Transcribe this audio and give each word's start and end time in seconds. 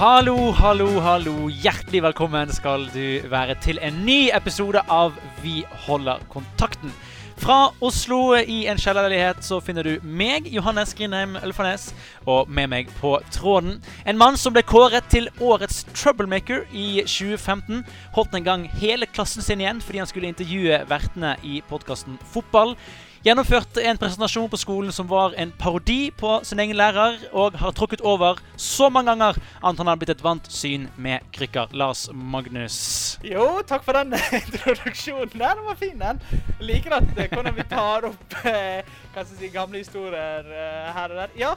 Hallo, 0.00 0.50
hallo, 0.56 0.86
hallo. 1.04 1.50
Hjertelig 1.52 2.00
velkommen 2.00 2.48
skal 2.56 2.86
du 2.88 3.20
være 3.28 3.52
til 3.60 3.76
en 3.84 3.98
ny 4.06 4.30
episode 4.32 4.80
av 4.88 5.12
Vi 5.42 5.58
holder 5.84 6.22
kontakten. 6.32 6.94
Fra 7.36 7.74
Oslo 7.84 8.32
i 8.40 8.62
en 8.72 8.80
kjellerleilighet 8.80 9.44
så 9.44 9.58
finner 9.60 9.84
du 9.84 9.98
meg, 10.00 10.48
Johannes 10.48 10.94
Grindheim 10.96 11.36
Ølfarnes, 11.44 11.90
og 12.24 12.48
med 12.48 12.72
meg 12.72 12.88
på 12.96 13.12
tråden 13.28 13.76
en 14.08 14.16
mann 14.16 14.40
som 14.40 14.56
ble 14.56 14.64
kåret 14.64 15.04
til 15.12 15.28
årets 15.36 15.82
troublemaker 15.92 16.64
i 16.72 17.02
2015. 17.04 17.84
Holdt 18.16 18.40
en 18.40 18.48
gang 18.48 18.66
hele 18.80 19.04
klassen 19.04 19.44
sin 19.44 19.60
igjen 19.60 19.84
fordi 19.84 20.00
han 20.00 20.08
skulle 20.08 20.32
intervjue 20.32 20.80
vertene 20.88 21.36
i 21.44 21.60
podkasten 21.68 22.16
Fotball. 22.32 22.72
Gjennomførte 23.20 23.82
en 23.84 23.98
presentasjon 24.00 24.46
på 24.48 24.56
skolen 24.56 24.94
som 24.96 25.04
var 25.04 25.34
en 25.36 25.50
parodi 25.60 26.08
på 26.16 26.38
sin 26.48 26.62
egen 26.62 26.78
lærer, 26.78 27.18
og 27.36 27.58
har 27.60 27.74
tråkket 27.76 28.00
over 28.00 28.38
så 28.56 28.86
mange 28.88 29.12
ganger 29.12 29.36
at 29.36 29.82
han 29.82 29.90
har 29.90 29.98
blitt 30.00 30.14
et 30.14 30.22
vant 30.24 30.46
syn 30.48 30.86
med 30.96 31.26
krykker. 31.36 31.68
Lars 31.76 32.06
Magnus. 32.16 32.78
Jo, 33.20 33.60
takk 33.68 33.84
for 33.84 33.98
den 33.98 34.16
introduksjonen. 34.40 35.34
der, 35.34 35.52
Den 35.60 35.68
var 35.68 35.76
fin, 35.76 36.00
den. 36.00 36.22
Jeg 36.32 36.70
liker 36.70 36.96
at 36.96 37.12
eh, 37.12 37.28
hvordan 37.28 37.58
vi 37.58 37.66
tar 37.68 38.08
opp 38.08 38.38
eh, 38.54 39.20
si, 39.34 39.52
gamle 39.52 39.84
historier 39.84 40.48
eh, 40.48 40.88
her 40.96 41.12
og 41.12 41.20
der. 41.20 41.36
Ja, 41.36 41.52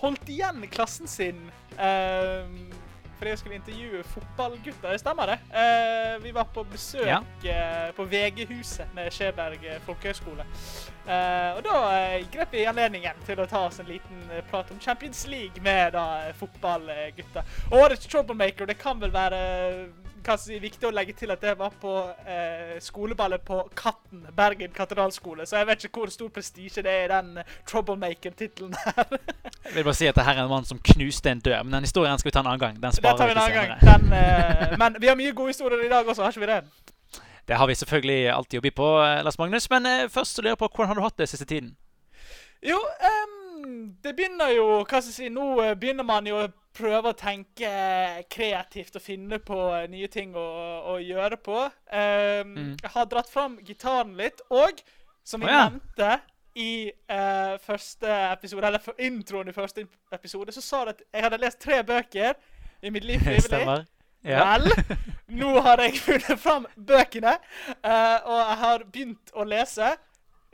holdt 0.00 0.32
igjen 0.32 0.64
klassen 0.72 1.10
sin. 1.10 1.50
Eh, 1.76 2.48
fordi 3.18 3.30
jeg 3.30 3.38
skulle 3.38 3.58
intervjue 3.58 4.02
fotballgutter. 4.04 4.96
Stemmer 4.98 5.32
det. 5.32 5.38
Uh, 5.50 6.24
vi 6.24 6.34
var 6.34 6.48
på 6.54 6.64
besøk 6.72 7.06
Ja. 7.06 7.20
uh, 7.20 7.94
på 7.96 8.04
VG-huset 8.04 8.94
med 8.94 9.10
Skjeberg 9.12 9.64
eh, 9.64 9.80
folkehøgskole. 9.86 10.46
Uh, 11.04 11.56
og 11.56 11.64
da 11.66 11.74
grep 12.32 12.52
vi 12.52 12.64
anledningen 12.64 13.24
til 13.26 13.40
å 13.40 13.46
ta 13.46 13.66
oss 13.68 13.80
en 13.80 13.88
liten 13.88 14.24
prat 14.50 14.70
om 14.72 14.80
Champions 14.80 15.26
League 15.26 15.62
med 15.62 15.92
da. 15.92 16.22
Årets 17.72 18.06
troublemaker, 18.06 18.66
det 18.66 18.78
kan 18.78 19.00
vel 19.00 19.12
være 19.12 19.40
jeg 20.32 20.62
viktig 20.62 20.88
å 20.88 20.92
legge 20.94 21.12
til 21.18 21.30
at 21.34 21.42
det 21.42 21.54
var 21.58 21.74
på 21.80 21.92
eh, 22.26 22.76
skoleballet 22.80 23.44
på 23.44 23.60
Katten, 23.76 24.24
Bergen 24.36 24.72
katedralskole. 24.74 25.46
Så 25.46 25.60
jeg 25.60 25.68
vet 25.68 25.84
ikke 25.84 26.04
hvor 26.04 26.12
stor 26.14 26.32
prestisje 26.34 26.82
det 26.82 26.92
er 26.92 27.04
i 27.04 27.12
den 27.12 27.42
eh, 27.42 27.52
troublemaker-tittelen 27.68 28.74
her. 28.84 29.18
Jeg 29.64 29.74
vil 29.76 29.84
bare 29.84 29.98
si 29.98 30.08
at 30.08 30.16
det 30.16 30.24
her 30.24 30.40
er 30.40 30.44
en 30.46 30.52
mann 30.52 30.68
som 30.68 30.80
knuste 30.92 31.30
en 31.30 31.44
dør. 31.44 31.62
Men 31.62 31.78
den 31.78 31.88
historien 31.88 32.18
skal 32.18 32.30
vi 32.30 32.34
ta 32.36 32.44
en 32.44 32.50
annen 32.52 32.64
gang. 32.64 32.82
Den 32.82 32.96
sparer 32.96 33.30
vi 33.30 33.36
ikke 33.36 33.46
senere. 33.52 33.78
Den, 33.84 34.12
eh, 34.18 34.76
men 34.80 34.98
vi 35.00 35.12
har 35.12 35.20
mye 35.20 35.36
gode 35.36 35.54
historier 35.54 35.84
i 35.84 35.92
dag 35.92 36.08
også, 36.08 36.24
har 36.24 36.34
ikke 36.34 36.46
vi 36.46 36.52
det? 36.54 36.62
Det 37.48 37.56
har 37.56 37.66
vi 37.66 37.74
selvfølgelig 37.76 38.20
alltid 38.32 38.58
å 38.58 38.64
by 38.64 38.70
på, 38.72 38.90
eh, 39.04 39.22
Lars 39.24 39.38
Magnus. 39.38 39.68
Men 39.70 39.86
eh, 39.86 40.08
først 40.08 40.38
lurer 40.38 40.54
jeg 40.54 40.60
på 40.62 40.68
hvordan 40.68 40.92
har 40.92 41.00
du 41.00 41.04
hatt 41.04 41.18
det 41.18 41.28
siste 41.28 41.46
tiden? 41.46 41.74
Jo, 42.64 42.78
um, 42.80 43.96
det 44.02 44.14
begynner 44.16 44.54
jo 44.56 44.66
Hva 44.88 45.02
skal 45.02 45.10
jeg 45.10 45.16
si 45.18 45.26
Nå 45.28 45.48
eh, 45.60 45.74
begynner 45.76 46.06
man 46.06 46.24
jo 46.24 46.38
prøve 46.74 47.12
å 47.12 47.16
tenke 47.18 47.70
kreativt 48.32 48.96
og 48.98 49.02
finne 49.04 49.38
på 49.38 49.56
eh, 49.76 49.86
nye 49.92 50.08
ting 50.12 50.34
å, 50.36 50.44
å 50.94 50.98
gjøre 51.02 51.38
på. 51.42 51.64
Um, 51.90 52.54
Mm. 52.54 52.76
Jeg 52.82 52.90
har 52.94 53.06
dratt 53.10 53.30
fram 53.30 53.56
gitaren 53.64 54.14
litt, 54.18 54.40
og 54.50 54.80
som 55.24 55.40
vi 55.40 55.48
Å, 55.48 55.52
ja. 55.54 55.64
nevnte 55.70 56.10
i 56.60 56.90
uh, 57.10 57.54
første 57.64 58.10
episode, 58.32 58.66
eller 58.68 59.00
introen 59.02 59.48
i 59.50 59.54
første 59.56 59.86
episode, 60.14 60.52
så 60.54 60.62
sa 60.62 60.84
du 60.84 60.92
at 60.92 61.02
jeg 61.10 61.24
hadde 61.24 61.40
lest 61.42 61.58
tre 61.62 61.80
bøker 61.82 62.34
i 62.82 62.90
mitt 62.94 63.06
liv 63.08 63.22
frivillig. 63.26 63.84
Ja. 64.24 64.44
Vel, 64.54 64.70
nå 65.36 65.50
har 65.66 65.82
jeg 65.82 65.98
funnet 66.00 66.38
fram 66.40 66.66
bøkene, 66.76 67.34
uh, 67.84 68.18
og 68.24 68.38
jeg 68.38 68.58
har 68.64 68.84
begynt 68.92 69.34
å 69.34 69.44
lese. 69.48 69.94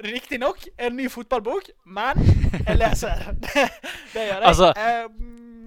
Riktignok 0.01 0.63
en 0.81 0.95
ny 0.97 1.11
fotballbok, 1.13 1.67
men 1.85 2.23
jeg 2.65 2.79
leser. 2.81 3.21
det, 3.45 3.67
det 4.15 4.23
gjør 4.31 4.39
jeg. 4.39 4.47
Altså, 4.49 4.71
Eh, 4.81 5.05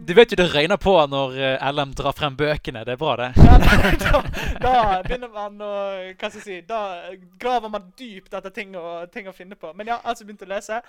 Du 0.05 0.13
vet 0.13 0.31
jo 0.31 0.35
det 0.35 0.49
røyner 0.51 0.75
på 0.81 0.93
når 1.07 1.35
eh, 1.39 1.65
LM 1.71 1.93
drar 1.95 2.15
frem 2.17 2.35
bøkene. 2.35 2.81
Det 2.83 2.95
er 2.95 2.99
bra, 2.99 3.13
det. 3.21 3.29
ja, 3.39 3.53
da, 4.01 4.19
da, 4.59 4.73
begynner 5.05 5.31
man 5.31 5.61
å 5.63 5.69
Hva 6.19 6.27
skal 6.27 6.41
jeg 6.41 6.43
si 6.43 6.57
Da 6.67 6.79
graver 7.39 7.71
man 7.71 7.85
dypt 7.99 8.35
etter 8.35 8.51
ting 8.51 8.75
å, 8.75 9.05
ting 9.13 9.29
å 9.31 9.35
finne 9.35 9.55
på. 9.59 9.71
Men 9.77 9.93
ja, 9.93 10.01
altså 10.03 10.27
begynte 10.27 10.47
å 10.47 10.51
lese. 10.51 10.81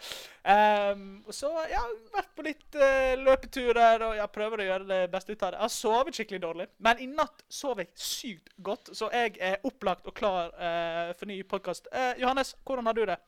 Um, 0.42 1.04
og 1.28 1.36
så 1.36 1.52
ja, 1.70 1.84
vært 2.14 2.32
på 2.34 2.46
litt 2.48 2.80
eh, 2.80 3.14
løpeturer 3.20 4.02
og 4.08 4.18
ja, 4.18 4.26
prøver 4.34 4.64
å 4.64 4.68
gjøre 4.70 4.90
det 4.90 5.00
beste 5.14 5.36
ut 5.36 5.46
av 5.46 5.54
det. 5.54 5.60
Jeg 5.60 5.66
har 5.68 5.74
sovet 5.76 6.18
skikkelig 6.18 6.42
dårlig, 6.42 6.68
men 6.82 7.04
i 7.04 7.08
natt 7.10 7.46
sov 7.46 7.78
jeg 7.82 7.92
sykt 7.94 8.50
godt, 8.66 8.90
så 8.98 9.12
jeg 9.14 9.36
er 9.38 9.62
opplagt 9.62 10.10
og 10.10 10.18
klar 10.18 10.50
uh, 10.58 11.14
for 11.14 11.30
ny 11.30 11.38
podkast. 11.46 11.86
Johannes, 12.18 12.56
hvordan 12.66 12.90
har 12.90 12.98
du 12.98 13.04
det? 13.14 13.20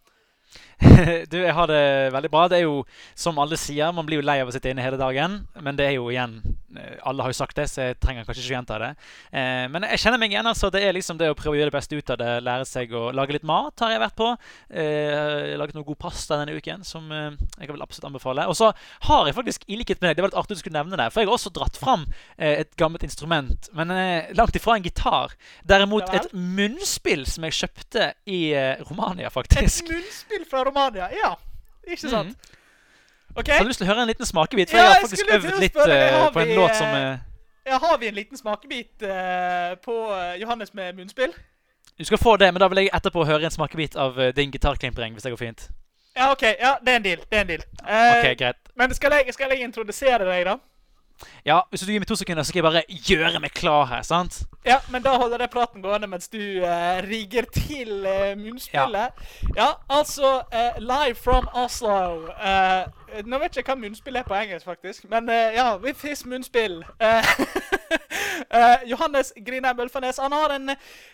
du, 1.32 1.38
jeg 1.40 1.54
har 1.56 1.70
det 1.70 2.12
veldig 2.12 2.30
bra. 2.32 2.44
Det 2.52 2.58
er 2.60 2.66
jo 2.66 2.82
som 3.16 3.38
alle 3.40 3.56
sier, 3.60 3.92
man 3.96 4.06
blir 4.08 4.20
jo 4.20 4.26
lei 4.26 4.38
av 4.42 4.50
å 4.50 4.54
sitte 4.54 4.70
inne 4.70 4.84
hele 4.84 5.00
dagen. 5.00 5.40
Men 5.62 5.78
det 5.78 5.86
er 5.88 5.96
jo 5.96 6.10
igjen 6.12 6.38
eh, 6.76 6.98
Alle 7.08 7.24
har 7.24 7.32
jo 7.32 7.38
sagt 7.38 7.56
det, 7.56 7.68
så 7.72 7.88
jeg 7.88 7.98
trenger 8.02 8.26
kanskje 8.26 8.44
ikke 8.44 8.54
gjenta 8.54 8.78
det. 8.82 8.90
Eh, 9.32 9.64
men 9.72 9.86
jeg 9.88 10.02
kjenner 10.04 10.20
meg 10.20 10.34
igjen. 10.34 10.48
altså 10.50 10.70
Det 10.72 10.82
er 10.84 10.96
liksom 10.96 11.20
det 11.20 11.30
å 11.32 11.38
prøve 11.38 11.56
å 11.56 11.60
gjøre 11.60 11.72
det 11.72 11.78
beste 11.78 11.96
ut 11.96 12.12
av 12.12 12.20
det. 12.20 12.30
Lære 12.44 12.68
seg 12.68 12.92
å 12.96 13.08
lage 13.16 13.38
litt 13.38 13.48
mat 13.48 13.84
har 13.84 13.94
jeg 13.94 14.04
vært 14.04 14.18
på. 14.20 14.30
Eh, 14.68 15.56
laget 15.56 15.78
noe 15.78 15.88
god 15.88 16.00
pasta 16.06 16.40
denne 16.42 16.56
uken 16.60 16.84
som 16.86 17.08
eh, 17.12 17.32
jeg 17.56 17.72
vil 17.72 17.84
absolutt 17.84 18.10
anbefale. 18.10 18.46
Og 18.50 18.58
så 18.58 18.70
har 19.08 19.30
jeg 19.30 19.36
faktisk, 19.38 19.64
i 19.68 19.80
likhet 19.80 20.02
med 20.02 20.10
deg, 20.10 20.18
det 20.18 20.26
var 20.26 20.32
litt 20.32 20.40
artig 20.42 20.58
du 20.58 20.62
skulle 20.62 20.76
nevne 20.78 21.00
det, 21.00 21.08
for 21.12 21.22
jeg 21.22 21.30
har 21.30 21.38
også 21.38 21.54
dratt 21.56 21.80
fram 21.80 22.04
eh, 22.36 22.62
et 22.66 22.76
gammelt 22.80 23.04
instrument, 23.06 23.70
men 23.76 23.92
eh, 23.94 24.32
langt 24.36 24.56
ifra 24.56 24.76
en 24.76 24.84
gitar. 24.84 25.34
Derimot 25.66 26.12
et 26.14 26.28
munnspill 26.36 27.24
som 27.28 27.46
jeg 27.48 27.58
kjøpte 27.62 28.10
i 28.28 28.40
Romania, 28.86 29.30
Et 29.30 29.34
faktisk. 29.34 29.88
Munnspill 30.36 30.50
fra 30.50 30.64
Romania. 30.64 31.08
Ja, 31.12 31.38
ikke 31.86 32.08
sant? 32.08 32.36
OK. 33.34 33.48
Har 33.48 33.64
du 33.64 33.68
lyst 33.68 33.80
til 33.80 33.86
å 33.86 33.90
høre 33.92 34.02
en 34.02 34.08
liten 34.08 34.26
smakebit? 34.26 34.70
For 34.70 34.78
Ja, 34.78 34.84
jeg 34.84 34.94
har 34.94 35.02
faktisk 35.02 35.32
øvd 35.32 35.60
litt 35.60 35.76
har 35.76 36.30
på 36.32 36.40
en 36.40 36.48
vi, 36.48 36.54
låt 36.56 36.76
som 36.76 36.86
eh, 36.86 37.18
Ja, 37.66 37.78
har 37.78 37.98
vi 37.98 38.08
en 38.08 38.14
liten 38.14 38.38
smakebit 38.38 39.02
uh, 39.02 39.76
på 39.82 39.96
Johannes 40.40 40.72
med 40.74 40.96
munnspill? 40.96 41.34
Du 41.98 42.04
skal 42.04 42.18
få 42.18 42.36
det, 42.36 42.52
men 42.52 42.60
da 42.60 42.68
vil 42.68 42.84
jeg 42.84 42.92
etterpå 42.94 43.24
høre 43.24 43.44
en 43.44 43.50
smakebit 43.50 43.96
av 43.96 44.16
din 44.36 44.50
gitarklimpring. 44.52 45.14
Hvis 45.16 45.24
det 45.24 45.32
går 45.32 45.40
fint. 45.40 45.68
Ja, 46.16 46.30
OK. 46.32 46.42
Ja, 46.42 46.76
det 46.84 46.92
er 46.92 46.96
en 46.96 47.04
deal. 47.04 47.22
Det 47.30 47.38
er 47.38 47.40
en 47.40 47.48
deal. 47.48 47.64
Ok, 47.80 48.26
greit. 48.38 48.60
Men 48.76 48.94
skal 48.94 49.16
jeg, 49.16 49.32
skal 49.34 49.52
jeg 49.52 49.64
introdusere 49.64 50.24
deg, 50.28 50.44
da? 50.44 50.58
Ja, 51.44 51.60
Hvis 51.70 51.80
du 51.80 51.90
gir 51.92 52.00
meg 52.00 52.08
to 52.08 52.16
sekunder, 52.18 52.42
så 52.42 52.52
skal 52.52 52.62
jeg 52.62 52.66
bare 52.66 52.82
gjøre 52.88 53.40
meg 53.40 53.54
klar 53.56 53.86
her. 53.86 54.02
sant? 54.02 54.42
Ja, 54.66 54.78
men 54.90 55.02
da 55.02 55.16
holder 55.16 55.44
jeg 55.44 55.50
praten 55.50 55.82
gående 55.82 56.08
mens 56.10 56.28
du 56.28 56.38
uh, 56.38 56.98
rigger 57.06 57.46
til 57.54 58.06
uh, 58.06 58.34
munnspillet. 58.38 59.26
Ja. 59.56 59.68
altså 59.88 60.42
uh, 60.52 60.80
Live 60.82 61.14
from 61.14 61.48
Oslo. 61.54 62.28
Nå 63.24 63.38
vet 63.38 63.56
jeg 63.56 63.64
hva 63.64 63.76
munnspill 63.78 64.16
er 64.18 64.26
på 64.26 64.34
engelsk, 64.34 64.66
faktisk. 64.66 65.06
Men 65.08 65.30
ja, 65.30 65.76
with 65.80 66.02
his 66.04 66.26
munnspill. 66.26 66.82
Johannes 68.90 69.32
Grinheim 69.46 69.76
Bølfanes. 69.76 70.18
Han 70.18 70.32
har 70.32 70.52
en 70.56 70.70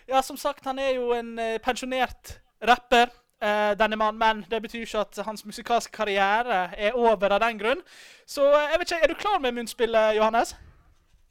Ja, 0.09 0.21
som 0.21 0.37
sagt, 0.37 0.65
han 0.65 0.79
er 0.79 0.95
jo 0.97 1.13
en 1.13 1.37
pensjonert 1.63 2.39
rapper. 2.67 3.13
Eh, 3.43 3.73
denne 3.79 3.99
mannen, 3.99 4.19
men 4.19 4.45
det 4.51 4.61
betyr 4.63 4.85
ikke 4.85 5.03
at 5.03 5.25
hans 5.27 5.45
musikalske 5.45 5.91
karriere 5.91 6.69
er 6.77 6.95
over 6.95 7.35
av 7.35 7.43
den 7.43 7.59
grunn. 7.59 7.83
Så 8.27 8.47
eh, 8.47 8.69
jeg 8.71 8.79
vet 8.79 8.91
ikke, 8.91 9.03
er 9.03 9.13
du 9.13 9.19
klar 9.19 9.39
med 9.43 9.51
munnspillet, 9.59 10.15
Johannes? 10.17 10.55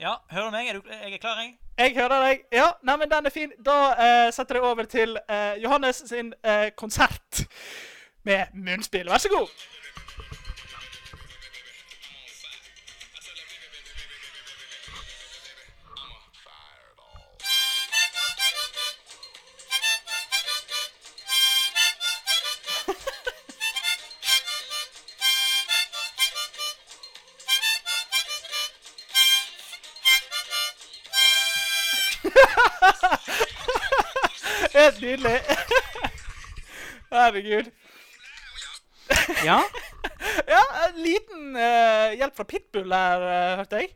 Ja, 0.01 0.15
Hører 0.31 0.45
du 0.45 0.51
meg? 0.51 0.69
Er 0.69 0.79
du, 0.79 0.89
jeg 0.91 1.13
er 1.15 1.19
klar, 1.23 1.41
jeg? 1.41 1.53
Jeg 1.79 1.95
hører 1.97 2.25
deg. 2.27 2.41
Ja, 2.53 2.71
nei, 2.83 2.97
men 3.01 3.11
den 3.11 3.27
er 3.27 3.33
fin. 3.33 3.53
Da 3.65 3.77
eh, 4.07 4.33
setter 4.35 4.59
jeg 4.59 4.67
over 4.67 4.89
til 4.91 5.17
eh, 5.29 5.63
Johannes 5.63 6.03
sin 6.07 6.33
eh, 6.45 6.69
konsert 6.77 7.45
med 8.27 8.51
munnspill. 8.55 9.09
Vær 9.11 9.23
så 9.23 9.31
god. 9.33 9.55
Nydelig. 35.03 35.39
Herregud. 37.13 37.73
Ja? 39.45 39.59
Ja, 40.47 40.63
en 40.89 41.03
liten 41.03 41.57
uh, 41.57 42.15
hjelp 42.17 42.37
fra 42.37 42.47
Pitbull 42.49 42.95
her, 42.95 43.27
uh, 43.27 43.59
hørte 43.61 43.83
jeg. 43.83 43.93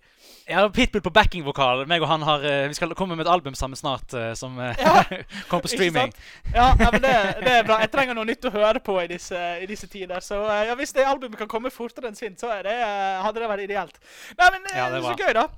Ja, 0.46 0.68
Pitbull 0.70 1.02
på 1.02 1.10
backingvokal. 1.10 1.84
Meg 1.90 2.02
og 2.04 2.10
han 2.10 2.22
har, 2.22 2.42
uh, 2.44 2.68
Vi 2.70 2.76
skal 2.78 2.92
komme 2.98 3.16
med 3.16 3.26
et 3.26 3.30
album 3.32 3.54
sammen 3.54 3.78
snart, 3.78 4.14
Uh, 4.14 4.34
som 4.34 4.58
uh, 4.58 4.74
Ja, 4.78 5.02
kommer 5.48 5.62
på 5.62 5.72
streaming. 5.72 6.12
Ja, 6.54 6.68
ja 6.78 6.90
men 6.92 7.02
det, 7.02 7.14
det 7.42 7.54
er 7.54 7.64
bra. 7.66 7.80
Jeg 7.82 7.90
trenger 7.94 8.14
noe 8.14 8.28
nytt 8.28 8.46
å 8.46 8.52
høre 8.54 8.82
på 8.82 8.98
i 9.02 9.08
disse, 9.10 9.40
i 9.62 9.66
disse 9.66 9.88
tider. 9.90 10.20
Så 10.22 10.38
ja, 10.68 10.74
hvis 10.78 10.94
det 10.94 11.06
albumet 11.06 11.38
kan 11.40 11.50
komme 11.50 11.72
fortere 11.74 12.10
enn 12.10 12.18
sint, 12.18 12.38
så 12.40 12.52
det, 12.62 12.76
hadde 13.22 13.42
det 13.42 13.50
vært 13.50 13.66
ideelt. 13.66 13.98
Nei, 14.38 14.52
men 14.54 14.70
Ja, 14.74 14.90
det 14.92 15.00
er 15.00 15.08
Så 15.08 15.16
gøy, 15.18 15.32
da. 15.34 15.48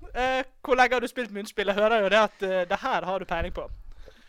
Hvor 0.64 0.78
lenge 0.80 0.96
har 0.96 1.04
du 1.04 1.10
spilt 1.10 1.34
munnspill? 1.34 1.68
Jeg 1.68 1.80
hører 1.80 2.06
jo 2.06 2.14
det 2.14 2.24
at 2.24 2.48
det 2.72 2.80
her 2.84 3.08
har 3.08 3.20
du 3.20 3.28
peiling 3.28 3.54
på. 3.54 3.68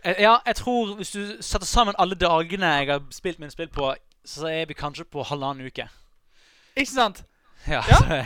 Eh, 0.05 0.15
Ja, 0.21 0.37
jeg 0.45 0.55
tror 0.55 0.95
hvis 0.95 1.11
du 1.11 1.41
setter 1.41 1.65
sammen 1.67 1.95
alle 1.99 2.15
dagene 2.15 2.65
jeg 2.65 2.87
har 2.91 3.01
spilt 3.11 3.39
min 3.39 3.51
spill 3.51 3.69
på, 3.69 3.93
så 4.25 4.47
er 4.47 4.65
vi 4.65 4.73
kanskje 4.73 5.03
på 5.05 5.23
halvannen 5.23 5.65
uke. 5.67 5.89
Ikke 6.75 6.91
sant? 6.91 7.23
Ja, 7.67 7.81
Ja. 7.89 8.25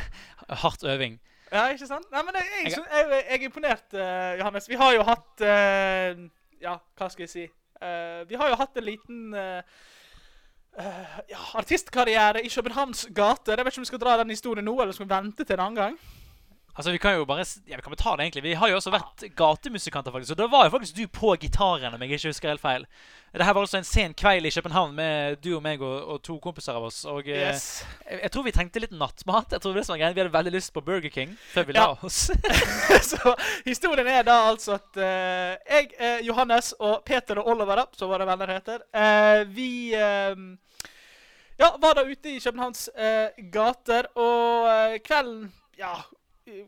Hardt 0.50 0.84
øving. 0.84 1.20
Ja, 1.52 1.68
ikke 1.70 1.88
sant? 1.88 2.06
Nei, 2.12 2.22
men 2.24 2.34
jeg, 2.36 2.44
jeg, 2.66 2.72
Jeg- 2.92 3.10
jeg, 3.10 3.42
er 3.42 3.46
imponert, 3.46 3.84
uh, 3.94 4.40
Johannes. 4.40 4.70
Vi 4.70 4.76
har 4.76 4.94
jo 4.94 5.04
hatt 5.04 5.42
uh, 5.42 6.24
Ja, 6.62 6.78
hva 6.98 7.10
skal 7.10 7.24
jeg 7.24 7.30
si? 7.30 7.44
Uh, 7.82 8.24
vi 8.30 8.36
har 8.36 8.50
jo 8.50 8.56
hatt 8.56 8.78
en 8.78 8.84
liten 8.84 9.34
ja, 11.30 11.40
artistkarriere 11.54 12.42
i 12.46 12.50
Københavns 12.50 13.08
gater. 13.16 13.56
Jeg 13.58 13.66
vet 13.66 13.74
ikke 13.74 13.80
om 13.82 13.86
vi 13.86 13.92
skal 13.92 14.00
dra 14.02 14.18
den 14.18 14.30
historien 14.30 14.66
nå, 14.66 14.74
eller 14.82 14.94
skal 14.94 15.06
vi 15.06 15.14
vente 15.14 15.44
til 15.46 15.54
en 15.54 15.60
annen 15.60 15.76
gang? 15.76 15.98
Altså, 16.76 16.92
Vi 16.92 16.98
kan 16.98 17.14
jo 17.14 17.26
bare 17.30 17.44
ja, 17.70 17.76
vi 17.78 17.82
kan 17.86 17.96
ta 17.96 18.16
det, 18.18 18.24
egentlig. 18.26 18.44
Vi 18.44 18.54
har 18.58 18.68
jo 18.72 18.76
også 18.80 18.90
vært 18.92 19.24
gatemusikanter, 19.38 20.12
faktisk. 20.12 20.32
Og 20.34 20.38
da 20.40 20.48
var 20.50 20.64
jo 20.66 20.72
faktisk 20.74 20.96
du 20.98 21.04
på 21.08 21.36
gitaren, 21.38 21.94
om 21.94 22.02
jeg 22.02 22.16
ikke 22.18 22.32
husker 22.32 22.50
helt 22.50 22.62
feil. 22.64 22.86
Det 23.34 23.46
her 23.46 23.54
var 23.54 23.62
altså 23.66 23.78
en 23.78 23.86
sen 23.86 24.14
kveld 24.14 24.46
i 24.46 24.52
København 24.54 24.96
med 24.98 25.38
du 25.42 25.52
og 25.56 25.62
meg 25.66 25.82
og, 25.82 26.08
og 26.16 26.20
to 26.26 26.40
kompiser 26.42 26.74
av 26.78 26.84
oss. 26.90 27.04
Og 27.10 27.28
eh, 27.30 27.44
Yes. 27.54 27.84
jeg, 28.10 28.20
jeg 28.24 28.32
tror 28.34 28.44
vi 28.48 28.54
trengte 28.58 28.82
litt 28.82 28.92
nattmat. 28.98 29.54
Jeg 29.54 29.62
tror 29.62 29.74
det 29.74 29.76
var 29.76 29.82
greit. 29.82 29.86
som 29.86 29.94
var 29.94 30.02
greia. 30.02 30.14
Vi 30.18 30.22
hadde 30.24 30.34
veldig 30.38 30.54
lyst 30.56 30.74
på 30.74 30.82
Burger 30.86 31.10
King 31.14 31.36
før 31.54 31.66
vi 31.70 31.74
Ja. 31.78 31.86
la 31.86 31.98
oss. 32.10 32.20
Så 33.12 33.36
historien 33.66 34.08
er 34.10 34.24
da 34.28 34.40
altså 34.50 34.76
at 34.80 34.98
eh, 34.98 35.54
jeg, 35.70 35.92
eh, 36.00 36.20
Johannes 36.26 36.74
og 36.80 37.04
Peter 37.06 37.38
og 37.42 37.48
Oliver, 37.54 37.84
da, 37.84 37.86
som 37.98 38.10
våre 38.10 38.26
venner 38.30 38.54
heter, 38.54 38.82
eh, 38.94 39.44
vi 39.50 39.70
ja, 41.58 41.70
var 41.82 41.94
da 41.96 42.04
ute 42.10 42.30
i 42.34 42.40
Københavns 42.42 42.90
gater, 43.54 44.08
og 44.18 44.98
kvelden 45.06 45.52
ja, 45.78 45.94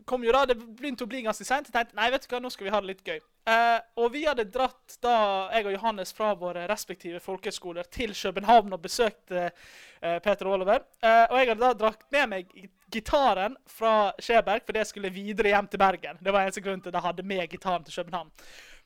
kom 0.04 0.24
jo 0.24 0.32
da, 0.32 0.44
Det 0.46 0.56
begynte 0.56 1.04
å 1.04 1.10
bli 1.10 1.22
ganske 1.26 1.44
seint. 1.46 1.68
Jeg 1.68 1.74
tenkte 1.74 1.98
nei, 1.98 2.10
vet 2.12 2.26
du 2.26 2.30
hva, 2.32 2.40
nå 2.42 2.50
skal 2.52 2.68
vi 2.68 2.72
ha 2.74 2.80
det 2.82 2.90
litt 2.90 3.06
gøy. 3.06 3.18
Eh, 3.46 3.78
og 4.02 4.12
vi 4.14 4.24
hadde 4.26 4.48
dratt 4.50 4.96
da, 5.04 5.16
jeg 5.54 5.68
og 5.68 5.76
Johannes 5.76 6.14
fra 6.16 6.32
våre 6.38 6.66
respektive 6.70 7.20
folkeskoler, 7.22 7.88
til 7.92 8.14
København 8.16 8.74
og 8.74 8.82
besøkte 8.82 9.48
eh, 9.48 10.18
Peter 10.24 10.50
Oliver. 10.50 10.86
Eh, 11.02 11.24
og 11.28 11.38
jeg 11.40 11.52
hadde 11.52 11.62
da 11.62 11.74
dratt 11.84 12.06
med 12.14 12.32
meg 12.32 12.56
gitaren 12.92 13.56
fra 13.66 14.12
Skjeberg 14.22 14.62
fordi 14.66 14.78
jeg 14.78 14.90
skulle 14.92 15.12
videre 15.14 15.52
hjem 15.52 15.68
til 15.70 15.82
Bergen. 15.82 16.18
Det 16.22 16.32
var 16.32 16.46
eneste 16.46 16.64
grunn 16.64 16.80
til 16.80 16.92
at 16.92 17.00
jeg 17.00 17.08
hadde 17.08 17.28
med 17.34 17.46
gitaren 17.50 17.86
til 17.86 18.00
København. 18.00 18.32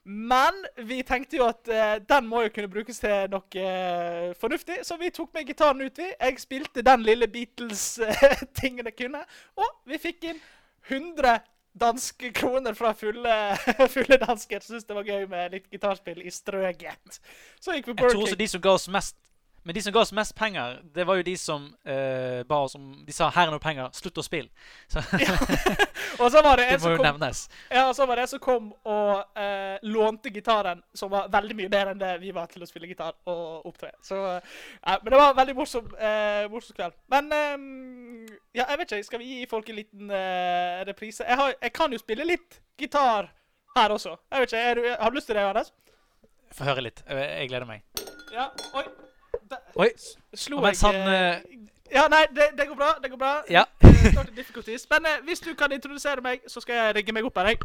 Men 0.03 0.63
vi 0.77 1.03
tenkte 1.05 1.37
jo 1.37 1.45
at 1.45 1.67
eh, 1.69 1.99
den 2.09 2.25
må 2.29 2.41
jo 2.41 2.53
kunne 2.53 2.71
brukes 2.73 2.97
til 3.03 3.27
noe 3.29 3.65
eh, 3.65 4.31
fornuftig, 4.41 4.79
så 4.87 4.97
vi 4.97 5.11
tok 5.13 5.29
med 5.37 5.45
gitaren 5.45 5.83
ut. 5.83 5.97
vi. 5.97 6.09
Jeg 6.09 6.41
spilte 6.41 6.81
den 6.85 7.05
lille 7.05 7.27
Beatles-tingen 7.29 8.85
jeg 8.89 8.97
kunne, 8.97 9.21
og 9.61 9.69
vi 9.85 10.01
fikk 10.01 10.31
inn 10.31 10.41
100 10.89 11.39
danske 11.73 12.31
kroner 12.35 12.73
fra 12.73 12.93
fulle, 12.93 13.35
fulle 13.95 14.17
dansker 14.19 14.59
syntes 14.59 14.85
det 14.85 14.95
var 14.95 15.07
gøy 15.07 15.27
med 15.31 15.53
litt 15.55 15.69
gitarspill 15.71 16.21
i 16.25 16.31
strøget. 16.33 17.19
Så 17.59 17.75
gikk 17.77 17.87
vi 17.87 17.93
Jeg 17.93 17.97
Burger 18.01 18.15
tror 18.15 18.23
også 18.25 18.35
King. 18.35 18.43
de 18.43 18.47
som 18.47 18.61
ga 18.61 18.73
oss 18.79 18.87
mest 18.91 19.15
Men 19.63 19.75
de 19.77 19.81
som 19.85 19.93
ga 19.93 20.01
oss 20.01 20.11
mest 20.11 20.33
penger, 20.35 20.79
det 20.95 21.03
var 21.05 21.19
jo 21.19 21.23
de 21.23 21.35
som 21.37 21.67
uh, 21.85 22.41
ba 22.49 22.63
oss 22.65 22.73
om 22.75 23.03
De 23.05 23.13
sa 23.13 23.29
'her 23.29 23.45
er 23.47 23.51
noe 23.51 23.61
penger, 23.61 23.91
slutt 23.93 24.17
å 24.17 24.23
spille'. 24.25 24.49
Så 24.89 25.03
Og 26.19 26.31
så 26.31 26.41
var 26.43 26.57
det 26.57 26.67
en 26.73 26.79
som 26.79 26.97
kom. 26.97 27.23
Ja, 27.69 27.85
så 27.93 28.05
var 28.05 28.15
det 28.19 28.25
en 28.25 28.31
som 28.33 28.41
kom 28.43 28.69
og 28.83 29.39
eh, 29.39 29.77
lånte 29.87 30.31
gitaren, 30.33 30.81
som 30.93 31.11
var 31.13 31.29
veldig 31.33 31.57
mye 31.57 31.71
bedre 31.71 31.95
enn 31.95 32.01
det 32.01 32.13
vi 32.21 32.33
var 32.35 32.49
til 32.51 32.63
å 32.65 32.69
spille 32.69 32.89
gitar 32.89 33.13
og 33.31 33.67
opptre. 33.69 33.91
Så, 34.05 34.19
eh, 34.37 34.97
men 35.03 35.11
det 35.13 35.19
var 35.21 35.33
en 35.33 35.39
veldig 35.41 35.55
morsom, 35.57 35.91
eh, 35.97 36.47
morsom 36.51 36.77
kveld. 36.77 36.97
Men 37.13 37.31
eh, 37.37 38.33
ja, 38.59 38.65
jeg 38.65 38.81
vet 38.81 38.95
ikke, 38.95 39.09
skal 39.11 39.23
vi 39.23 39.29
gi 39.35 39.45
folk 39.51 39.69
en 39.71 39.79
liten 39.81 40.15
eh, 40.15 40.81
reprise? 40.89 41.23
Jeg, 41.27 41.39
har, 41.39 41.53
jeg 41.61 41.73
kan 41.77 41.93
jo 41.93 42.01
spille 42.01 42.27
litt 42.27 42.59
gitar 42.81 43.31
her 43.77 43.95
også. 43.95 44.17
Jeg 44.31 44.43
vet 44.43 44.51
ikke, 44.51 44.65
er 44.71 44.75
du, 44.81 44.89
Har 44.99 45.09
du 45.13 45.15
lyst 45.19 45.31
til 45.31 45.37
det, 45.39 45.45
Johannes? 45.45 45.71
Få 46.51 46.67
høre 46.67 46.83
litt. 46.89 47.03
Jeg, 47.07 47.29
jeg 47.39 47.53
gleder 47.53 47.69
meg. 47.69 47.85
Ja, 48.33 48.49
oi. 48.75 48.83
Da, 49.51 49.57
Oi. 49.75 49.89
slo 50.35 50.61
jeg 50.63 50.77
han 50.83 50.95
eh, 50.95 51.21
eh, 51.27 51.61
Ja, 51.91 52.05
nei, 52.11 52.23
det, 52.35 52.53
det 52.59 52.67
går 52.69 52.79
bra. 52.79 52.93
Det 53.03 53.11
går 53.11 53.19
bra. 53.19 53.33
Ja. 53.51 53.65
Difficulties. 54.35 54.87
Men 54.89 55.05
eh, 55.05 55.23
hvis 55.27 55.39
du 55.39 55.53
kan 55.57 55.71
introdusere 55.71 56.21
meg, 56.25 56.39
så 56.47 56.61
skal 56.63 56.75
jeg 56.75 56.95
rigge 56.95 57.13
meg 57.13 57.25
opp 57.27 57.37
her, 57.37 57.45
jeg. 57.53 57.57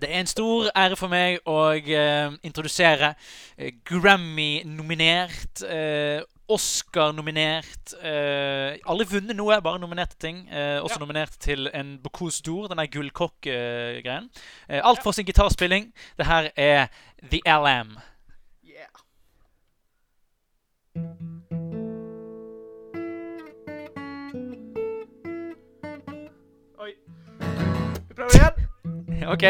Det 0.00 0.08
er 0.10 0.20
en 0.20 0.26
stor 0.26 0.68
ære 0.76 0.96
for 0.98 1.08
meg 1.08 1.38
å 1.48 1.58
eh, 1.78 2.32
introdusere 2.46 3.12
eh, 3.58 3.72
Grammy-nominert, 3.86 5.62
eh, 5.70 6.20
Oscar-nominert 6.50 7.94
eh, 8.04 8.74
Aldri 8.90 9.06
vunnet 9.14 9.36
noe, 9.38 9.56
bare 9.64 9.80
nominerte 9.80 10.18
ting. 10.20 10.42
Eh, 10.50 10.76
også 10.82 10.98
Ja. 10.98 11.04
nominert 11.06 11.38
til 11.40 11.70
en 11.72 11.94
Bocuse 12.04 12.42
d'Or, 12.44 12.66
den 12.68 12.78
der 12.82 12.90
gullkokk-greien. 12.92 14.28
Eh, 14.68 14.80
alt 14.84 15.00
for 15.02 15.12
sin 15.16 15.24
gitarspilling. 15.24 15.92
Det 16.18 16.26
her 16.26 16.50
er 16.56 16.86
The 17.30 17.40
LM. 17.46 17.94
Yeah. 18.66 18.90
OK. 29.34 29.42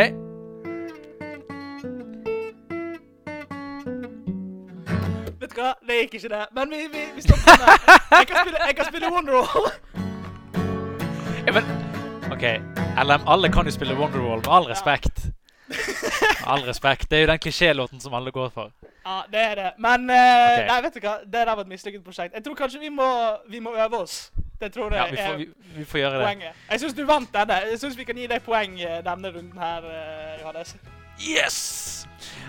Vet 5.40 5.50
du 5.50 5.58
hva, 5.58 5.72
det 5.86 5.96
gikk 6.02 6.14
ikke 6.18 6.28
det. 6.28 6.44
Men 6.54 6.70
vi, 6.70 6.82
vi, 6.92 7.02
vi 7.16 7.24
stopper 7.24 7.58
med 7.58 7.66
Jeg 8.18 8.26
kan 8.26 8.36
spille, 8.42 8.58
jeg 8.66 8.76
kan 8.76 8.84
spille 8.90 9.10
Wonderwall. 9.12 9.66
Ja, 11.46 11.52
men, 11.52 11.64
OK. 12.32 12.44
LM, 13.04 13.26
alle 13.26 13.52
kan 13.52 13.66
jo 13.66 13.72
spille 13.74 13.94
Wonderwall, 13.98 14.40
med 14.44 14.52
all 14.56 14.64
respekt. 14.64 15.26
Med 15.68 16.46
all 16.46 16.62
respekt. 16.62 17.10
Det 17.10 17.18
er 17.18 17.22
jo 17.22 17.26
den 17.26 17.38
klisjélåten 17.44 18.00
som 18.00 18.14
alle 18.14 18.30
går 18.30 18.48
for. 18.48 18.70
Ja, 19.06 19.20
det 19.32 19.40
er 19.40 19.54
det. 19.54 19.70
Men 19.78 20.10
uh, 20.10 20.16
okay. 20.16 20.66
nei, 20.70 20.80
vet 20.82 20.94
du 20.94 21.00
hva, 21.04 21.18
det 21.24 21.32
der 21.32 21.54
var 21.54 21.60
et 21.66 21.68
mislykket 21.68 22.04
prosjekt. 22.04 22.34
Jeg 22.34 22.44
tror 22.44 22.54
kanskje 22.54 22.80
vi 22.80 22.88
må, 22.88 23.10
vi 23.50 23.60
må 23.60 23.74
øve 23.74 23.98
oss. 24.06 24.32
Det 24.64 24.72
tror 24.72 24.94
jeg 24.96 25.00
Ja, 25.02 25.10
vi 25.10 25.16
får, 25.28 25.36
vi, 25.42 25.78
vi 25.78 25.84
får 25.92 25.98
gjøre 26.00 26.18
det. 26.18 26.24
poenget. 26.26 26.60
Jeg 26.70 26.80
syns 26.84 26.94
du 26.96 27.04
vant 27.08 27.32
denne. 27.36 27.60
Jeg 27.70 27.78
syns 27.84 27.96
vi 28.00 28.04
kan 28.08 28.16
gi 28.22 28.26
deg 28.34 28.42
poeng 28.46 28.78
eh, 28.80 29.00
denne 29.04 29.32
runden 29.36 29.58
her, 29.60 29.88
eh, 29.92 30.40
Johannes. 30.40 30.74
Yes! 31.20 31.84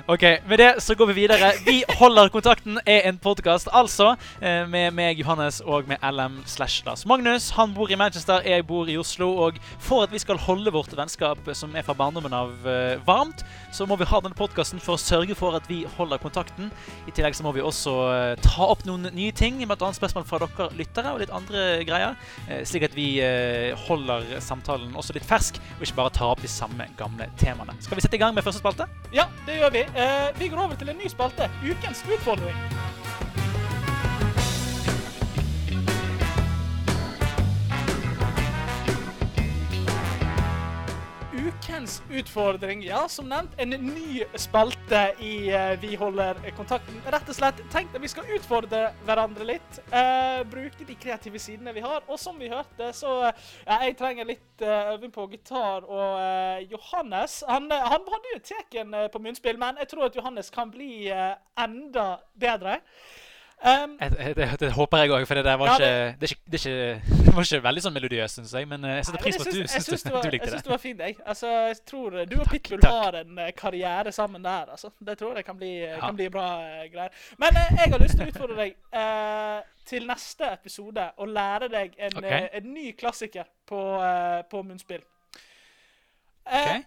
Ok, 0.07 0.21
Med 0.21 0.59
det 0.59 0.83
så 0.85 0.93
går 0.95 1.05
vi 1.05 1.13
videre. 1.13 1.47
Vi 1.65 1.79
holder 1.97 2.27
kontakten 2.29 2.75
er 2.85 3.07
en 3.09 3.17
podkast 3.17 3.71
altså 3.73 4.11
eh, 4.37 4.67
med 4.69 4.91
meg, 4.93 5.17
Johannes, 5.17 5.63
og 5.65 5.87
med 5.89 5.97
LM 6.05 6.43
slash 6.45 6.83
Lars 6.85 7.07
Magnus. 7.09 7.47
Han 7.57 7.73
bor 7.73 7.89
i 7.89 7.97
Manchester, 7.97 8.43
jeg 8.45 8.67
bor 8.69 8.85
i 8.85 8.99
Oslo. 9.01 9.31
Og 9.47 9.57
for 9.81 10.03
at 10.05 10.13
vi 10.13 10.21
skal 10.21 10.37
holde 10.37 10.69
vårt 10.71 10.93
vennskap 10.93 11.41
som 11.57 11.73
er 11.73 11.81
fra 11.81 11.95
barndommen 11.97 12.33
av, 12.37 12.51
eh, 12.69 13.01
varmt, 13.07 13.41
så 13.73 13.87
må 13.89 13.97
vi 13.97 14.05
ha 14.05 14.19
denne 14.21 14.37
podkasten 14.37 14.79
for 14.79 14.93
å 14.93 15.01
sørge 15.01 15.33
for 15.35 15.57
at 15.57 15.65
vi 15.67 15.87
holder 15.97 16.21
kontakten. 16.21 16.69
I 17.09 17.11
tillegg 17.11 17.33
så 17.33 17.41
må 17.47 17.55
vi 17.57 17.65
også 17.65 17.95
eh, 18.13 18.35
ta 18.45 18.69
opp 18.69 18.85
noen 18.85 19.09
nye 19.09 19.33
ting, 19.33 19.57
blant 19.65 19.81
annet 19.81 19.97
spørsmål 19.97 20.29
fra 20.29 20.43
dere 20.45 20.69
lyttere 20.77 21.15
og 21.15 21.23
litt 21.23 21.33
andre 21.33 21.81
greier. 21.81 22.13
eh, 22.47 22.61
slik 22.61 22.85
at 22.91 22.93
vi 22.93 23.07
eh, 23.25 23.73
holder 23.87 24.37
samtalen 24.37 24.93
også 24.93 25.17
litt 25.17 25.25
fersk, 25.25 25.57
og 25.79 25.81
ikke 25.81 25.97
bare 26.03 26.13
tar 26.13 26.29
opp 26.35 26.45
de 26.45 26.53
samme 26.59 26.91
gamle 26.95 27.25
temaene. 27.41 27.73
Skal 27.81 27.97
vi 27.97 28.05
sette 28.05 28.21
i 28.21 28.21
gang 28.21 28.37
med 28.37 28.45
første 28.45 28.54
spalte? 28.61 28.87
Ja, 29.13 29.27
det 29.45 29.59
gjør 29.59 29.73
vi. 29.75 29.85
Eh, 29.95 30.27
vi 30.39 30.49
går 30.51 30.63
over 30.65 30.75
til 30.79 30.89
en 30.91 30.97
ny 30.97 31.11
spalte. 31.11 31.49
Ukens 31.63 32.03
utfordring. 32.09 32.57
Ukens 41.85 42.01
utfordring, 42.09 42.83
ja, 42.83 43.03
som 43.07 43.27
nevnt, 43.29 43.51
en 43.61 43.69
ny 43.69 44.23
spalte 44.41 45.01
i 45.21 45.51
uh, 45.53 45.75
Vi 45.77 45.91
holder 45.95 46.39
kontakten. 46.57 46.97
Rett 47.13 47.27
og 47.29 47.37
slett 47.37 47.59
tenkt 47.69 47.93
at 47.93 48.01
vi 48.01 48.09
skal 48.09 48.31
utfordre 48.33 48.87
hverandre 49.05 49.45
litt. 49.45 49.77
Uh, 49.91 50.41
bruke 50.49 50.81
de 50.87 50.95
kreative 50.97 51.37
sidene 51.37 51.75
vi 51.75 51.83
har. 51.85 52.01
Og 52.09 52.17
som 52.17 52.39
vi 52.41 52.49
hørte, 52.49 52.89
så 52.89 53.11
ja, 53.27 53.77
jeg 53.85 53.99
trenger 53.99 54.25
litt 54.25 54.65
øving 54.65 55.13
på 55.13 55.27
gitar. 55.35 55.85
Og 55.85 56.65
Johannes 56.73 57.43
han, 57.45 57.69
han 57.69 58.09
hadde 58.15 58.33
jo 58.33 58.41
teken 58.49 58.97
på 59.13 59.21
munnspill, 59.21 59.61
men 59.61 59.77
jeg 59.83 59.91
tror 59.93 60.07
at 60.07 60.17
Johannes 60.17 60.49
kan 60.49 60.73
bli 60.73 61.05
enda 61.13 62.07
bedre. 62.33 62.79
Um, 63.65 63.93
Jeg, 64.01 64.35
det, 64.35 64.45
det 64.59 64.67
håper 64.75 64.97
jeg 65.01 65.09
òg, 65.15 65.23
for 65.25 65.39
det 65.39 65.45
der 65.47 65.55
var, 65.57 65.71
Ja, 65.79 65.85
det, 66.19 66.27
ikke, 66.31 66.41
det, 66.51 66.59
ikke, 66.59 66.73
det 67.25 67.31
var 67.33 67.45
ikke 67.47 67.59
veldig 67.63 67.81
sånn 67.85 67.93
melodiøst, 67.95 68.35
syns 68.37 68.51
jeg. 68.53 68.67
Men 68.69 68.83
eh, 68.85 68.97
jeg 68.99 69.05
setter 69.07 69.23
pris 69.23 69.37
på 69.39 69.45
at 69.45 69.55
du 69.55 69.61
syns- 69.71 70.03
du, 70.05 70.09
var- 70.13 70.25
du 70.27 70.29
likte 70.35 70.45
Jeg 70.45 70.51
syns 70.51 70.59
det. 70.61 70.67
det 70.67 70.73
var 70.73 70.81
fint, 70.83 70.99
jeg. 71.05 71.15
Altså, 71.25 71.47
jeg 71.71 71.77
tror 71.89 72.17
Du 72.29 72.35
og 72.43 72.49
Pitbull 72.51 72.81
takk. 72.83 72.97
har 72.99 73.17
en 73.23 73.39
eh, 73.39 73.51
karriere 73.57 74.11
sammen 74.13 74.43
der, 74.45 74.69
altså. 74.75 74.91
Det 75.07 75.17
tror 75.17 75.39
jeg 75.39 75.45
kan 75.47 75.57
bli, 75.57 75.71
Ja. 75.79 75.99
kan 76.03 76.15
bli 76.19 76.27
bra 76.29 76.45
eh, 76.67 76.83
greier. 76.93 77.09
Men 77.41 77.57
eh, 77.63 77.71
jeg 77.79 77.91
har 77.95 78.03
lyst 78.03 78.19
til 78.19 78.27
å 78.27 78.29
utfordre 78.35 78.59
deg 78.59 78.75
uh, 78.93 79.61
til 79.85 80.05
neste 80.11 80.51
episode 80.51 81.07
og 81.17 81.27
lære 81.39 81.71
deg 81.73 81.95
en, 81.97 82.17
okay. 82.21 82.43
eh, 82.43 82.49
en 82.59 82.69
ny 82.73 82.91
klassiker 82.99 83.49
på, 83.65 83.81
uh, 84.03 84.43
på 84.51 84.61
munnspill. 84.67 85.01
Uh, 86.45 86.59
okay. 86.61 86.83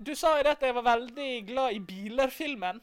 Du 0.00 0.14
sa 0.16 0.38
jo 0.38 0.42
det 0.46 0.56
at 0.56 0.62
jeg 0.64 0.74
var 0.74 0.82
veldig 0.88 1.30
glad 1.52 1.76
i 1.76 1.78
biler-filmen. 1.84 2.80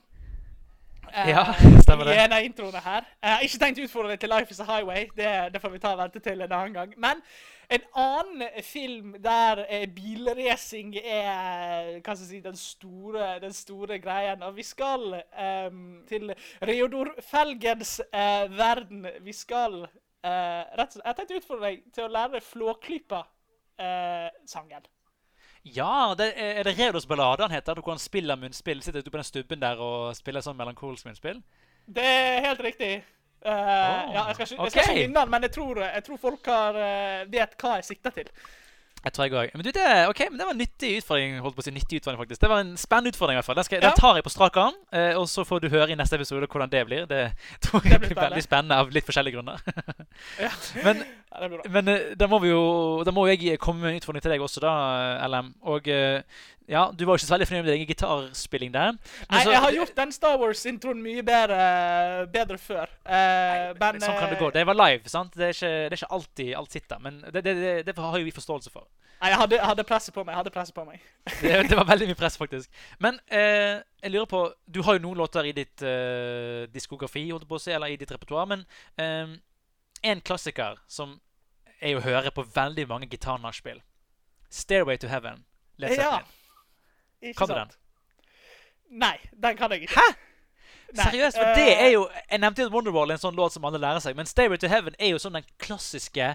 Eh, 1.13 1.29
Ja, 1.29 1.45
stemmer 1.85 2.05
det. 2.05 2.15
I 2.15 2.23
en 2.25 2.35
av 2.35 2.45
introene 2.45 2.81
her. 2.83 3.07
Jeg 3.21 3.33
har 3.33 3.47
ikke 3.47 3.61
tenkt 3.63 3.81
å 3.81 3.87
utfordre 3.87 4.13
deg 4.13 4.21
til 4.23 4.31
Life 4.31 4.53
is 4.53 4.61
a 4.63 4.67
Highway. 4.67 5.09
Det, 5.17 5.31
det 5.53 5.61
får 5.63 5.73
vi 5.73 5.81
ta 5.83 5.95
og 5.95 5.99
vente 6.03 6.21
til 6.23 6.41
en 6.45 6.53
annen 6.59 6.77
gang. 6.77 6.93
Men 6.97 7.23
en 7.71 7.87
annen 8.03 8.63
film 8.67 9.15
der 9.23 9.63
eh, 9.67 9.87
bilracing 9.95 10.93
er 11.01 11.97
hva 11.99 12.15
skal 12.15 12.23
jeg 12.25 12.29
si, 12.29 12.39
den 12.45 12.59
store, 12.59 13.33
den 13.43 13.53
store 13.55 13.99
greien. 14.03 14.43
Og 14.47 14.55
vi 14.59 14.65
skal 14.67 15.19
eh, 15.19 15.67
til 16.11 16.31
Reodor 16.67 17.13
Felgens 17.31 17.99
eh, 18.11 18.47
verden. 18.57 19.07
Vi 19.25 19.35
skal 19.35 19.83
eh, 19.83 20.63
rett 20.77 20.89
og 20.89 20.97
slett 20.97 21.07
Jeg 21.11 21.19
tenkte 21.21 21.37
å 21.37 21.43
utfordre 21.43 21.69
deg 21.69 21.85
til 21.95 22.07
å 22.07 22.15
lære 22.19 22.43
Flåklypa 22.51 23.25
Strawberry-sangen. 23.81 24.83
Ja, 25.63 26.13
det 26.17 26.31
er, 26.35 26.59
er 26.59 26.65
det 26.65 26.73
Redos 26.79 27.05
ballade 27.05 27.45
han 27.45 27.53
heter? 27.53 27.77
Hvor 27.77 27.93
han 27.93 28.01
spiller 28.01 28.39
munnspill? 28.39 28.81
Sitter 28.81 29.03
ute 29.03 29.13
på 29.13 29.19
den 29.19 29.27
stubben 29.27 29.61
der 29.61 29.81
og 29.81 30.15
spiller 30.17 30.41
sånn 30.41 30.57
melankolsk 30.57 31.05
munnspill? 31.05 31.41
Det 31.85 32.05
er 32.05 32.47
helt 32.47 32.63
riktig. 32.65 32.93
Uh, 33.41 33.49
oh, 33.49 34.09
ja, 34.13 34.23
jeg 34.29 34.35
skal 34.35 34.45
ikke, 34.45 34.63
jeg 34.63 34.71
skal 34.71 34.83
ikke 34.83 34.97
vinne 34.99 35.17
den, 35.17 35.29
men 35.33 35.45
jeg 35.47 35.53
tror, 35.55 35.79
jeg 35.81 36.03
tror 36.05 36.17
folk 36.21 36.49
har, 36.51 36.75
uh, 36.77 37.29
vet 37.33 37.55
hva 37.57 37.77
jeg 37.79 37.87
sikter 37.87 38.13
til. 38.13 38.27
Jeg 39.01 39.13
tror 39.13 39.25
jeg 39.25 39.33
òg. 39.33 39.53
Men, 39.55 39.65
du, 39.65 39.71
det, 39.73 39.85
okay, 40.11 40.27
men 40.29 40.37
det 40.37 40.45
var 40.45 40.53
en 40.53 40.61
nyttig 40.61 40.91
utfordring. 40.99 41.39
holdt 41.41 41.55
på 41.57 41.63
å 41.63 41.65
si 41.65 41.73
nyttig 41.73 42.01
utfordring 42.01 42.21
faktisk. 42.21 42.41
Det 42.43 42.51
var 42.51 42.61
en 42.61 42.75
spennende 42.77 43.13
utfordring. 43.13 43.37
i 43.37 43.39
hvert 43.39 43.47
fall. 43.47 43.57
Den, 43.57 43.67
skal, 43.67 43.79
ja. 43.79 43.87
den 43.87 43.97
tar 43.97 44.19
jeg 44.19 44.25
på 44.27 44.33
strak 44.33 44.59
arm, 44.61 44.77
eh, 44.93 45.17
og 45.17 45.25
så 45.31 45.45
får 45.47 45.63
du 45.63 45.67
høre 45.73 45.89
i 45.89 45.97
neste 45.97 46.19
episode 46.19 46.45
hvordan 46.45 46.69
det 46.69 46.83
blir. 46.85 47.07
Det 47.09 47.23
tror 47.65 47.81
jeg 47.81 47.97
det 47.97 48.01
blir 48.05 48.21
veldig 48.21 48.45
spennende 48.45 48.77
av 48.77 48.93
litt 48.93 49.09
forskjellige 49.09 49.39
grunner. 49.39 49.65
ja. 50.41 50.53
Men, 50.85 51.01
ja, 51.31 51.47
men 51.71 51.87
eh, 51.87 52.13
da, 52.19 52.27
må 52.27 52.41
vi 52.43 52.49
jo, 52.49 52.61
da 53.07 53.13
må 53.15 53.23
jeg 53.29 53.55
komme 53.61 53.85
med 53.85 53.93
en 53.93 54.01
utfordring 54.01 54.23
til 54.23 54.33
deg 54.33 54.41
også, 54.43 54.61
da, 54.63 54.71
LM. 55.31 55.53
Og 55.71 55.87
eh, 55.87 56.41
ja, 56.71 56.85
du 56.95 57.03
var 57.05 57.19
ikke 57.19 57.27
så 57.27 57.33
veldig 57.33 57.47
fornøyd 57.49 57.65
med 57.65 57.73
din 57.73 57.89
gitarspilling 57.89 58.69
der. 58.71 58.93
Nei, 59.27 59.41
så, 59.43 59.51
jeg 59.51 59.59
har 59.59 59.73
gjort 59.75 59.97
den 59.97 60.13
Star 60.15 60.37
Wars-introen 60.39 61.01
mye 61.03 61.23
bedre, 61.27 61.59
bedre 62.31 62.57
før. 62.61 62.93
Uh, 63.03 63.73
nei, 63.75 63.89
men, 63.97 63.99
sånn 64.05 64.15
kan 64.15 64.31
det 64.31 64.39
gå. 64.39 64.51
Det 64.55 64.63
var 64.69 64.77
live, 64.79 65.11
sant? 65.11 65.35
Det 65.35 65.49
er 65.49 65.57
ikke, 65.57 65.71
det 65.75 65.91
er 65.91 65.99
ikke 65.99 66.09
alltid 66.17 66.53
alt 66.61 66.77
sitter. 66.77 67.03
Men 67.03 67.19
det, 67.27 67.43
det, 67.43 67.57
det, 67.89 67.97
har 67.99 68.17
jo 68.21 68.29
vi 68.29 68.35
forståelse 68.37 68.71
for. 68.71 68.87
Nei, 69.19 69.33
jeg 69.33 69.41
hadde, 69.43 69.61
hadde 69.67 69.87
presset 69.91 70.15
på 70.15 70.23
meg. 70.23 70.31
Jeg 70.31 70.39
hadde 70.39 70.55
presset 70.55 70.79
på 70.79 70.87
meg. 70.87 71.03
det, 71.43 71.75
var 71.75 71.91
veldig 71.91 72.07
mye 72.13 72.21
press, 72.23 72.39
faktisk. 72.39 72.81
Men 73.03 73.19
uh, 73.35 73.83
jeg 73.99 74.15
lurer 74.15 74.31
på 74.31 74.45
Du 74.63 74.79
har 74.87 74.95
jo 74.95 75.05
noen 75.09 75.19
låter 75.25 75.51
i 75.51 75.55
ditt 75.59 75.83
uh, 75.83 76.63
diskografi, 76.71 77.27
si, 77.59 77.75
eller 77.75 77.91
i 77.91 77.99
ditt 77.99 78.15
repertoar. 78.15 78.47
Men 78.47 78.63
en 80.01 80.21
klassiker 80.23 80.79
som 80.87 81.17
er 81.83 81.97
å 81.97 82.03
høre 82.05 82.31
på 82.31 82.47
veldig 82.47 82.87
mange 82.87 83.11
gitarnachspiel, 83.11 83.83
'Stairway 84.47 84.97
to 84.97 85.11
Heaven'. 85.11 85.43
Les 85.81 85.99
ja. 85.99 86.21
Ikke 87.21 87.37
kan 87.37 87.51
du 87.51 87.55
den? 87.59 87.71
Nei, 89.01 89.15
den 89.31 89.57
kan 89.57 89.71
jeg 89.71 89.87
ikke. 89.87 90.01
Hæ? 90.01 90.09
Nei. 90.91 91.05
Seriøst? 91.05 91.37
For 91.37 91.55
det 91.55 91.69
er 91.79 91.89
jo 91.93 92.01
Jeg 92.31 92.39
nevnte 92.43 92.65
jo 92.65 92.71
Wonderwall, 92.73 93.13
en 93.13 93.21
sånn 93.21 93.37
låt 93.37 93.55
som 93.55 93.65
alle 93.67 93.79
lærer 93.79 94.03
seg. 94.03 94.17
Men 94.17 94.27
Stairway 94.27 94.59
to 94.59 94.67
Heaven 94.71 94.97
er 94.99 95.13
jo 95.13 95.21
sånn 95.23 95.37
den 95.37 95.47
klassiske 95.61 96.33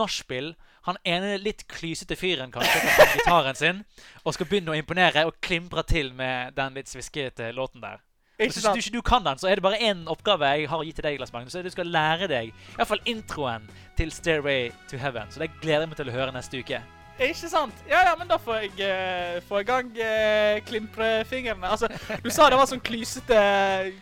nachspiel. 0.00 0.54
Han 0.88 0.96
ene 1.04 1.36
litt 1.42 1.66
klysete 1.68 2.16
fyren 2.16 2.52
kanskje 2.54 2.80
tar 2.96 3.12
gitaren 3.18 3.58
sin 3.58 3.82
og 4.24 4.32
skal 4.36 4.48
begynne 4.48 4.72
å 4.72 4.78
imponere 4.78 5.26
og 5.28 5.36
klimpre 5.44 5.84
til 5.84 6.14
med 6.16 6.56
den 6.56 6.78
litt 6.78 6.88
sviskete 6.88 7.50
låten 7.52 7.84
der. 7.84 8.00
Hvis 8.38 8.62
du 8.62 8.70
ikke 8.70 8.94
du 8.94 9.02
kan 9.02 9.24
den, 9.26 9.38
så 9.40 9.48
er 9.50 9.58
det 9.58 9.64
bare 9.66 9.80
én 9.82 10.04
oppgave 10.08 10.46
jeg 10.54 10.68
har 10.70 10.84
gitt 10.86 11.00
til 11.00 11.08
deg. 11.08 11.16
Glass 11.18 11.32
Magnus, 11.34 11.52
så 11.52 11.58
er 11.58 11.66
det 11.66 11.72
Du 11.72 11.76
skal 11.76 11.90
lære 11.90 12.28
deg 12.30 12.52
i 12.52 12.76
hvert 12.78 12.88
fall 12.88 13.02
introen 13.10 13.66
til 13.98 14.14
Stairway 14.14 14.70
to 14.88 14.96
Heaven. 14.96 15.28
Så 15.34 15.42
det 15.42 15.50
gleder 15.58 15.84
jeg 15.84 15.90
meg 15.90 15.98
til 15.98 16.12
å 16.12 16.14
høre 16.14 16.32
neste 16.32 16.62
uke. 16.62 16.78
Ikke 17.18 17.48
sant? 17.50 17.78
Ja, 17.90 18.04
ja, 18.06 18.12
men 18.18 18.28
da 18.30 18.36
får 18.38 18.60
jeg 18.62 18.74
uh, 18.78 19.38
få 19.48 19.62
i 19.64 19.66
gang 19.66 19.88
uh, 19.98 20.58
klimprefingrene. 20.68 21.66
Altså, 21.66 21.88
du 22.22 22.28
sa 22.30 22.46
det 22.46 22.58
var 22.60 22.68
sånn 22.70 22.82
klysete, 22.84 23.38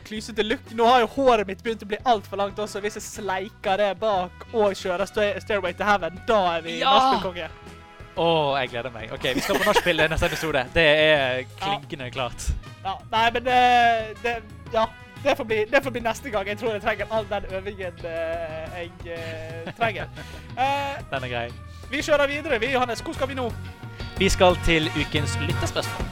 klysete 0.05 0.45
look. 0.45 0.69
Nå 0.77 0.85
har 0.85 1.01
jo 1.01 1.09
håret 1.15 1.49
mitt 1.49 1.63
begynt 1.65 1.87
å 1.87 1.89
bli 1.89 2.01
altfor 2.05 2.43
langt 2.43 2.61
også. 2.61 2.83
Hvis 2.85 2.99
jeg 3.01 3.07
sleiker 3.07 3.81
det 3.81 3.95
bak 4.03 4.45
og 4.53 4.77
kjører 4.77 5.09
Stairway 5.09 5.73
to 5.79 5.89
Heaven, 5.89 6.21
da 6.29 6.43
er 6.59 6.67
vi 6.67 6.77
ja! 6.83 6.93
nachspielkonge. 6.93 7.49
Å, 8.17 8.27
oh, 8.27 8.53
jeg 8.61 8.73
gleder 8.75 8.93
meg. 8.93 9.09
Ok, 9.13 9.25
Vi 9.37 9.45
skal 9.45 9.61
på 9.61 9.69
nachspiel 9.71 10.05
neste 10.13 10.29
episode. 10.29 10.67
Det 10.77 10.85
er 10.85 11.43
klinkende 11.57 12.11
ja. 12.11 12.13
klart. 12.13 12.49
Ja, 12.85 12.99
Nei, 13.17 13.27
men 13.33 13.49
det, 13.49 13.59
det 14.25 14.39
Ja. 14.77 14.89
Det 15.25 15.33
får, 15.35 15.47
bli, 15.49 15.57
det 15.67 15.81
får, 15.83 15.91
bli, 15.91 16.01
neste 16.05 16.31
gang. 16.31 16.47
Jeg 16.47 16.59
tror 16.61 16.77
jeg 16.77 16.83
trenger 16.85 17.09
all 17.11 17.25
den 17.27 17.49
øvingen 17.57 18.05
uh, 18.05 18.77
jeg 18.77 19.73
trenger. 19.75 20.13
den 21.11 21.25
er 21.27 21.33
grei. 21.33 21.49
Vi 21.87 22.01
kjører 22.03 22.27
videre. 22.27 22.59
Vi, 22.59 22.73
Johannes, 22.73 23.01
hvor 23.01 23.15
skal 23.15 23.29
vi 23.31 23.35
nå? 23.39 23.47
Vi 24.19 24.27
skal 24.29 24.57
til 24.67 24.89
ukens 24.99 25.37
lyttespørsmål. 25.39 26.07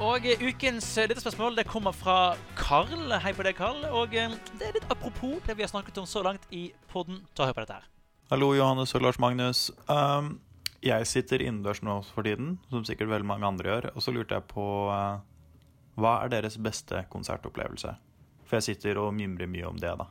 Og 0.00 0.24
ukens 0.48 0.86
lyttespørsmål 0.96 1.58
det 1.60 1.66
kommer 1.68 1.92
fra 1.92 2.34
Karl. 2.56 3.12
Hei 3.20 3.34
på 3.36 3.44
deg, 3.44 3.58
Karl. 3.58 3.84
Og 3.90 4.16
eh, 4.16 4.32
det 4.56 4.70
er 4.70 4.78
litt 4.78 4.88
apropos 4.88 5.42
det 5.44 5.58
vi 5.58 5.66
har 5.66 5.68
snakket 5.68 6.00
om 6.00 6.08
så 6.08 6.22
langt 6.24 6.46
i 6.48 6.70
podden. 6.92 7.20
Ta 7.36 7.44
og 7.44 7.52
hør 7.52 7.58
på 7.58 7.66
dette 7.66 7.76
her. 7.82 7.90
Hallo, 8.32 8.54
Johannes 8.56 8.94
og 8.96 9.04
Lars 9.04 9.20
Magnus. 9.20 9.66
Um, 9.92 10.38
jeg 10.80 11.04
sitter 11.06 11.44
innendørs 11.44 11.82
nå 11.84 12.00
for 12.14 12.24
tiden, 12.24 12.56
som 12.72 12.88
sikkert 12.88 13.12
veldig 13.12 13.28
mange 13.28 13.46
andre 13.46 13.68
gjør. 13.74 13.90
Og 13.92 14.06
så 14.06 14.16
lurte 14.16 14.40
jeg 14.40 14.48
på 14.48 14.64
uh, 14.88 15.20
hva 15.98 16.18
er 16.22 16.32
deres 16.32 16.58
beste 16.62 17.04
konsertopplevelse? 17.12 17.94
For 18.46 18.58
jeg 18.58 18.74
sitter 18.74 19.00
og 19.00 19.14
mimrer 19.16 19.50
mye 19.50 19.68
om 19.68 19.78
det, 19.80 19.92
da. 20.00 20.08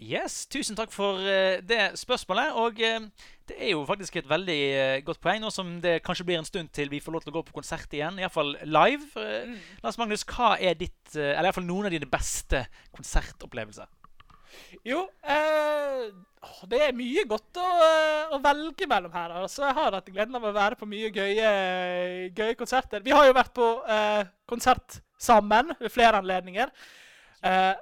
Yes, 0.00 0.46
Tusen 0.48 0.78
takk 0.78 0.94
for 0.94 1.20
uh, 1.20 1.60
det 1.60 1.80
spørsmålet. 2.00 2.54
Og 2.56 2.80
uh, 2.80 3.28
det 3.48 3.56
er 3.58 3.74
jo 3.74 3.84
faktisk 3.84 4.16
et 4.16 4.30
veldig 4.30 4.60
uh, 4.72 5.04
godt 5.04 5.20
poeng, 5.20 5.42
nå 5.44 5.50
som 5.52 5.74
det 5.84 5.98
kanskje 6.06 6.24
blir 6.24 6.40
en 6.40 6.48
stund 6.48 6.72
til 6.72 6.88
vi 6.92 7.02
får 7.04 7.12
lov 7.12 7.24
til 7.24 7.34
å 7.34 7.36
gå 7.36 7.44
på 7.50 7.58
konsert 7.58 7.92
igjen. 7.92 8.16
Iallfall 8.22 8.56
live. 8.64 9.10
Mm. 9.16 9.58
Lars 9.84 10.00
Magnus, 10.00 10.24
hva 10.24 10.54
er 10.56 10.78
ditt, 10.80 11.02
eller 11.12 11.50
iallfall 11.50 11.68
noen 11.68 11.90
av 11.90 11.96
dine 11.96 12.08
beste 12.08 12.64
konsertopplevelser? 12.96 13.92
Jo, 14.86 15.04
eh, 15.22 16.08
det 16.70 16.80
er 16.86 16.96
mye 16.96 17.26
godt 17.28 17.60
å, 17.60 17.66
å, 18.36 18.40
velge 18.44 18.88
mellom 18.90 19.12
her. 19.12 19.36
Altså, 19.42 19.66
jeg 19.66 19.76
har 19.76 19.98
hatt 19.98 20.08
gleden 20.08 20.38
av 20.38 20.48
å 20.48 20.54
være 20.56 20.78
på 20.80 20.88
mye 20.88 21.12
gøye, 21.14 21.52
gøye 22.36 22.56
konserter. 22.58 23.04
Vi 23.04 23.14
har 23.14 23.28
jo 23.28 23.36
vært 23.36 23.54
på 23.56 23.68
eh, 23.84 24.24
konsert 24.48 25.00
sammen 25.20 25.74
ved 25.80 25.92
flere 25.92 26.22
anledninger. 26.22 26.72
Eh, 27.44 27.74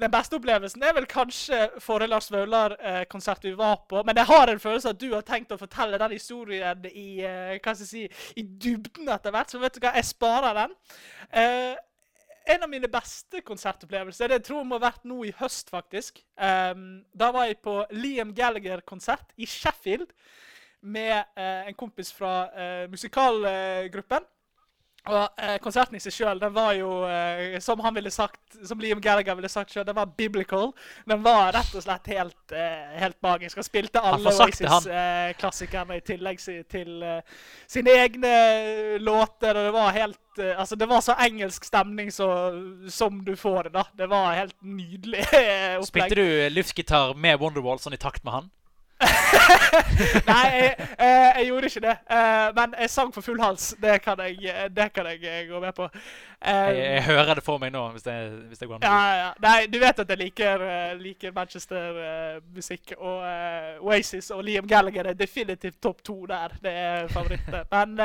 den 0.00 0.12
beste 0.12 0.36
opplevelsen 0.36 0.82
er 0.84 0.94
vel 0.96 1.06
kanskje 1.08 1.58
forrige 1.80 2.10
Lars 2.12 2.28
Vaular-konsert 2.32 3.44
vi 3.46 3.54
var 3.56 3.78
på. 3.88 4.02
Men 4.04 4.18
jeg 4.20 4.28
har 4.28 4.52
en 4.52 4.60
følelse 4.60 4.92
at 4.92 5.00
du 5.00 5.08
har 5.14 5.24
tenkt 5.26 5.54
å 5.54 5.60
fortelle 5.60 6.00
den 6.00 6.16
historien 6.16 6.84
i, 6.90 7.22
eh, 7.24 7.74
si, 7.80 8.06
i 8.36 8.42
dybden 8.42 9.08
etter 9.08 9.32
hvert. 9.32 9.50
Så 9.50 9.60
vet 9.62 9.74
du 9.74 9.80
hva, 9.80 9.94
jeg 9.96 10.10
sparer 10.10 10.54
den. 10.60 10.76
Eh, 11.32 11.76
en 12.46 12.62
av 12.62 12.70
mine 12.70 12.88
beste 12.90 13.40
konsertopplevelser 13.46 14.30
det 14.30 14.42
tror 14.46 14.60
jeg 14.60 14.68
må 14.70 14.78
ha 14.78 14.86
vært 14.86 15.06
nå 15.08 15.18
i 15.26 15.34
høst, 15.38 15.70
faktisk. 15.72 16.20
Um, 16.38 17.02
da 17.16 17.32
var 17.34 17.48
jeg 17.48 17.58
på 17.64 17.80
Liam 17.96 18.32
Gallagher-konsert 18.36 19.34
i 19.36 19.48
Sheffield 19.50 20.12
med 20.86 21.16
uh, 21.38 21.66
en 21.66 21.78
kompis 21.78 22.12
fra 22.14 22.34
uh, 22.52 22.84
musikalgruppen. 22.92 24.28
Og 25.06 25.38
eh, 25.38 25.56
Konserten 25.62 25.96
i 25.98 26.00
seg 26.02 26.14
sjøl 26.14 26.40
var 26.54 26.72
jo, 26.74 26.90
eh, 27.06 27.58
som 27.62 27.80
han 27.84 27.94
ville 27.94 28.10
sagt, 28.10 28.40
som 28.66 28.80
Liam 28.82 29.00
Gallagher 29.02 29.36
ville 29.38 29.50
sagt 29.50 29.70
selv, 29.72 29.86
den 29.86 29.96
var 29.98 30.10
biblical. 30.18 30.72
Den 31.06 31.22
var 31.22 31.52
rett 31.54 31.74
og 31.78 31.84
slett 31.84 32.10
helt, 32.10 32.52
eh, 32.52 32.96
helt 32.98 33.18
magisk. 33.22 33.60
Han 33.60 33.66
spilte 33.66 34.02
alle 34.02 34.32
Oasis-klassikerne 34.32 36.00
i 36.00 36.04
tillegg 36.06 36.42
til 36.42 37.06
eh, 37.06 37.38
sine 37.70 37.94
egne 38.02 38.34
låter. 38.98 39.54
og 39.54 39.68
Det 39.68 39.74
var 39.78 39.94
helt, 39.96 40.22
eh, 40.42 40.58
altså 40.58 40.78
det 40.80 40.90
var 40.90 41.06
så 41.06 41.14
engelsk 41.28 41.64
stemning 41.70 42.10
så, 42.12 42.28
som 42.90 43.22
du 43.24 43.36
får 43.38 43.68
det. 43.68 43.76
da. 43.78 43.86
Det 43.94 44.10
var 44.10 44.34
helt 44.34 44.58
nydelig 44.62 45.22
eh, 45.30 45.78
opplegg. 45.78 46.10
Spilte 46.10 46.18
du 46.18 46.56
luftgitar 46.56 47.14
med 47.14 47.38
Wonderwall 47.40 47.78
sånn 47.82 47.94
i 47.94 48.02
takt 48.02 48.26
med 48.26 48.40
han? 48.40 48.52
Nei, 50.30 50.44
jeg, 50.56 50.70
jeg, 50.78 51.32
jeg, 51.36 51.46
gjorde 51.46 51.68
ikke 51.68 51.82
det. 51.84 51.96
Uh, 52.10 52.46
men 52.56 52.76
jeg 52.80 52.90
sang 52.90 53.12
for 53.14 53.24
full 53.24 53.40
hals. 53.40 53.74
Det 53.82 53.98
kan 54.04 54.20
jeg, 54.24 54.54
det 54.76 54.86
kan 54.94 55.08
jeg 55.10 55.20
eh, 55.22 55.42
gå 55.50 55.60
med 55.60 55.72
på. 55.76 55.88
Jeg, 56.40 56.76
jeg, 56.78 57.02
hører 57.04 57.34
det 57.36 57.44
for 57.44 57.60
meg 57.60 57.74
nå, 57.74 57.82
hvis 57.92 58.06
det, 58.06 58.16
hvis 58.48 58.62
det 58.62 58.68
går 58.68 58.78
an. 58.78 58.86
Ja, 58.88 59.18
ja. 59.20 59.30
Nei, 59.44 59.66
du 59.72 59.78
vet 59.82 60.00
at 60.00 60.12
jeg 60.14 60.22
liker, 60.22 60.64
liker 61.00 61.34
Manchester-musikk. 61.36 62.96
Og 62.96 63.84
Oasis 63.84 64.30
og 64.32 64.44
Liam 64.46 64.68
Gallagher 64.68 65.12
er 65.12 65.18
definitivt 65.18 65.80
topp 65.82 66.04
to 66.04 66.22
der. 66.30 66.56
Det 66.62 66.72
er 66.72 67.12
favoritter. 67.12 67.68
Men 67.76 67.98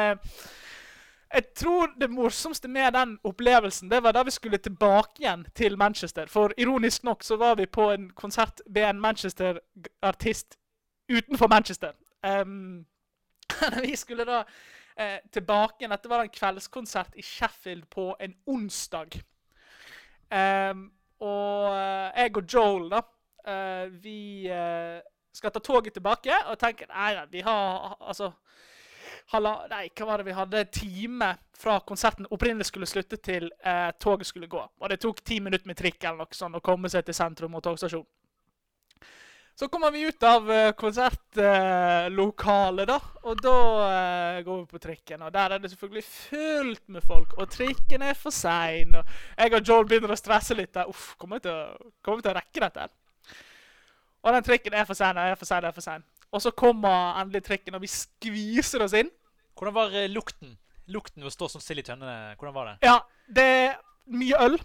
jeg 1.31 1.43
tror 1.55 1.93
det 2.00 2.10
morsomste 2.12 2.67
med 2.67 2.91
den 2.93 3.13
opplevelsen 3.24 3.89
det 3.91 4.01
var 4.03 4.12
da 4.12 4.24
vi 4.27 4.33
skulle 4.36 4.60
tilbake 4.60 5.24
igjen 5.24 5.45
til 5.55 5.77
Manchester. 5.79 6.27
For 6.27 6.51
ironisk 6.57 7.03
nok 7.07 7.24
så 7.24 7.38
var 7.39 7.55
vi 7.55 7.65
på 7.71 7.91
en 7.91 8.10
konsert 8.15 8.60
med 8.67 8.89
en 8.89 9.00
Manchester-artist 9.01 10.57
utenfor 11.18 11.50
Manchester. 11.51 11.94
Um, 12.24 12.86
vi 13.86 13.96
skulle 13.98 14.25
da 14.27 14.44
eh, 14.96 15.20
tilbake 15.34 15.82
igjen. 15.82 15.94
Dette 15.96 16.12
var 16.12 16.24
en 16.24 16.34
kveldskonsert 16.34 17.15
i 17.15 17.25
Sheffield 17.25 17.88
på 17.89 18.12
en 18.20 18.36
onsdag. 18.46 19.20
Um, 20.32 20.89
og 21.22 21.74
eh, 21.75 22.22
jeg 22.24 22.38
og 22.38 22.46
Joel, 22.53 22.88
da, 22.91 23.01
uh, 23.48 24.03
vi 24.03 24.50
uh, 24.50 25.01
skal 25.34 25.51
ta 25.53 25.60
toget 25.63 25.94
tilbake 25.94 26.36
og 26.50 26.60
tenker 26.60 26.89
Nei, 26.91 27.13
vi 27.32 27.44
har 27.46 27.98
altså 28.00 28.32
Halla, 29.32 29.53
nei, 29.72 29.86
hva 29.96 30.06
var 30.10 30.20
det 30.20 30.27
vi 30.27 30.36
hadde? 30.36 30.63
Time 30.75 31.30
fra 31.56 31.77
konserten 31.88 32.27
opprinnelig 32.36 32.68
skulle 32.68 32.88
slutte 32.89 33.15
til 33.24 33.46
eh, 33.63 33.91
toget 34.01 34.27
skulle 34.27 34.50
gå. 34.51 34.60
Og 34.60 34.89
det 34.91 34.98
tok 35.00 35.22
ti 35.24 35.38
minutter 35.39 35.70
med 35.70 35.77
trikk 35.80 36.03
eller 36.03 36.25
noe 36.25 36.36
sånt 36.36 36.58
å 36.58 36.63
komme 36.65 36.91
seg 36.91 37.06
til 37.08 37.15
sentrum 37.15 37.56
og 37.56 37.63
togstasjon. 37.63 38.03
Så 39.62 39.68
kommer 39.70 39.91
vi 39.94 40.00
ut 40.10 40.24
av 40.25 40.48
uh, 40.50 40.72
konsertlokalet, 40.74 42.88
da. 42.89 42.96
Og 43.30 43.38
da 43.46 43.51
uh, 43.77 44.39
går 44.46 44.58
vi 44.63 44.70
på 44.72 44.80
trikken. 44.82 45.22
Og 45.27 45.32
der 45.36 45.53
er 45.53 45.60
det 45.62 45.70
selvfølgelig 45.70 46.01
fullt 46.08 46.82
med 46.96 47.03
folk. 47.06 47.36
Og 47.38 47.46
trikken 47.53 48.01
er 48.08 48.18
for 48.18 48.34
sein. 48.34 48.89
Og 48.98 49.06
jeg 49.38 49.53
og 49.53 49.62
Joel 49.70 49.86
begynner 49.91 50.10
å 50.15 50.18
stresse 50.18 50.58
litt. 50.58 50.74
der. 50.74 50.89
Uff, 50.89 51.12
kommer 51.22 51.38
vi 51.38 51.46
til, 51.46 51.53
å- 51.53 51.77
kommer 52.01 52.18
vi 52.18 52.25
til 52.25 52.34
å 52.34 52.39
rekke 52.39 52.58
dette? 52.65 52.88
Og 54.25 54.34
den 54.34 54.46
trikken 54.50 54.74
er 54.82 54.86
for 54.89 54.98
sein, 54.98 55.13
er 55.22 55.38
for 55.38 55.46
sein, 55.50 55.65
er 55.70 55.74
for 55.77 55.86
sein. 55.86 56.01
Og 56.32 56.39
så 56.41 56.50
kommer 56.58 57.20
endelig 57.22 57.44
trikken, 57.46 57.75
og 57.77 57.82
vi 57.86 57.89
skviser 57.91 58.82
oss 58.86 58.94
inn. 58.98 59.10
Hvordan 59.58 59.75
var 59.77 59.94
eh, 59.98 60.10
lukten? 60.10 60.58
Lukten 60.89 61.22
ved 61.22 61.30
å 61.30 61.36
stå 61.38 61.46
som 61.53 61.62
sild 61.62 61.80
i 61.84 61.86
tønnene, 61.86 62.34
hvordan 62.39 62.56
var 62.58 62.65
det? 62.72 62.75
Ja, 62.88 62.98
det 63.30 63.46
er 63.46 63.77
mye 64.10 64.38
øl. 64.48 64.58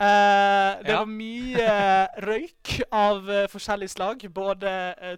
Eh, 0.00 0.82
det 0.84 0.92
Ja. 0.92 0.98
var 1.00 1.06
mye 1.10 2.08
røyk 2.22 2.74
av 2.94 3.24
uh, 3.28 3.46
forskjellig 3.50 3.88
slag. 3.90 4.22
Både 4.32 4.70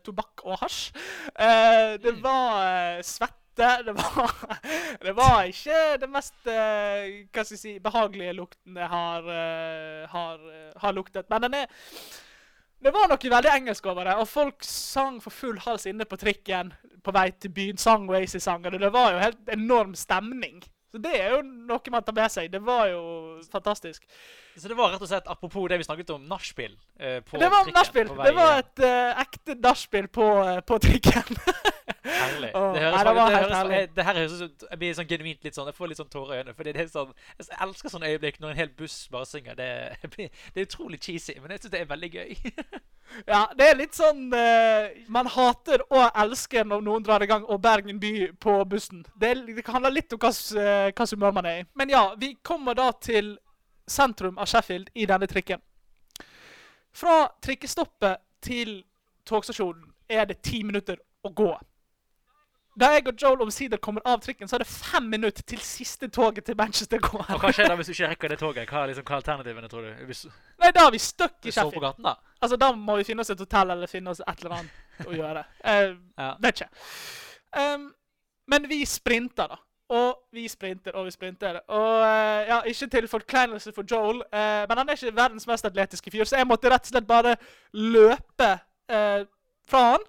tobakk 0.04 0.40
og 0.46 0.58
hasj. 0.62 0.92
Det 2.00 2.14
Mm. 2.14 2.22
var 2.22 3.02
svette. 3.02 3.36
Det 3.84 3.92
var, 3.92 4.30
det 5.02 5.12
var 5.16 5.42
ikke 5.44 5.98
det 6.00 6.06
mest 6.08 6.32
hva 6.46 7.42
skal 7.44 7.50
jeg 7.50 7.58
si, 7.60 7.72
behagelige 7.82 8.32
lukten 8.38 8.78
jeg 8.78 8.88
har, 8.88 9.26
har, 10.08 10.38
har 10.80 10.92
luktet. 10.96 11.26
Men 11.28 11.42
den 11.42 11.54
er 11.58 11.66
det 12.80 12.92
var 12.94 13.10
noe 13.10 13.18
veldig 13.34 13.50
engelsk 13.52 13.84
over 13.92 14.04
det, 14.08 14.14
og 14.16 14.28
folk 14.30 14.64
sang 14.64 15.18
for 15.20 15.28
full 15.34 15.58
hals 15.66 15.84
inne 15.90 16.06
på 16.08 16.16
trikken 16.16 16.72
på 17.04 17.12
vei 17.12 17.26
til 17.36 17.52
byen. 17.52 17.76
Sang 17.76 18.08
Oasis-sanger. 18.08 18.78
Det 18.80 18.92
var 18.94 19.12
jo 19.12 19.18
helt 19.26 19.52
enorm 19.52 19.92
stemning. 19.94 20.62
Så 20.90 20.98
det 20.98 21.12
er 21.14 21.36
jo 21.36 21.42
noe 21.46 21.92
man 21.94 22.04
tar 22.06 22.16
med 22.16 22.32
seg. 22.34 22.50
Det 22.50 22.60
var 22.66 22.88
jo 22.90 23.02
fantastisk. 23.52 24.06
Så 24.58 24.68
det 24.68 24.76
var 24.78 24.90
rett 24.90 25.02
og 25.04 25.10
slett, 25.10 25.28
apropos 25.30 25.68
det 25.70 25.78
vi 25.78 25.86
snakket 25.86 26.10
om, 26.16 26.24
nachspiel 26.28 26.72
eh, 26.98 27.20
på 27.22 27.38
det 27.38 27.50
var 27.52 27.62
trikken. 27.62 27.76
nachspiel. 27.78 28.10
Det 28.18 28.32
var 28.34 28.58
et 28.58 28.82
uh, 28.82 29.20
ekte 29.22 29.56
nachspiel 29.62 30.08
på, 30.10 30.26
eh, 30.42 30.58
på 30.66 30.80
trikken. 30.82 31.38
Herlig. 32.10 32.50
Det 32.52 32.82
høres 32.82 32.94
nei, 32.94 33.04
det 33.04 33.14
var 33.16 33.30
det 33.30 33.36
helt 33.36 33.54
herlig. 33.54 33.76
jeg- 33.78 33.94
Det 33.94 34.04
her 34.04 34.14
høres 34.14 34.40
ut 34.40 34.64
Jeg 34.70 34.78
blir 34.78 34.94
sånn 34.94 35.08
genuint 35.08 35.44
litt 35.44 35.54
sånn 35.54 35.66
Jeg 35.66 35.74
får 35.74 35.88
litt 35.88 35.98
sånn 35.98 36.10
tårer 36.10 36.34
i 36.34 36.38
øynene. 36.42 36.54
Fordi 36.54 36.72
det 36.72 36.80
er 36.84 36.88
sånn 36.92 37.12
Jeg 37.38 37.58
elsker 37.60 37.88
sånne 37.94 38.10
øyeblikk 38.10 38.40
når 38.40 38.50
en 38.50 38.56
hel 38.56 38.68
buss 38.68 39.08
bare 39.08 39.26
synger. 39.26 39.54
Det, 39.54 39.96
det 40.54 40.56
er 40.56 40.66
utrolig 40.66 41.00
cheesy, 41.00 41.34
men 41.40 41.50
jeg 41.50 41.60
syns 41.60 41.70
det 41.70 41.80
er 41.80 41.92
veldig 41.94 42.10
gøy. 42.12 42.36
Ja, 43.26 43.48
det 43.58 43.66
er 43.66 43.74
litt 43.74 43.96
sånn 43.96 44.28
uh, 44.32 44.86
Man 45.08 45.26
hater 45.26 45.82
og 45.90 46.12
elsker 46.14 46.64
når 46.64 46.84
noen 46.86 47.02
drar 47.02 47.22
i 47.24 47.26
gang 47.26 47.42
og 47.42 47.58
Bergen 47.60 47.98
by 47.98 48.28
på 48.38 48.64
bussen. 48.70 49.04
Det, 49.18 49.32
det 49.48 49.66
handler 49.66 49.90
litt 49.90 50.12
om 50.14 50.20
hvilket 50.22 50.94
uh, 50.94 51.16
humør 51.16 51.32
man 51.32 51.46
er 51.50 51.62
i. 51.62 51.64
Men 51.74 51.90
ja, 51.90 52.14
vi 52.14 52.36
kommer 52.46 52.74
da 52.78 52.92
til 53.02 53.32
sentrum 53.90 54.38
av 54.38 54.46
Sheffield 54.46 54.92
i 54.94 55.06
denne 55.10 55.26
trikken. 55.26 55.58
Fra 56.92 57.28
trikkestoppet 57.42 58.22
til 58.42 58.84
togstasjonen 59.26 59.90
er 60.10 60.26
det 60.30 60.40
ti 60.46 60.62
minutter 60.66 60.98
å 61.26 61.32
gå. 61.34 61.50
Da 62.78 62.92
jeg 62.94 63.02
og 63.10 63.16
Joel 63.18 63.40
omsider 63.42 63.80
kommer 63.82 64.02
av 64.06 64.20
trikken, 64.22 64.48
så 64.48 64.54
er 64.56 64.62
det 64.62 64.68
fem 64.70 65.08
minutter 65.10 65.42
til 65.42 65.58
siste 65.58 66.06
toget 66.08 66.44
til 66.46 66.54
Manchester 66.56 67.00
går. 67.02 67.24
Og 67.34 67.40
hva 67.42 67.50
skjer 67.52 67.66
da 67.68 67.74
hvis 67.76 67.90
du 67.90 67.92
ikke 67.96 68.10
rekker 68.12 68.28
det 68.34 68.38
toget? 68.38 68.68
Hva 68.70 68.84
er 68.84 68.92
liksom, 68.92 69.04
hva 69.08 69.16
er 69.16 69.22
alternativene, 69.24 69.68
tror 69.72 69.88
du? 69.88 70.04
Hvis 70.06 70.20
Nei, 70.62 70.70
da 70.76 70.84
er 70.86 70.94
vi 70.94 71.00
stuck 71.02 71.34
i 71.44 71.50
Sheffield. 71.50 71.82
gaten, 71.82 72.06
da? 72.06 72.14
Altså, 72.40 72.56
Da 72.62 72.70
må 72.72 72.96
vi 73.00 73.04
finne 73.08 73.24
oss 73.26 73.30
et 73.34 73.42
hotell 73.42 73.74
eller 73.74 73.90
finne 73.90 74.10
oss 74.14 74.22
et 74.22 74.44
eller 74.44 74.54
annet 74.60 75.06
å 75.10 75.16
gjøre. 75.20 75.42
Uh, 75.64 75.96
Ja. 76.20 76.30
vet 76.46 76.60
ikke. 76.62 76.70
Um, 77.58 77.90
men 78.54 78.68
vi 78.70 78.80
sprinter, 78.86 79.50
da. 79.56 79.58
Og 79.90 80.20
vi 80.32 80.46
sprinter 80.48 80.94
og 80.94 81.08
vi 81.08 81.10
sprinter. 81.10 81.58
Og 81.66 81.94
uh, 82.06 82.40
ja, 82.46 82.60
ikke 82.70 82.86
til 82.94 83.08
forkleinelse 83.10 83.72
for 83.74 83.82
Joel, 83.90 84.22
uh, 84.30 84.62
men 84.70 84.78
han 84.78 84.88
er 84.88 84.94
ikke 85.00 85.16
verdens 85.18 85.48
mest 85.50 85.66
atletiske 85.66 86.10
fyr, 86.14 86.22
så 86.30 86.38
jeg 86.38 86.46
måtte 86.46 86.70
rett 86.70 86.86
og 86.86 86.92
slett 86.94 87.08
bare 87.10 87.34
løpe 87.74 88.52
uh, 88.94 89.24
fra 89.66 89.82
han 89.96 90.06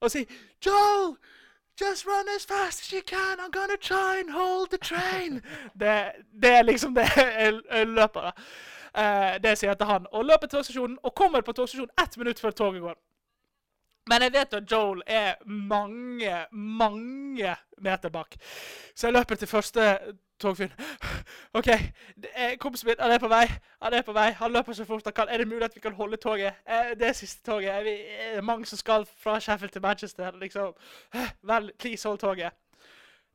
og 0.00 0.10
si 0.12 0.22
Joel! 0.62 1.16
Just 1.80 2.06
run 2.06 2.26
as 2.36 2.44
fast 2.44 2.80
as 2.80 2.92
you 2.92 3.02
can. 3.02 3.38
I'm 3.40 3.50
gonna 3.50 3.76
try 3.76 4.20
and 4.20 4.30
hold 4.30 4.70
the 4.70 4.78
train. 4.78 5.42
det, 5.80 6.12
det 6.42 6.50
er 6.50 6.62
liksom 6.62 6.94
det 6.94 7.08
løpere. 7.86 8.32
Eh, 8.96 9.36
det 9.42 9.58
sier 9.58 9.70
jeg 9.70 9.78
til 9.78 9.90
han. 9.90 10.06
Og 10.12 10.24
løper 10.24 10.46
til 10.46 10.56
togstasjonen, 10.56 10.98
og 11.02 11.14
kommer 11.14 11.44
på 11.44 11.52
togstasjonen 11.52 11.92
ett 12.02 12.16
minutt 12.16 12.40
før 12.40 12.50
toget 12.50 12.80
går. 12.80 12.96
Men 14.08 14.22
jeg 14.22 14.32
vet 14.32 14.54
at 14.54 14.72
Joel 14.72 15.02
er 15.06 15.34
mange, 15.46 16.46
mange 16.52 17.56
meter 17.82 18.08
bak. 18.08 18.36
Så 18.94 19.06
jeg 19.06 19.14
løper 19.14 19.34
til 19.34 19.48
første 19.48 19.98
togfyren. 20.40 20.72
OK, 21.58 21.68
kompisen 22.60 22.88
min, 22.88 22.96
han 23.00 23.12
er 23.12 23.18
på 23.22 23.28
vei. 23.28 23.44
Han 23.82 23.94
er 23.94 24.02
på 24.02 24.12
vei. 24.16 24.30
Han 24.40 24.52
løper 24.52 24.72
så 24.76 24.84
fort 24.84 25.04
han 25.04 25.12
kan. 25.16 25.28
Er 25.28 25.38
det 25.38 25.48
mulig 25.48 25.64
at 25.64 25.74
vi 25.74 25.80
kan 25.80 25.94
holde 25.94 26.16
toget? 26.16 26.54
Eh, 26.68 26.92
Det 26.98 27.08
er 27.08 27.12
siste 27.12 27.42
toget. 27.50 27.70
Er 27.70 27.82
vi, 27.82 27.94
er 28.30 28.34
det 28.34 28.44
mange 28.44 28.66
som 28.66 28.78
skal 28.78 29.06
fra 29.22 29.40
Sheffield 29.40 29.72
til 29.72 29.82
Manchester? 29.82 30.32
Liksom. 30.40 30.74
Vel, 31.50 31.72
please, 31.78 32.08
hold 32.08 32.18
toget. 32.18 32.52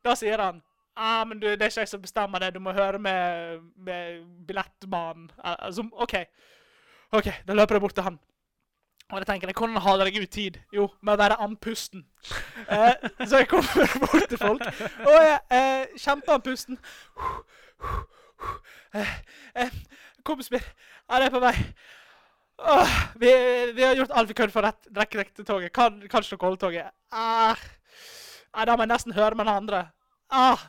Da 0.04 0.14
sier 0.14 0.40
han 0.42 0.62
ah, 0.96 1.24
men 1.28 1.40
du, 1.40 1.46
det 1.46 1.62
er 1.62 1.70
ikke 1.70 1.80
jeg 1.80 1.88
som 1.88 2.02
bestemmer 2.02 2.38
det. 2.38 2.54
Du 2.54 2.60
må 2.60 2.72
høre 2.72 2.98
med, 2.98 3.60
med 3.76 4.24
billettmannen. 4.46 5.30
Eh, 5.44 5.56
Altså, 5.58 5.88
OK. 5.92 6.14
OK, 7.12 7.28
da 7.48 7.52
løper 7.52 7.74
jeg 7.74 7.80
bort 7.80 7.94
til 7.94 8.02
han. 8.02 8.18
Og 9.12 9.18
jeg 9.20 9.26
tenker, 9.28 9.52
hvordan 9.52 9.76
holder 9.76 10.08
jeg 10.08 10.22
ut 10.22 10.30
tid? 10.32 10.54
Jo, 10.72 10.86
med 11.04 11.14
å 11.14 11.20
være 11.20 11.36
andpusten. 11.44 12.06
Eh, 12.64 12.94
så 13.26 13.42
jeg 13.42 13.48
kommer 13.50 13.90
bort 14.06 14.24
til 14.30 14.40
folk, 14.40 14.64
og 15.04 15.18
jeg 15.18 15.34
eh, 15.52 15.98
kjemper 16.00 16.38
andpusten. 16.38 16.78
Eh, 18.96 19.12
eh, 19.60 19.76
Kompisen 20.24 20.56
min, 20.56 20.64
han 21.10 21.26
er 21.26 21.34
på 21.34 21.42
vei. 21.42 21.52
Åh, 22.62 22.96
vi, 23.20 23.30
vi 23.76 23.84
har 23.84 24.00
gjort 24.00 24.16
alt 24.16 24.30
vi 24.30 24.38
kunne 24.38 24.54
for 24.54 24.64
å 24.64 24.72
rekke 24.96 25.20
rett 25.20 25.44
toget. 25.44 25.72
Kan, 25.76 26.00
kanskje 26.08 26.36
dere 26.36 26.46
holde 26.46 26.62
toget? 26.62 26.92
Ah, 27.12 27.58
da 28.64 28.76
må 28.76 28.86
jeg 28.86 28.94
nesten 28.94 29.16
høre 29.16 29.36
med 29.36 29.44
den 29.48 29.54
andre. 29.54 29.84
Ah, 30.32 30.68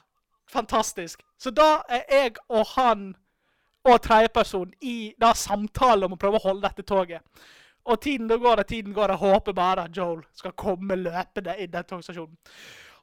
fantastisk. 0.51 1.23
Så 1.39 1.53
da 1.53 1.84
er 1.88 2.03
jeg 2.12 2.39
og 2.49 2.65
han 2.75 3.12
og 3.84 3.99
tredjeperson 4.03 4.71
i 4.82 5.13
da 5.21 5.34
samtale 5.38 6.08
om 6.08 6.15
å 6.15 6.19
prøve 6.19 6.39
å 6.39 6.47
holde 6.49 6.65
dette 6.65 6.86
toget. 6.88 7.21
Og 7.84 8.00
tiden 8.02 8.30
det 8.30 8.39
går 8.39 8.63
og 8.63 8.67
tiden 8.67 8.93
går, 8.93 9.10
jeg 9.10 9.17
håper 9.17 9.54
bare 9.54 9.86
at 9.88 9.98
Joel 9.98 10.24
skal 10.36 10.56
komme 10.56 10.96
løpende 10.96 11.58
inn 11.60 11.72
den 11.72 11.88
togstasjonen. 11.89 12.38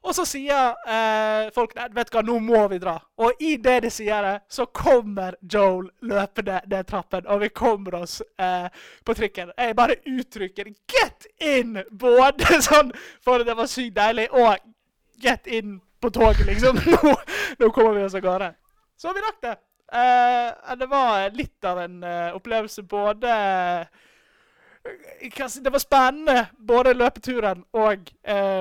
Og 0.01 0.15
så 0.17 0.23
sier 0.25 0.71
eh, 0.89 1.51
folk 1.53 1.75
vet 1.77 2.09
du 2.09 2.15
hva, 2.15 2.23
nå 2.25 2.39
må 2.41 2.61
vi 2.71 2.79
dra. 2.81 2.95
Og 3.21 3.43
i 3.43 3.53
det 3.61 3.75
de 3.85 3.91
sier 3.93 4.25
det, 4.25 4.33
så 4.49 4.65
kommer 4.73 5.37
Joel 5.45 5.91
løpende 6.09 6.57
ned 6.65 6.89
trappen, 6.89 7.27
og 7.29 7.43
vi 7.43 7.51
kommer 7.53 7.99
oss 7.99 8.17
eh, 8.41 8.65
på 9.05 9.13
trikken. 9.17 9.53
Jeg 9.57 9.77
bare 9.77 9.99
uttrykker 10.09 10.73
'get 10.89 11.29
in!' 11.37 11.83
både 11.91 12.61
sånn 12.69 12.89
for 13.21 13.45
det 13.45 13.57
var 13.57 13.69
sykt 13.69 13.99
deilig, 13.99 14.31
og 14.33 14.57
'get 15.21 15.45
in' 15.45 15.77
på 16.01 16.09
toget, 16.09 16.47
liksom. 16.49 16.81
Nå, 16.95 17.15
nå 17.59 17.69
kommer 17.69 17.93
vi 17.93 18.07
oss 18.09 18.17
av 18.17 18.25
gårde. 18.25 18.53
Så 18.97 19.13
vi 19.13 19.21
rakk 19.21 19.41
det. 19.45 19.57
Eh, 19.93 20.77
det 20.81 20.89
var 20.89 21.29
litt 21.37 21.65
av 21.65 21.77
en 21.83 22.01
eh, 22.03 22.33
opplevelse 22.33 22.81
både 22.89 23.29
hva 23.29 23.85
skal 23.85 23.85
jeg 23.85 23.85
si, 23.85 23.99
Det 25.63 25.71
var 25.71 25.79
spennende, 25.79 26.47
både 26.67 26.93
løpeturen 26.93 27.65
og 27.73 27.97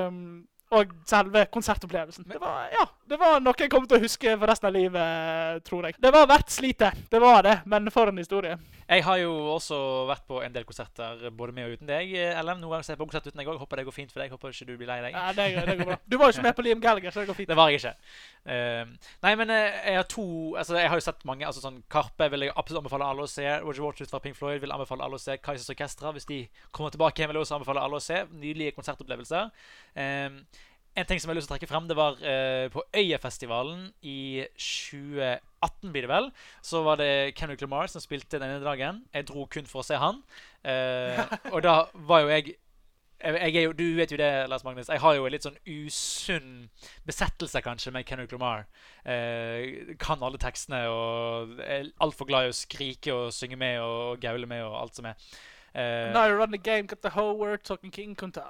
um, 0.07 0.47
og 0.71 0.87
selve 1.07 1.47
konsertopplevelsen. 1.53 2.25
Det 2.31 2.41
var, 2.41 2.69
ja, 2.73 2.87
det 3.11 3.19
var 3.19 3.41
noe 3.43 3.59
jeg 3.59 3.71
kommer 3.73 3.91
til 3.91 3.99
å 3.99 4.05
huske 4.05 4.33
for 4.39 4.47
resten 4.47 4.69
av 4.69 4.75
livet, 4.77 5.65
tror 5.67 5.89
jeg. 5.89 5.97
Det 5.99 6.13
var 6.15 6.29
verdt 6.31 6.53
slitet. 6.55 7.01
Det 7.11 7.21
var 7.23 7.43
det, 7.43 7.57
men 7.71 7.91
for 7.91 8.11
en 8.11 8.21
historie. 8.21 8.55
Jeg 8.91 9.05
har 9.07 9.19
jo 9.21 9.33
også 9.57 9.77
vært 10.07 10.25
på 10.27 10.41
en 10.43 10.55
del 10.55 10.67
konserter 10.67 11.25
både 11.35 11.55
med 11.55 11.67
og 11.67 11.75
uten 11.79 11.91
deg. 11.91 12.13
LM, 12.39 12.59
noen 12.59 12.77
ganger 12.77 12.87
ser 12.87 12.95
jeg 12.95 13.01
på 13.01 13.09
konsert 13.09 13.27
uten 13.27 13.43
deg 13.43 13.51
òg. 13.51 13.59
Håper 13.63 13.81
det 13.81 13.87
går 13.89 13.97
fint 13.97 14.15
for 14.15 14.23
deg. 14.23 14.33
Håper 14.35 14.55
ikke 14.55 14.69
du 14.69 14.73
blir 14.79 14.91
lei 14.91 15.01
deg. 15.05 15.19
Ja, 15.19 15.29
det, 15.35 15.49
det 15.67 15.77
går 15.81 15.91
bra. 15.93 15.99
Du 16.07 16.17
var 16.19 16.31
jo 16.31 16.37
ikke 16.37 16.47
med 16.47 16.57
på 16.59 16.65
Liam 16.67 16.83
Gallagher, 16.83 17.15
så 17.15 17.23
det 17.23 17.31
går 17.33 17.39
fint. 17.39 17.51
Det 17.51 17.59
var 17.59 17.71
jeg 17.71 17.81
ikke. 17.81 17.93
Uh, 18.47 19.11
nei, 19.25 19.35
men 19.37 19.51
eh, 19.51 19.79
jeg 19.91 19.99
har 19.99 20.07
to 20.09 20.25
Altså, 20.57 20.77
jeg 20.79 20.89
har 20.89 20.97
jo 20.97 21.03
sett 21.05 21.25
mange. 21.29 21.45
altså 21.45 21.61
sånn 21.61 21.81
Karpe 21.93 22.29
vil 22.31 22.47
jeg 22.47 22.55
absolutt 22.55 22.85
anbefale 22.85 23.11
alle 23.11 23.27
å 23.27 23.31
se. 23.31 23.47
Roger 23.65 23.87
Waters 23.89 24.11
fra 24.13 24.23
Pink 24.23 24.39
Floyd 24.39 24.63
vil 24.63 24.75
anbefale 24.75 25.07
alle 25.07 25.19
å 25.19 25.23
se. 25.23 25.35
Kaizers 25.43 25.75
Orkestra, 25.75 26.15
hvis 26.15 26.31
de 26.31 26.41
kommer 26.71 26.95
tilbake 26.95 27.19
igjen, 27.19 27.33
vil 27.33 27.41
jeg 27.41 27.49
også 27.49 27.59
anbefale 27.59 27.83
alle 27.83 27.99
å 27.99 28.05
se. 28.05 28.23
Nydelige 28.31 28.75
konsertopplevelser. 28.79 29.51
Ehm, 29.99 30.43
en 30.97 31.07
ting 31.07 31.21
som 31.21 31.29
jeg 31.29 31.35
har 31.35 31.39
lyst 31.39 31.49
til 31.49 31.55
å 31.55 31.59
trekke 31.59 31.71
frem, 31.71 31.87
det 31.89 31.97
var 31.99 32.17
eh, 32.27 32.67
på 32.73 32.83
Øyafestivalen 32.97 33.91
i 34.03 34.47
2018, 34.59 35.93
blir 35.93 36.07
det 36.07 36.11
vel. 36.11 36.31
Så 36.67 36.83
var 36.87 36.99
det 37.01 37.37
Kendrick 37.39 37.63
Lamar 37.63 37.91
som 37.93 38.03
spilte 38.03 38.41
denne 38.43 38.59
dagen. 38.65 39.05
Jeg 39.15 39.29
dro 39.31 39.47
kun 39.51 39.71
for 39.71 39.85
å 39.85 39.87
se 39.87 40.01
han. 40.01 40.23
Eh, 40.67 41.23
og 41.55 41.63
da 41.67 41.77
var 41.95 42.25
jo 42.25 42.35
jeg 42.35 42.59
jeg, 43.21 43.65
jo, 43.67 43.73
Du 43.77 43.85
vet 43.99 44.13
jo 44.13 44.17
det, 44.17 44.49
Lars 44.49 44.65
Magnus. 44.65 44.89
Jeg 44.89 45.01
har 45.03 45.15
jo 45.15 45.27
en 45.29 45.35
litt 45.35 45.45
sånn 45.45 45.59
usunn 45.69 46.71
besettelse 47.05 47.61
kanskje 47.61 47.93
med 47.93 48.07
Kendrick 48.09 48.33
Lamar. 48.33 48.65
Eh, 49.05 49.93
kan 50.01 50.25
alle 50.25 50.41
tekstene 50.41 50.87
og 50.89 51.61
er 51.61 51.91
altfor 52.01 52.31
glad 52.31 52.49
i 52.49 52.55
å 52.55 52.57
skrike 52.57 53.13
og 53.13 53.35
synge 53.37 53.61
med 53.61 53.77
og 53.85 54.23
gaule 54.25 54.49
med 54.49 54.65
og 54.65 54.79
alt 54.81 54.97
som 54.97 55.11
er. 55.11 55.21
Eh, 55.75 56.13
Now 56.13 56.27
you 56.27 56.37
run 56.37 56.51
the 56.51 56.59
game, 56.59 56.87
got 56.87 57.03
the 57.03 57.11
whole 57.15 57.39
world 57.39 57.63
talking 57.65 57.93
King 57.93 58.17
Kunta. 58.17 58.43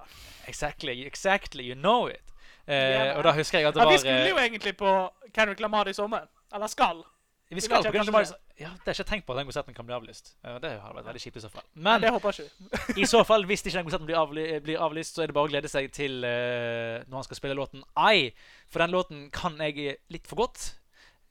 exactly, 0.49 1.07
exactly, 1.07 1.65
you 1.65 1.75
know 1.75 2.07
it. 2.09 2.23
Uh, 2.69 2.73
yeah, 2.75 3.17
og 3.19 3.25
da 3.25 3.33
husker 3.33 3.59
jeg 3.59 3.69
at 3.69 3.75
det 3.75 3.83
Ja, 3.83 3.91
vi 3.91 3.99
skulle 3.99 4.25
eh, 4.25 4.31
jo 4.31 4.37
egentlig 4.39 4.77
på 4.77 4.91
Kendrick 5.35 5.61
Lamar 5.61 5.89
i 5.89 5.93
sommer. 5.93 6.29
Eller 6.55 6.67
skal. 6.67 7.03
Vi 7.51 7.61
skal 7.61 7.77
på 7.77 7.83
Kendrick 7.93 8.07
Lamar. 8.07 8.21
ja, 8.61 8.69
Det 8.69 8.87
har 8.87 8.93
jeg 8.95 9.01
ikke 9.01 9.11
tenkt 9.11 9.27
på 9.27 9.33
at 9.33 9.39
den 9.39 9.47
konserten 9.47 9.75
kan 9.75 9.87
bli 9.87 9.95
avlyst. 9.95 10.37
Eh, 10.45 10.59
Det 10.63 10.71
har 10.81 10.95
vært 10.95 11.07
veldig 11.09 11.21
kjipt 11.21 11.37
i 11.37 11.41
så 11.41 11.49
fall. 11.51 11.63
Men 11.75 11.93
Ja, 11.93 11.99
det 11.99 12.11
håper 12.15 12.33
jeg 12.33 12.47
ikke. 12.47 13.01
i 13.03 13.07
så 13.07 13.25
fall, 13.25 13.45
hvis 13.45 13.67
ikke 13.67 13.77
den 13.77 13.85
konserten 13.85 14.07
blir, 14.07 14.17
avly 14.17 14.61
blir 14.61 14.79
avlyst, 14.79 15.15
så 15.15 15.23
er 15.23 15.27
det 15.27 15.35
bare 15.35 15.49
å 15.49 15.51
glede 15.51 15.69
seg 15.69 15.91
til 15.93 16.23
uh, 16.25 17.03
når 17.09 17.15
han 17.15 17.25
skal 17.25 17.37
spille 17.37 17.55
låten 17.59 17.83
I. 17.97 18.31
For 18.71 18.79
den 18.79 18.91
låten 18.91 19.31
kan 19.31 19.59
jeg 19.59 19.97
litt 20.09 20.27
for 20.27 20.37
godt. 20.37 20.80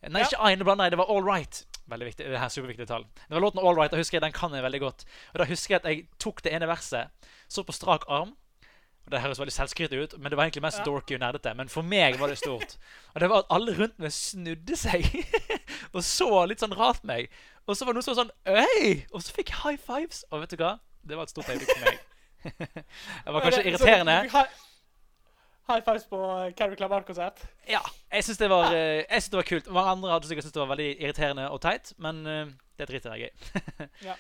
Nei, 0.08 0.22
Ja. 0.22 0.28
ikke 0.28 0.58
nå 0.60 0.64
blander. 0.64 0.90
Det 0.90 0.98
var 0.98 1.10
All 1.12 1.24
Right. 1.24 1.66
Veldig 1.90 2.06
viktig, 2.06 2.26
det 2.30 2.40
her 2.40 2.50
superviktige 2.50 2.86
superviktig 2.86 2.88
detalj. 2.88 3.06
Det 3.28 3.36
var 3.36 3.42
låten 3.42 3.60
All 3.66 3.76
Right, 3.76 3.92
og 3.94 4.00
husker 4.00 4.16
jeg, 4.18 4.22
den 4.22 4.32
kan 4.32 4.54
jeg 4.54 4.64
veldig 4.64 4.80
godt. 4.80 5.04
Og 5.34 5.40
da 5.42 5.46
husker 5.50 5.74
jeg 5.76 5.82
at 5.84 5.90
jeg 5.90 6.08
tok 6.20 6.44
det 6.46 6.54
ene 6.54 6.68
verset, 6.70 7.10
så 7.50 7.64
på 7.66 7.74
strak 7.74 8.06
arm. 8.08 8.36
Og 9.06 9.12
Det 9.12 9.22
høres 9.24 9.40
veldig 9.40 9.54
selvskrytende 9.56 10.04
ut, 10.04 10.14
men 10.20 10.30
det 10.30 10.38
var 10.38 10.46
egentlig 10.46 10.62
mest 10.62 10.78
Ja. 10.80 10.84
dorky 10.86 11.16
og 11.16 11.20
nerdete. 11.24 11.56
Men 11.56 11.68
for 11.68 11.82
meg 11.82 12.20
var 12.20 12.28
det 12.28 12.38
stort. 12.38 12.78
Og 13.16 13.20
det 13.22 13.30
var 13.30 13.40
at 13.40 13.46
alle 13.50 13.74
rundt 13.74 13.98
meg 14.00 14.12
snudde 14.12 14.76
seg 14.78 15.02
og 15.96 16.04
så 16.04 16.46
litt 16.48 16.60
sånn 16.62 16.78
rart 16.78 17.04
meg. 17.04 17.30
Og 17.68 17.76
så 17.76 17.86
var 17.86 17.94
det 17.94 17.98
noen 17.98 18.04
som 18.06 18.16
var 18.16 18.24
sånn 18.24 18.36
Øy! 18.46 19.06
Og 19.12 19.22
så 19.26 19.34
fikk 19.34 19.50
jeg 19.50 19.58
high 19.64 19.78
fives. 19.82 20.24
Og 20.32 20.42
vet 20.42 20.52
du 20.52 20.58
hva? 20.62 20.76
Det 21.04 21.18
var 21.18 21.24
et 21.24 21.30
stort 21.34 21.50
øyeblikk 21.50 21.74
for 21.74 21.86
meg. 21.90 22.00
det 23.26 23.34
var 23.34 23.42
kanskje 23.42 23.66
irriterende. 23.66 24.20
High, 25.70 25.84
fives 25.86 26.06
på 26.10 26.20
Carrie 26.58 26.76
Clamart-konsert. 26.80 27.44
Ja, 27.70 27.82
jeg 28.12 28.24
syns 28.26 28.40
det, 28.42 28.50
var, 28.50 28.72
eh, 28.74 29.04
jeg 29.06 29.22
synes 29.22 29.30
det 29.36 29.38
var 29.44 29.50
kult. 29.52 29.68
Mange 29.76 29.92
andre 29.94 30.16
hadde 30.16 30.26
sikkert 30.32 30.48
syntes 30.48 30.56
det 30.58 30.64
var 30.64 30.72
veldig 30.76 30.90
irriterende 31.04 31.46
og 31.54 31.62
teit, 31.62 31.92
men 32.02 32.24
eh, 32.26 32.48
det 32.80 32.88
driter 32.90 33.14
jeg 33.20 33.28
i. 33.30 33.60
Ja. 34.08 34.14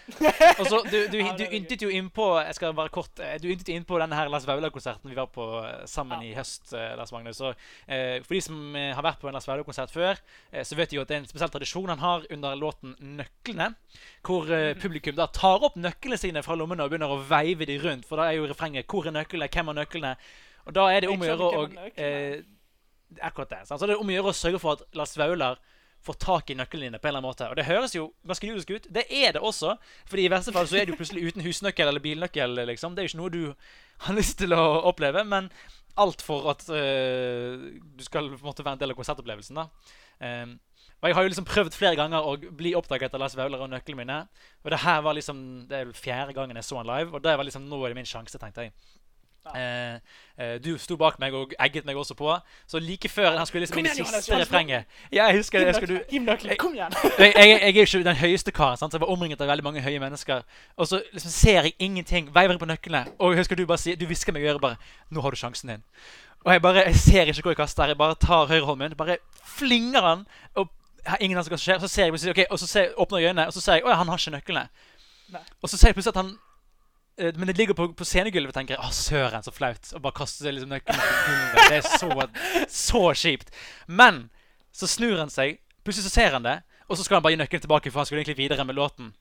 Og 0.59 0.67
så, 0.67 0.81
du, 0.91 0.97
du, 1.09 1.17
Ja, 1.23 1.31
du 1.39 1.45
yntet 1.55 1.81
jo 1.81 1.87
innpå 1.95 2.25
Jeg 2.43 2.55
skal 2.57 2.73
bare 2.75 2.91
kort 2.91 3.19
eh, 3.23 3.37
Du 3.39 3.45
yntet 3.47 3.69
innpå 3.71 3.95
denne 4.01 4.17
her 4.17 4.27
Lars 4.27 4.43
Vaular-konserten 4.47 5.07
vi 5.09 5.15
var 5.15 5.29
på 5.31 5.45
sammen 5.87 5.87
sammen 5.87 6.25
i 6.27 6.33
høst, 6.35 6.73
eh, 6.75 6.91
Lars 6.99 7.13
Magnus. 7.15 7.39
Eh, 7.41 8.19
for 8.25 8.35
de 8.35 8.41
som 8.43 8.75
eh, 8.75 8.91
har 8.97 9.05
vært 9.05 9.21
på 9.23 9.29
en 9.31 9.37
Lars 9.37 9.47
Vaular-konsert 9.49 9.93
før, 9.95 10.19
eh, 10.51 10.65
så 10.67 10.75
vet 10.77 10.91
de 10.91 10.99
jo 10.99 11.05
at 11.05 11.09
det 11.09 11.17
er 11.17 11.23
en 11.23 11.29
spesiell 11.31 11.53
tradisjon 11.53 11.89
han 11.89 12.03
har 12.03 12.27
under 12.29 12.59
låten 12.59 12.93
'Nøklene', 12.99 13.71
hvor 14.27 14.45
eh, 14.51 14.73
Mhm. 14.75 14.81
publikum 14.83 15.15
da 15.17 15.25
tar 15.33 15.63
opp 15.65 15.75
nøklene 15.79 16.17
sine 16.19 16.43
fra 16.45 16.55
lommene 16.59 16.83
og 16.83 16.91
begynner 16.91 17.15
å 17.15 17.23
veive 17.25 17.65
de 17.65 17.79
rundt. 17.79 18.05
For 18.05 18.19
da 18.19 18.27
er 18.29 18.37
jo 18.37 18.47
refrenget 18.51 18.85
'Hvor 18.87 19.07
er 19.07 19.15
nøklene? 19.17 19.47
Hvem 19.49 19.71
har 19.73 19.79
nøklene?' 19.85 20.15
Og 20.69 20.77
da 20.77 20.85
er 20.93 21.03
det 21.03 21.11
om 21.11 21.19
å 21.21 21.29
gjøre 21.29 21.49
å 21.49 21.65
eh, 21.97 22.39
Akkurat 23.25 23.49
det. 23.49 23.63
Sant? 23.65 23.81
Så 23.81 23.87
det 23.89 23.95
er 23.95 24.01
om 24.01 24.09
å 24.09 24.13
gjøre 24.13 24.29
å 24.29 24.37
sørge 24.37 24.61
for 24.61 24.77
at 24.77 24.97
Lars 24.97 25.15
Vaular 25.17 25.57
får 26.05 26.17
tak 26.21 26.51
i 26.53 26.55
nøklene 26.55 26.87
dine 26.87 26.99
på 27.01 27.07
en 27.07 27.11
eller 27.11 27.19
annen 27.23 27.31
måte. 27.33 27.47
Og 27.49 27.57
det 27.57 27.65
høres 27.67 27.95
jo 27.95 28.05
ganske 28.27 28.47
judisk 28.47 28.69
ut. 28.71 28.85
Det 28.93 29.03
er 29.09 29.33
det 29.35 29.41
også. 29.43 29.73
Fordi 30.07 30.27
i 30.27 30.31
verste 30.31 30.53
fall 30.55 30.69
så 30.69 30.77
er 30.79 30.87
du 30.87 30.95
plutselig 30.95 31.25
uten 31.25 31.43
husnøkkel 31.43 31.89
eller 31.89 32.03
bilnøkkel. 32.03 32.53
liksom. 32.69 32.95
Det 32.95 33.03
er 33.03 33.09
jo 33.09 33.13
ikke 33.13 33.21
noe 33.23 33.33
du 33.33 33.43
har 34.05 34.17
lyst 34.17 34.37
til 34.39 34.55
å 34.55 34.63
oppleve. 34.91 35.25
Men 35.27 35.49
alt 35.99 36.21
for 36.23 36.51
at 36.53 36.63
øh, 36.69 37.67
du 37.97 38.05
skal 38.05 38.29
på 38.31 38.39
en 38.39 38.51
måte 38.51 38.63
være 38.63 38.77
en 38.77 38.83
del 38.85 38.93
av 38.93 38.99
konsertopplevelsen. 39.01 39.59
da. 39.59 39.67
Um, 40.19 40.59
og 40.99 41.07
jeg 41.07 41.15
har 41.15 41.23
jo 41.23 41.31
liksom 41.31 41.47
prøvd 41.47 41.75
flere 41.79 41.95
ganger 41.95 42.25
å 42.27 42.33
bli 42.59 42.73
oppdaget 42.75 43.13
av 43.15 43.21
Lars 43.21 43.35
Vaular 43.39 43.61
og 43.63 43.69
nøklene 43.71 44.01
mine. 44.01 44.17
Og 44.65 44.73
det 44.73 44.81
her 44.83 44.99
var 45.05 45.15
liksom 45.15 45.37
Det 45.69 45.77
er 45.77 45.91
fjerde 45.95 46.35
gangen 46.35 46.59
jeg 46.59 46.67
så 46.67 46.79
han 46.81 46.89
live, 46.89 47.13
og 47.15 47.23
det 47.23 47.35
var 47.39 47.47
liksom 47.47 47.69
nå 47.71 47.79
er 47.83 47.93
det 47.93 47.99
min 48.01 48.09
sjanse, 48.09 48.39
tenkte 48.39 48.67
jeg. 48.67 48.73
Eh, 49.55 49.99
eh, 50.37 50.55
du 50.63 50.77
sto 50.77 50.95
bak 50.99 51.19
meg 51.19 51.33
og 51.33 51.53
egget 51.59 51.85
meg 51.85 51.97
også 51.97 52.13
på. 52.13 52.35
Så 52.67 52.79
like 52.79 53.09
før 53.09 53.37
han 53.37 53.45
skulle 53.45 53.65
liksom 53.65 53.79
inn 53.79 53.89
i 53.91 53.95
siste 53.97 54.39
refrenget 54.39 54.85
Ja, 55.11 55.25
jeg 55.27 55.37
husker 55.37 55.59
det. 55.59 55.67
Jeg, 55.67 55.75
skulle, 55.75 56.01
jeg, 56.11 57.33
jeg, 57.35 57.49
jeg 57.49 57.67
er 57.67 57.79
jo 57.79 57.81
ikke 57.81 58.03
den 58.03 58.15
høyeste 58.15 58.51
karen, 58.51 58.77
sant? 58.77 58.91
så 58.91 58.97
jeg 58.97 59.01
var 59.01 59.13
omringet 59.13 59.41
av 59.41 59.47
veldig 59.47 59.63
mange 59.63 59.81
høye 59.81 59.99
mennesker. 59.99 60.41
Og 60.77 60.87
så 60.87 61.01
liksom 61.11 61.31
ser 61.31 61.61
jeg 61.61 61.73
ingenting. 61.79 62.33
Veiver 62.35 62.57
på 62.57 62.65
nøklene. 62.69 63.05
Og 63.17 63.33
jeg 63.33 63.43
husker 63.43 63.55
du 63.55 63.65
bare 63.65 63.81
sier 63.81 63.99
Du 63.99 64.05
hvisker 64.05 64.33
meg 64.33 64.43
i 64.43 64.49
øret 64.49 64.61
bare 64.61 64.77
'Nå 65.09 65.21
har 65.21 65.29
du 65.29 65.35
sjansen 65.35 65.69
din'. 65.69 65.83
Og 66.45 66.53
jeg 66.53 66.61
bare 66.61 66.85
Jeg 66.85 66.95
ser 66.95 67.21
ikke 67.25 67.41
hvor 67.41 67.51
jeg 67.51 67.57
kaster. 67.57 67.85
Jeg 67.85 67.97
bare 67.97 68.15
tar 68.15 68.45
høyrehånden 68.45 68.89
min, 68.89 68.97
bare 68.97 69.17
flinger 69.45 70.01
han. 70.01 70.25
Og 70.55 70.69
ingen 71.19 71.37
anelse 71.37 71.51
hva 71.51 71.57
som 71.57 71.63
skjer. 71.63 71.79
Så 71.79 71.87
ser 71.87 72.03
jeg 72.03 72.11
plutselig 72.11 72.37
Ok, 72.37 72.45
og 72.51 72.59
så 72.59 72.67
ser, 72.67 72.93
åpner 72.97 73.17
jeg 73.19 73.29
øynene, 73.29 73.47
og 73.47 73.53
så 73.53 73.61
ser 73.61 73.73
jeg 73.73 73.83
'Å 73.83 73.89
ja, 73.89 73.95
han 73.95 74.07
har 74.07 74.17
ikke 74.17 74.37
nøklene'. 74.37 74.67
Nei. 75.29 75.41
Og 75.61 75.69
så 75.69 75.77
ser 75.77 75.87
jeg 75.87 75.95
plutselig 75.95 76.17
at 76.17 76.25
han 76.25 76.37
Men 77.19 77.49
det 77.49 77.57
ligger 77.57 77.75
på, 77.75 77.89
på 77.93 78.07
scenegulvet, 78.07 78.55
tenker 78.55 78.75
jeg. 78.75 78.83
Å, 78.83 78.91
søren, 78.95 79.43
så 79.43 79.51
flaut. 79.51 79.91
Og 79.95 80.03
bare 80.05 80.17
kaster 80.21 80.47
seg 80.47 80.55
liksom 80.55 80.71
nøkkelen 80.71 81.01
på 81.03 81.15
gulvet. 81.27 81.59
Det 81.69 81.79
er 81.79 81.87
så, 81.99 82.27
så 82.71 83.03
kjipt. 83.23 83.53
Men 83.87 84.27
så 84.75 84.87
snur 84.87 85.17
han 85.19 85.33
seg. 85.33 85.59
Plutselig 85.83 86.07
så 86.07 86.13
ser 86.15 86.37
han 86.37 86.45
det, 86.45 86.59
og 86.87 86.97
så 86.97 87.05
skal 87.05 87.19
han 87.19 87.25
bare 87.25 87.35
gi 87.35 87.41
nøkkelen 87.41 87.65
tilbake, 87.65 87.91
for 87.91 88.01
han 88.01 88.09
skulle 88.09 88.23
egentlig 88.23 88.39
videre 88.39 88.65
med 88.67 88.77
låten. 88.77 89.13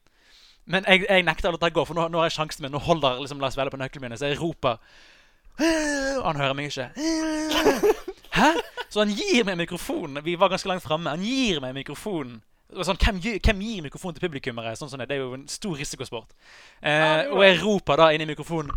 Men 0.69 0.85
jeg, 0.87 1.07
jeg 1.09 1.25
nekter 1.25 1.51
å 1.51 1.57
la 1.57 1.63
det 1.63 1.75
gå, 1.75 1.85
for 1.89 1.97
nå, 1.97 2.09
nå 2.13 2.21
har 2.21 2.29
jeg 2.29 2.39
sjansen 2.39 2.67
min. 2.67 2.75
Nå 2.75 2.83
holder 2.85 3.23
liksom 3.23 3.41
Lars 3.43 3.57
Velle 3.57 3.73
på 3.73 3.81
nøkkelen 3.81 4.05
min, 4.05 4.19
så 4.21 4.29
jeg 4.29 4.41
roper 4.41 4.83
og 5.59 6.27
han 6.27 6.37
hører 6.37 6.55
meg 6.55 6.65
ikke. 6.71 6.91
Hæ? 8.39 8.51
Så 8.91 9.03
han 9.03 9.11
gir 9.11 9.45
meg 9.45 9.59
mikrofonen. 9.59 10.25
Vi 10.25 10.37
var 10.39 10.49
ganske 10.53 10.69
langt 10.69 10.83
framme. 10.83 11.11
Han 11.11 11.25
gir 11.25 11.61
meg 11.61 11.75
mikrofonen. 11.75 12.39
Sånn, 12.69 12.99
hvem, 13.01 13.21
hvem 13.41 13.61
gir 13.65 13.85
mikrofon 13.87 14.17
til 14.17 14.27
publikummere? 14.27 14.75
Sånn 14.77 14.91
sånn, 14.93 15.01
det. 15.09 15.17
er 15.17 15.23
jo 15.23 15.37
en 15.39 15.47
stor 15.49 15.79
risikosport. 15.79 16.35
Eh, 16.85 17.31
og 17.33 17.41
jeg 17.47 17.61
roper 17.63 17.97
da 17.97 18.11
inn 18.13 18.27
i 18.27 18.29
mikrofonen 18.29 18.75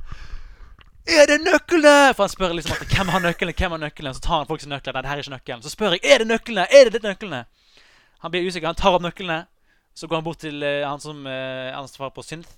Er 1.11 1.27
det 1.27 1.41
nøklene? 1.43 2.13
For 2.13 2.23
han 2.23 2.31
spør 2.31 2.55
liksom 2.55 2.77
at, 2.77 2.85
hvem 2.87 3.11
har 3.11 3.25
nøklene. 3.25 3.55
hvem 3.57 3.75
har 3.75 3.81
nøklene? 3.83 4.13
Så 4.15 4.23
tar 4.23 4.37
han 4.37 4.47
folks 4.47 4.69
nøkler. 4.69 4.95
Nei, 4.95 5.03
det 5.03 5.11
her 5.11 5.19
er 5.19 5.25
ikke 5.25 5.35
nøkkelen. 5.35 5.65
Så 5.65 5.73
spør 5.73 5.97
jeg 5.97 6.05
er 6.07 6.23
det 6.23 6.29
nøklene. 6.29 6.67
Er 6.71 6.87
det 6.87 6.93
det 6.95 7.03
nøklene? 7.03 7.43
Han 8.23 8.31
blir 8.31 8.47
usikker. 8.47 8.71
Han 8.71 8.79
tar 8.79 8.95
opp 8.95 9.03
nøklene. 9.03 9.41
Så 9.93 10.07
går 10.07 10.21
han 10.21 10.23
bort 10.23 10.39
til 10.39 10.63
uh, 10.63 10.87
han 10.87 11.03
som 11.03 11.25
uh, 11.27 11.75
ansvarer 11.75 12.13
på 12.15 12.23
synth, 12.23 12.53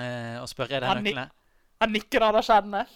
uh, 0.00 0.40
og 0.42 0.48
spør 0.50 0.72
er 0.72 0.82
det 0.82 0.88
Han 0.90 1.04
nøklene. 1.04 1.28
Han 1.80 1.92
nikker 1.92 2.20
anerkjennende. 2.20 2.86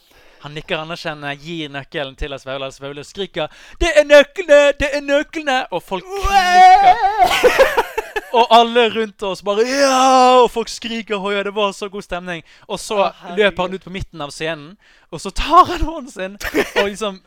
Han 0.40 0.54
nikker 0.54 0.78
anerkjennende, 0.78 1.34
gir 1.42 1.70
nøkkelen 1.74 2.14
til 2.18 2.30
Lars 2.30 2.46
Vaular. 2.46 2.68
Lars 2.68 2.80
Vaular 2.80 3.02
skriker 3.02 3.48
'Det 3.80 3.90
er 3.96 4.04
nøklene! 4.04 4.72
Det 4.78 4.90
er 4.94 5.00
nøklene!' 5.00 5.66
Og 5.70 5.82
folk 5.82 6.04
klikker. 6.04 6.96
Og 8.32 8.46
alle 8.50 8.88
rundt 8.94 9.22
oss 9.22 9.42
bare 9.42 9.64
'Ja!' 9.66 10.42
Og 10.42 10.50
folk 10.50 10.68
skriker. 10.68 11.16
«Å 11.16 11.42
det 11.42 11.54
var 11.54 11.72
så 11.72 11.88
god 11.88 12.02
stemning. 12.02 12.42
Og 12.68 12.78
så 12.78 12.98
Å, 13.08 13.34
løper 13.36 13.62
han 13.62 13.74
ut 13.74 13.84
på 13.84 13.90
midten 13.90 14.20
av 14.20 14.30
scenen, 14.30 14.76
og 15.10 15.20
så 15.20 15.30
tar 15.30 15.64
han 15.64 15.80
hånden 15.80 16.10
sin 16.10 16.38
og 16.76 16.88
liksom 16.88 17.22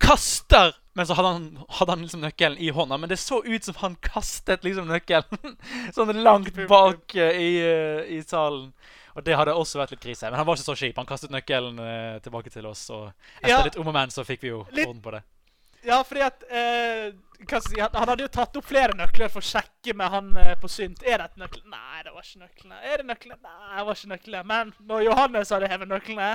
kaster 0.00 0.74
Men 0.94 1.06
så 1.06 1.14
hadde 1.14 1.28
han, 1.28 1.58
hadde 1.68 1.92
han 1.92 2.00
liksom 2.02 2.20
nøkkelen 2.20 2.58
i 2.58 2.70
hånda. 2.70 2.96
Men 2.98 3.08
det 3.08 3.16
så 3.16 3.44
ut 3.44 3.64
som 3.64 3.74
han 3.78 3.94
kastet 4.02 4.64
liksom 4.64 4.88
nøkkelen 4.90 5.54
sånn 5.94 6.22
langt 6.24 6.56
bak 6.68 7.14
eh, 7.14 7.30
i, 7.30 7.50
eh, 7.62 8.18
i 8.18 8.22
salen. 8.26 8.72
Og 9.16 9.24
det 9.26 9.36
hadde 9.36 9.54
også 9.56 9.80
vært 9.82 9.90
litt 9.96 10.02
krise. 10.04 10.28
Men 10.30 10.38
han 10.40 10.46
var 10.46 10.56
ikke 10.58 10.68
så 10.70 10.78
kjip. 10.78 10.96
Han 11.00 11.08
kastet 11.08 11.32
nøkkelen 11.34 11.78
eh, 11.82 12.18
tilbake 12.24 12.50
til 12.54 12.66
oss. 12.70 12.86
Og 12.94 13.10
etter 13.42 13.48
Ja. 13.56 13.62
litt 13.66 13.76
om 13.80 13.88
og 13.90 13.94
men 13.96 14.10
så 14.14 14.24
fikk 14.24 14.42
vi 14.46 14.48
jo 14.54 14.64
Litt- 14.72 14.86
orden 14.88 15.02
på 15.02 15.10
det. 15.18 15.22
Ja, 15.82 16.02
fordi 16.04 16.20
at 16.20 16.42
eh, 16.52 17.06
si, 17.64 17.78
han, 17.80 17.88
han 17.96 18.08
hadde 18.10 18.26
jo 18.26 18.28
tatt 18.28 18.56
opp 18.60 18.66
flere 18.68 18.92
nøkler 18.92 19.30
for 19.32 19.40
å 19.40 19.46
sjekke 19.48 19.94
med 19.96 20.10
han 20.12 20.26
eh, 20.36 20.50
på 20.60 20.68
synt. 20.68 21.00
Er 21.08 21.22
det 21.22 21.30
et 21.30 21.38
nøkkel? 21.40 21.62
Nei, 21.72 22.02
det 22.04 22.12
var 22.12 22.26
ikke 22.26 22.42
nøklene. 22.42 22.80
Er 22.84 23.00
det 23.00 23.06
nøklene? 23.08 23.38
Nei, 23.46 23.78
det 23.78 23.84
var 23.88 23.96
ikke 23.96 24.10
nøklene. 24.12 24.42
Men 24.50 24.74
når 24.90 25.04
Johannes 25.06 25.52
hadde 25.56 25.70
hevet 25.72 25.88
nøklene, 25.88 26.28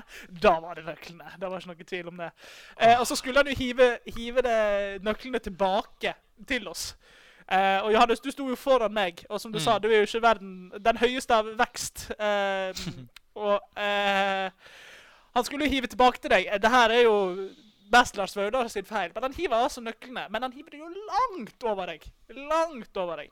da 0.48 0.56
var 0.66 0.80
det 0.82 0.88
nøklene. 0.88 1.30
Det 1.38 1.52
var 1.54 1.62
ikke 1.62 1.72
noe 1.76 1.90
tvil 1.94 2.10
om 2.10 2.24
det. 2.24 2.32
Eh, 2.80 2.96
og 2.98 3.06
så 3.06 3.20
skulle 3.22 3.44
han 3.44 3.52
jo 3.54 3.60
hive, 3.62 3.92
hive 4.18 4.42
det, 4.50 4.58
nøklene 5.06 5.44
tilbake 5.46 6.16
til 6.50 6.68
oss. 6.74 6.96
Eh, 7.52 7.80
og 7.84 7.92
Johannes, 7.94 8.20
du 8.20 8.32
sto 8.32 8.48
jo 8.50 8.56
foran 8.58 8.94
meg, 8.94 9.26
og 9.30 9.40
som 9.42 9.52
du 9.52 9.60
Mm. 9.60 9.64
sa, 9.64 9.78
du 9.80 9.88
er 9.88 9.98
jo 10.02 10.08
ikke 10.08 10.22
verden 10.22 10.72
den 10.82 10.98
høyeste 10.98 11.34
av 11.36 11.46
vekst. 11.60 12.08
Uh, 12.20 12.74
og 13.36 13.60
uh, 13.78 14.50
han 15.36 15.44
skulle 15.46 15.66
jo 15.66 15.72
hive 15.72 15.88
tilbake 15.88 16.18
til 16.22 16.32
deg. 16.32 16.48
Det 16.62 16.72
her 16.72 16.90
er 16.90 17.04
jo 17.04 17.50
best 17.92 18.18
Lars 18.18 18.36
Vaular 18.36 18.68
sin 18.68 18.86
feil, 18.86 19.12
men 19.14 19.24
han 19.24 19.34
hiver 19.34 19.56
altså 19.56 19.82
nøklene. 19.82 20.26
Men 20.30 20.42
han 20.42 20.52
hiver 20.54 20.70
det 20.72 20.80
jo 20.80 20.90
langt 20.90 21.64
over 21.64 21.86
deg. 21.86 22.08
Langt 22.30 22.98
over 22.98 23.16
deg. 23.22 23.30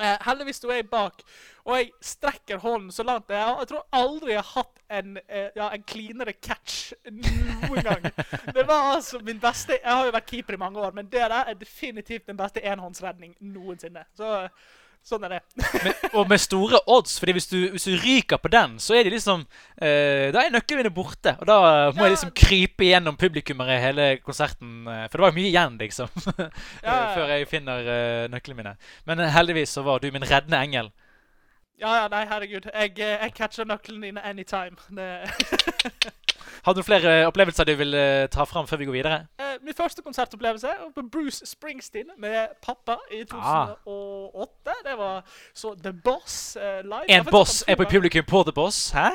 Eh, 0.00 0.14
heldigvis 0.24 0.56
sto 0.56 0.70
jeg 0.72 0.86
bak, 0.88 1.20
og 1.66 1.76
jeg 1.76 1.90
strekker 2.00 2.62
hånden 2.62 2.92
så 2.94 3.04
langt 3.04 3.30
jeg. 3.30 3.56
Jeg 3.60 3.68
tror 3.68 3.82
aldri 3.92 4.32
jeg 4.32 4.40
har 4.40 4.62
hatt 4.62 4.80
en, 4.98 5.18
eh, 5.28 5.50
ja, 5.56 5.68
en 5.68 5.84
cleanere 5.84 6.32
catch 6.32 6.94
noen 7.10 7.82
gang. 7.84 8.08
Det 8.56 8.64
var 8.68 8.94
altså 8.94 9.20
min 9.24 9.40
beste 9.40 9.76
Jeg 9.76 9.92
har 9.92 10.06
jo 10.06 10.14
vært 10.16 10.30
keeper 10.30 10.56
i 10.56 10.62
mange 10.64 10.80
år, 10.80 10.96
men 10.96 11.10
det 11.12 11.20
der 11.20 11.44
er 11.44 11.58
definitivt 11.60 12.26
den 12.26 12.40
beste 12.40 12.64
enhåndsredning 12.64 13.36
noensinne. 13.40 14.04
Så 14.16 14.48
sånn 15.02 15.24
er 15.26 15.32
det. 15.34 15.40
Men, 15.84 15.94
og 16.14 16.28
med 16.30 16.38
store 16.40 16.78
odds, 16.86 17.16
Fordi 17.18 17.32
hvis 17.34 17.48
du, 17.50 17.56
hvis 17.74 17.84
du 17.88 17.96
ryker 17.98 18.38
på 18.38 18.50
den, 18.52 18.76
så 18.78 18.94
er 18.94 19.02
det 19.04 19.12
liksom 19.16 19.40
eh, 19.82 20.30
Da 20.34 20.44
er 20.46 20.52
nøklene 20.54 20.92
borte. 20.94 21.34
Og 21.40 21.46
da 21.50 21.56
må 21.90 21.96
Ja. 22.04 22.06
jeg 22.06 22.14
liksom 22.16 22.30
krype 22.38 22.86
gjennom 22.86 23.16
publikummere 23.18 23.80
hele 23.82 24.06
konserten. 24.22 24.86
eh, 24.86 25.08
for 25.08 25.18
det 25.18 25.24
var 25.26 25.32
jo 25.32 25.38
mye 25.40 25.50
igjen, 25.50 25.78
liksom. 25.78 26.08
eh, 26.38 26.48
Ja. 26.84 27.14
Før 27.16 27.28
jeg 27.34 27.48
finner 27.50 27.88
eh, 27.96 28.28
nøklene 28.30 28.56
mine. 28.62 28.76
Men 29.06 29.20
eh, 29.20 29.30
heldigvis 29.34 29.74
så 29.74 29.82
var 29.82 29.98
du 29.98 30.10
min 30.14 30.22
reddende 30.22 30.62
engel. 30.62 30.92
Ja, 31.82 31.96
ja, 32.02 32.08
nei, 32.08 32.24
herregud. 32.30 32.68
Jeg, 32.70 32.92
jeg 32.98 33.32
catcher 33.34 33.66
nøklene 33.66 34.06
dine 34.06 34.22
anytime. 34.22 34.76
Det 34.94 35.08
Hadde 36.66 36.82
du 36.82 36.86
flere 36.86 37.26
opplevelser 37.26 37.68
du 37.68 37.74
vil 37.78 37.94
eh, 37.94 38.28
ta 38.32 38.44
fram 38.48 38.68
før 38.68 38.80
vi 38.82 38.88
går 38.88 38.98
videre? 38.98 39.18
Eh, 39.40 39.56
min 39.62 39.74
første 39.74 40.02
konsertopplevelse 40.02 40.66
var 40.66 40.92
på 40.94 41.04
Bruce 41.12 41.46
Springsteen 41.46 42.10
med 42.18 42.54
pappa 42.62 42.98
i 43.10 43.24
2008. 43.24 44.78
Det 44.86 44.96
var 44.98 45.22
så 45.54 45.74
The 45.74 45.92
Boss 45.92 46.56
eh, 46.56 46.80
live. 46.84 47.08
En 47.08 47.24
boss 47.30 47.64
er 47.68 47.76
på 47.76 47.88
publikum 47.90 48.24
på 48.24 48.42
The 48.42 48.52
Boss. 48.52 48.90
Hæ? 48.90 49.10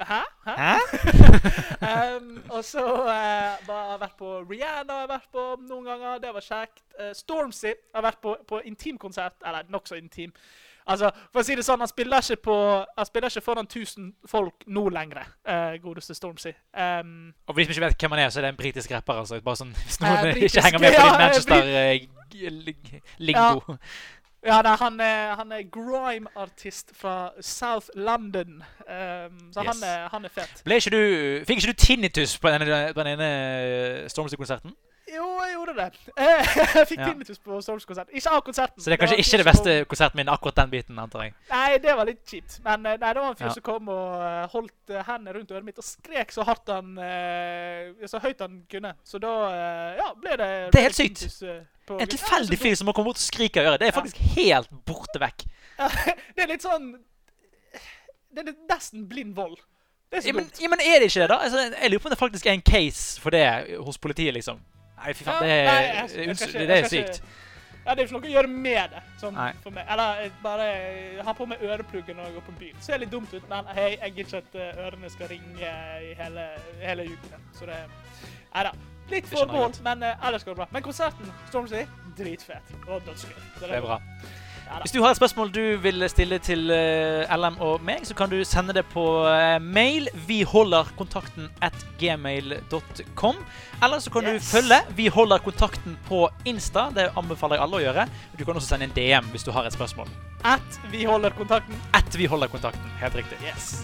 Hæ? 0.00 0.20
Hæ? 0.46 0.52
Hæ? 0.56 2.16
um, 2.16 2.42
og 2.50 2.64
så 2.64 2.84
uh, 2.94 3.06
har 3.06 3.90
jeg 3.90 4.00
vært 4.00 4.16
på 4.18 4.30
Rihanna 4.50 4.92
har 4.92 5.00
jeg 5.00 5.08
vært 5.08 5.28
på 5.32 5.44
noen 5.68 5.84
ganger. 5.84 6.18
Det 6.18 6.32
var 6.34 6.44
kjekt. 6.44 6.82
Uh, 6.96 7.10
Stormzy 7.14 7.72
har 7.94 8.04
vært 8.04 8.20
på, 8.22 8.36
på 8.48 8.60
intimkonsert. 8.64 9.36
Eller 9.46 9.68
nokså 9.68 10.00
intim. 10.00 10.32
Altså, 10.90 11.10
for 11.32 11.40
å 11.40 11.44
si 11.46 11.54
det 11.54 11.62
sånn, 11.64 11.78
Han 11.84 11.88
spiller 11.90 12.18
ikke, 12.24 12.36
på, 12.42 12.54
han 12.98 13.06
spiller 13.06 13.28
ikke 13.30 13.44
foran 13.46 13.66
1000 13.70 14.12
folk 14.28 14.54
nå 14.66 14.88
lenger, 14.90 15.22
uh, 15.46 15.74
godeste 15.82 16.14
Stormzy. 16.18 16.50
Um, 16.74 17.30
Og 17.48 17.54
hvis 17.54 17.68
vi 17.70 17.74
ikke 17.76 17.86
vet 17.86 17.98
hvem 18.02 18.10
han 18.16 18.24
er, 18.26 18.30
så 18.34 18.38
er 18.40 18.44
det 18.48 18.52
en 18.54 18.58
britisk 18.60 18.90
rapper. 18.96 19.14
altså. 19.22 19.34
Bare 19.44 19.56
sånn, 19.62 19.74
Hvis 19.86 20.00
Eh, 20.00 20.04
noen 20.08 20.32
britisk, 20.34 20.54
ikke 20.56 20.66
henger 20.66 20.80
med 20.82 20.90
på 20.96 21.00
ja, 21.00 21.04
din 21.10 21.20
Manchester-lingo. 21.24 23.76
ja, 24.46 24.60
nei, 24.64 24.76
han 24.80 25.00
er, 25.04 25.34
han 25.36 25.50
er 25.52 25.62
grime-artist 25.72 26.92
fra 26.96 27.30
South 27.40 27.88
London. 27.94 28.62
Um, 28.88 29.50
så 29.52 29.60
Yes. 29.62 29.68
han, 29.68 29.82
er, 29.84 30.08
han 30.08 30.24
er 30.24 30.28
fet. 30.32 30.62
Ble 30.64 30.74
ikke 30.80 30.90
du, 30.94 31.00
fikk 31.46 31.60
ikke 31.62 31.72
du 31.74 31.78
tinnitus 31.86 32.38
på 32.40 32.48
den 32.50 32.62
ene, 32.66 32.92
på 32.96 33.02
den 33.04 33.12
ene 33.20 33.28
Stormzy-konserten? 34.08 34.72
Jo, 35.10 35.26
jeg 35.42 35.52
gjorde 35.56 35.74
det. 35.76 35.86
Eh, 36.16 36.50
jeg 36.76 36.86
fikk 36.86 37.00
Ja. 37.00 37.06
tinnitus 37.10 37.38
på 37.42 37.56
Souls-konserten. 37.64 38.14
Ikke 38.14 38.30
av 38.36 38.42
konserten. 38.46 38.78
Så 38.82 38.90
det 38.90 38.94
er 38.96 39.00
kanskje 39.02 39.16
det 39.18 39.24
ikke 39.26 39.40
det 39.40 39.46
beste 39.48 39.64
beste 39.74 39.88
konserten 39.90 40.16
min, 40.20 40.28
akkurat 40.30 40.56
den 40.60 40.70
biten, 40.70 40.98
antar 41.02 41.24
jeg. 41.26 41.34
Nei, 41.50 41.78
det 41.82 41.96
var 41.98 42.06
litt 42.06 42.22
kjipt. 42.30 42.58
Men 42.64 42.86
eh, 42.86 42.96
nei, 43.02 43.10
det 43.16 43.22
var 43.24 43.30
en 43.32 43.38
fyr 43.40 43.48
Ja. 43.48 43.54
som 43.56 43.64
kom 43.66 43.88
og 43.90 44.22
eh, 44.28 44.46
holdt 44.52 44.94
hendene 45.08 45.34
rundt 45.38 45.50
øret 45.56 45.66
mitt 45.66 45.78
og 45.82 45.86
skrek 45.88 46.30
så 46.36 46.44
hardt 46.46 46.68
han 46.70 46.92
Så 48.10 48.20
høyt 48.22 48.40
han 48.44 48.60
kunne. 48.70 48.94
Så 49.04 49.18
da 49.22 49.32
ja, 49.98 50.08
ble 50.20 50.36
det 50.40 50.50
Det 50.72 50.80
er 50.80 50.88
helt 50.88 50.96
sykt. 51.00 51.26
på- 51.86 51.98
En 52.00 52.08
tilfeldig 52.08 52.58
fyr 52.58 52.74
som 52.78 52.86
må 52.86 52.92
komme 52.94 53.10
bort 53.10 53.18
og 53.18 53.26
skrike 53.26 53.60
i 53.60 53.66
øret. 53.66 53.80
Det 53.80 53.88
er 53.88 53.96
faktisk 53.96 54.16
helt 54.36 54.70
borte 54.86 55.18
vekk. 55.20 55.44
Det 56.36 56.44
er 56.44 56.46
litt 56.54 56.62
sånn 56.62 56.92
Det 58.30 58.44
er 58.46 58.54
nesten 58.70 59.08
blind 59.10 59.34
vold. 59.34 59.56
Det 60.10 60.18
er 60.18 60.22
så 60.22 60.26
Ja, 60.28 60.32
men, 60.34 60.44
dumt. 60.44 60.60
ja, 60.62 60.68
men 60.68 60.80
er 60.82 60.98
det 61.00 61.06
ikke 61.10 61.20
det, 61.22 61.28
da? 61.30 61.36
Altså, 61.44 61.58
jeg 61.82 61.90
lurer 61.90 62.02
på 62.02 62.08
om 62.10 62.14
det 62.14 62.18
faktisk 62.18 62.46
er 62.46 62.52
en 62.58 62.62
case 62.66 63.20
for 63.22 63.30
det 63.30 63.44
hos 63.78 63.98
politiet, 63.98 64.34
liksom. 64.34 64.58
Nei, 65.00 65.12
fy 65.16 65.24
faen. 65.24 65.42
Det 65.42 65.50
er, 65.50 65.64
nei, 65.64 65.82
jeg- 65.82 66.16
jeg 66.16 66.28
ikke- 66.36 66.66
det 66.66 66.78
er 66.84 66.88
sykt. 66.88 67.22
Ja, 67.86 67.94
Det 67.94 68.02
er 68.02 68.06
jo 68.06 68.18
ikke 68.18 68.20
noe 68.20 68.30
å 68.30 68.34
gjøre 68.34 68.48
med 68.48 68.90
det. 68.90 69.02
Sånn, 69.20 69.34
Nei. 69.34 69.52
for 69.62 69.70
meg. 69.70 69.86
Eller 69.88 70.20
jeg 70.20 70.32
bare 70.42 71.22
ha 71.24 71.32
på 71.32 71.46
meg 71.48 71.58
øreplugger 71.62 72.14
når 72.14 72.24
jeg 72.24 72.34
går 72.34 72.44
på 72.46 72.58
byen. 72.58 72.76
Ser 72.80 72.98
litt 72.98 73.10
dumt 73.10 73.32
ut, 73.34 73.48
men 73.48 73.64
hei, 73.74 73.96
jeg 74.02 74.14
gidder 74.14 74.28
ikke 74.28 74.36
at 74.36 74.54
eh, 74.76 74.84
ørene 74.84 75.10
skal 75.10 75.28
ringe 75.28 75.70
i 76.10 76.14
hele, 76.14 76.44
hele 76.82 77.02
uken. 77.08 77.40
Så 77.54 77.66
det 77.66 77.78
Nei 78.54 78.62
da. 78.64 78.72
Litt 79.10 79.26
forbehold, 79.26 79.80
men 79.82 80.02
uh, 80.02 80.26
ellers 80.28 80.44
går 80.44 80.52
det 80.54 80.56
bra. 80.56 80.66
Men 80.70 80.82
konserten, 80.82 81.32
Stormzy, 81.48 81.86
dritfet. 82.18 82.62
Og 82.86 83.00
dødsgøy. 83.06 83.34
Det 83.60 83.70
er 83.70 83.80
bra. 83.80 83.98
Hvis 84.80 84.92
du 84.94 85.00
har 85.02 85.10
et 85.10 85.18
spørsmål 85.18 85.50
du 85.52 85.76
vil 85.82 86.04
stille 86.08 86.38
til 86.38 86.70
eh, 86.70 87.26
LM 87.36 87.56
og 87.60 87.82
meg, 87.84 88.04
så 88.06 88.14
kan 88.14 88.30
du 88.30 88.38
sende 88.46 88.72
det 88.76 88.84
på 88.92 89.02
eh, 89.28 89.58
mail. 89.60 90.08
Vi 90.28 90.42
holder 90.46 90.88
kontakten 90.96 91.48
at 91.60 91.74
gmail.com. 91.98 93.36
Eller 93.82 93.98
så 93.98 94.10
kan 94.14 94.22
Yes. 94.30 94.42
du 94.50 94.56
følge 94.60 94.80
Vi 94.96 95.08
holder 95.08 95.38
kontakten 95.38 95.98
på 96.08 96.28
Insta. 96.44 96.88
Det 96.94 97.10
anbefaler 97.16 97.56
jeg 97.58 97.62
alle 97.66 97.76
å 97.80 97.84
gjøre. 97.84 98.08
Du 98.38 98.44
kan 98.44 98.54
også 98.56 98.68
sende 98.76 98.88
en 98.90 98.94
DM 98.96 99.30
hvis 99.34 99.44
du 99.44 99.50
har 99.52 99.66
et 99.66 99.72
spørsmål. 99.76 100.08
At 100.44 100.80
vi 100.92 101.04
holder 101.04 101.30
kontakten. 101.36 101.76
At 101.92 102.16
vi 102.16 102.26
holder 102.30 102.48
kontakten. 102.48 102.90
Helt 103.00 103.14
riktig. 103.14 103.36
Yes. 103.44 103.82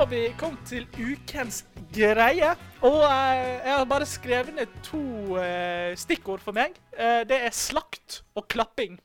Har 0.00 0.06
vi 0.08 0.32
kommet 0.40 0.62
til 0.64 0.86
ukens 0.96 1.58
greie. 1.92 2.54
Og 2.88 3.02
eh, 3.04 3.40
jeg 3.66 3.74
har 3.74 3.82
bare 3.90 4.06
skrevet 4.08 4.54
ned 4.56 4.70
to 4.86 5.00
eh, 5.36 5.92
stikkord 6.00 6.40
for 6.40 6.56
meg. 6.56 6.78
Eh, 6.96 7.20
det 7.28 7.36
er 7.50 7.52
slakt 7.52 8.22
og 8.32 8.46
klapping. 8.48 8.96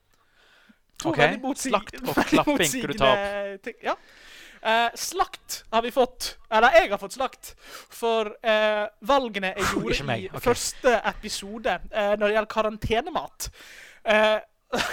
To 1.04 1.12
okay. 1.12 1.34
veldig 1.34 1.42
motsig- 1.44 1.76
motsigende 2.48 3.58
ting. 3.66 3.76
Ja. 3.84 3.98
Eh, 4.64 4.96
slakt 4.96 5.60
har 5.74 5.84
vi 5.84 5.92
fått, 5.92 6.38
eller 6.48 6.80
jeg 6.80 6.88
har 6.94 7.04
fått 7.04 7.20
slakt, 7.20 7.52
for 7.92 8.32
eh, 8.40 8.88
valgene 9.04 9.52
jeg 9.52 9.68
gjorde 9.76 10.08
meg, 10.08 10.30
i 10.32 10.44
første 10.48 10.96
episode 11.12 11.76
eh, 11.92 12.14
når 12.16 12.24
det 12.30 12.36
gjelder 12.38 12.54
karantenemat. 12.56 13.52
Eh, 14.08 14.38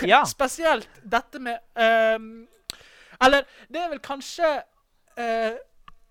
Ja. 0.02 0.24
Spesielt 0.34 0.90
dette 1.02 1.38
med 1.42 1.58
ehm, 1.80 2.46
Eller 3.24 3.46
det 3.72 3.80
er 3.80 3.88
vel 3.94 4.02
kanskje 4.04 4.50
eh, 5.18 5.56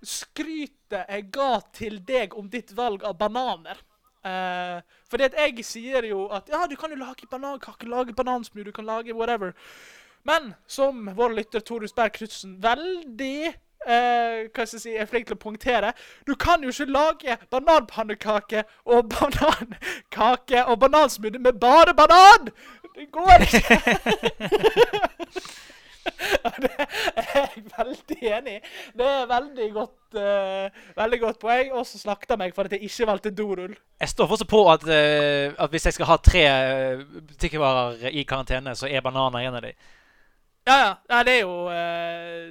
skrytet 0.04 1.08
jeg 1.08 1.30
ga 1.32 1.54
til 1.76 2.02
deg 2.06 2.36
om 2.38 2.50
ditt 2.52 2.74
valg 2.78 3.04
av 3.08 3.18
bananer. 3.20 3.80
Uh, 4.22 4.82
fordi 5.10 5.26
at 5.26 5.38
jeg 5.40 5.66
sier 5.66 6.06
jo 6.06 6.28
at 6.30 6.50
ja, 6.52 6.68
du 6.70 6.76
kan 6.78 6.92
jo 6.94 7.00
lage 7.00 7.26
banankake, 7.30 7.90
lage 7.90 8.14
banansmoothie, 8.14 8.70
du 8.70 8.76
kan 8.76 8.86
lage 8.86 9.16
whatever. 9.18 9.56
Men 10.24 10.54
som 10.68 11.10
vår 11.18 11.34
lytter 11.40 11.64
Torus 11.66 11.96
Berg 11.98 12.14
Knutsen 12.20 12.60
veldig 12.62 13.50
uh, 13.50 14.46
hva 14.54 14.66
skal 14.68 14.78
jeg 14.78 14.84
si, 14.84 14.94
er 14.94 15.10
flink 15.10 15.26
til 15.26 15.34
å 15.34 15.42
poengtere 15.42 15.96
Du 16.28 16.36
kan 16.38 16.62
jo 16.62 16.70
ikke 16.70 16.86
lage 16.94 17.40
bananpannekake 17.50 18.62
og 18.86 19.10
banankake 19.10 20.68
og 20.68 20.78
banansmoothie 20.86 21.42
med 21.42 21.58
bare 21.62 21.98
banan! 21.98 22.54
Det 22.94 23.10
går 23.10 23.48
ikke! 23.48 23.82
Det 26.62 26.72
er 27.16 27.36
jeg 27.36 27.64
veldig 27.78 28.18
enig 28.38 28.56
i. 28.58 28.62
Det 28.98 29.08
er 29.08 29.30
veldig 29.30 29.68
godt, 29.76 30.18
uh, 30.18 30.84
veldig 30.98 31.20
godt 31.22 31.40
poeng. 31.42 31.72
Og 31.78 31.86
så 31.88 32.02
slakta 32.02 32.38
meg 32.40 32.56
for 32.56 32.68
at 32.68 32.76
jeg 32.76 32.88
ikke 32.88 33.08
valgte 33.10 33.34
dorull. 33.36 33.76
Jeg 34.02 34.14
står 34.14 34.30
fortsatt 34.32 34.52
på 34.52 34.62
at, 34.74 34.86
uh, 34.88 35.54
at 35.64 35.74
hvis 35.74 35.88
jeg 35.90 35.98
skal 35.98 36.10
ha 36.10 36.20
tre 36.22 36.44
eh, 36.50 37.06
butikkvarer 37.32 38.10
i 38.12 38.26
karantene, 38.28 38.76
så 38.78 38.90
er 38.90 39.06
bananer 39.06 39.46
en 39.46 39.60
av 39.60 39.66
dem. 39.66 39.90
Ja, 40.68 40.78
ja. 40.78 40.92
Nei, 41.10 41.24
det 41.26 41.36
er 41.40 41.42
jo 41.42 41.56
eh, 41.74 42.50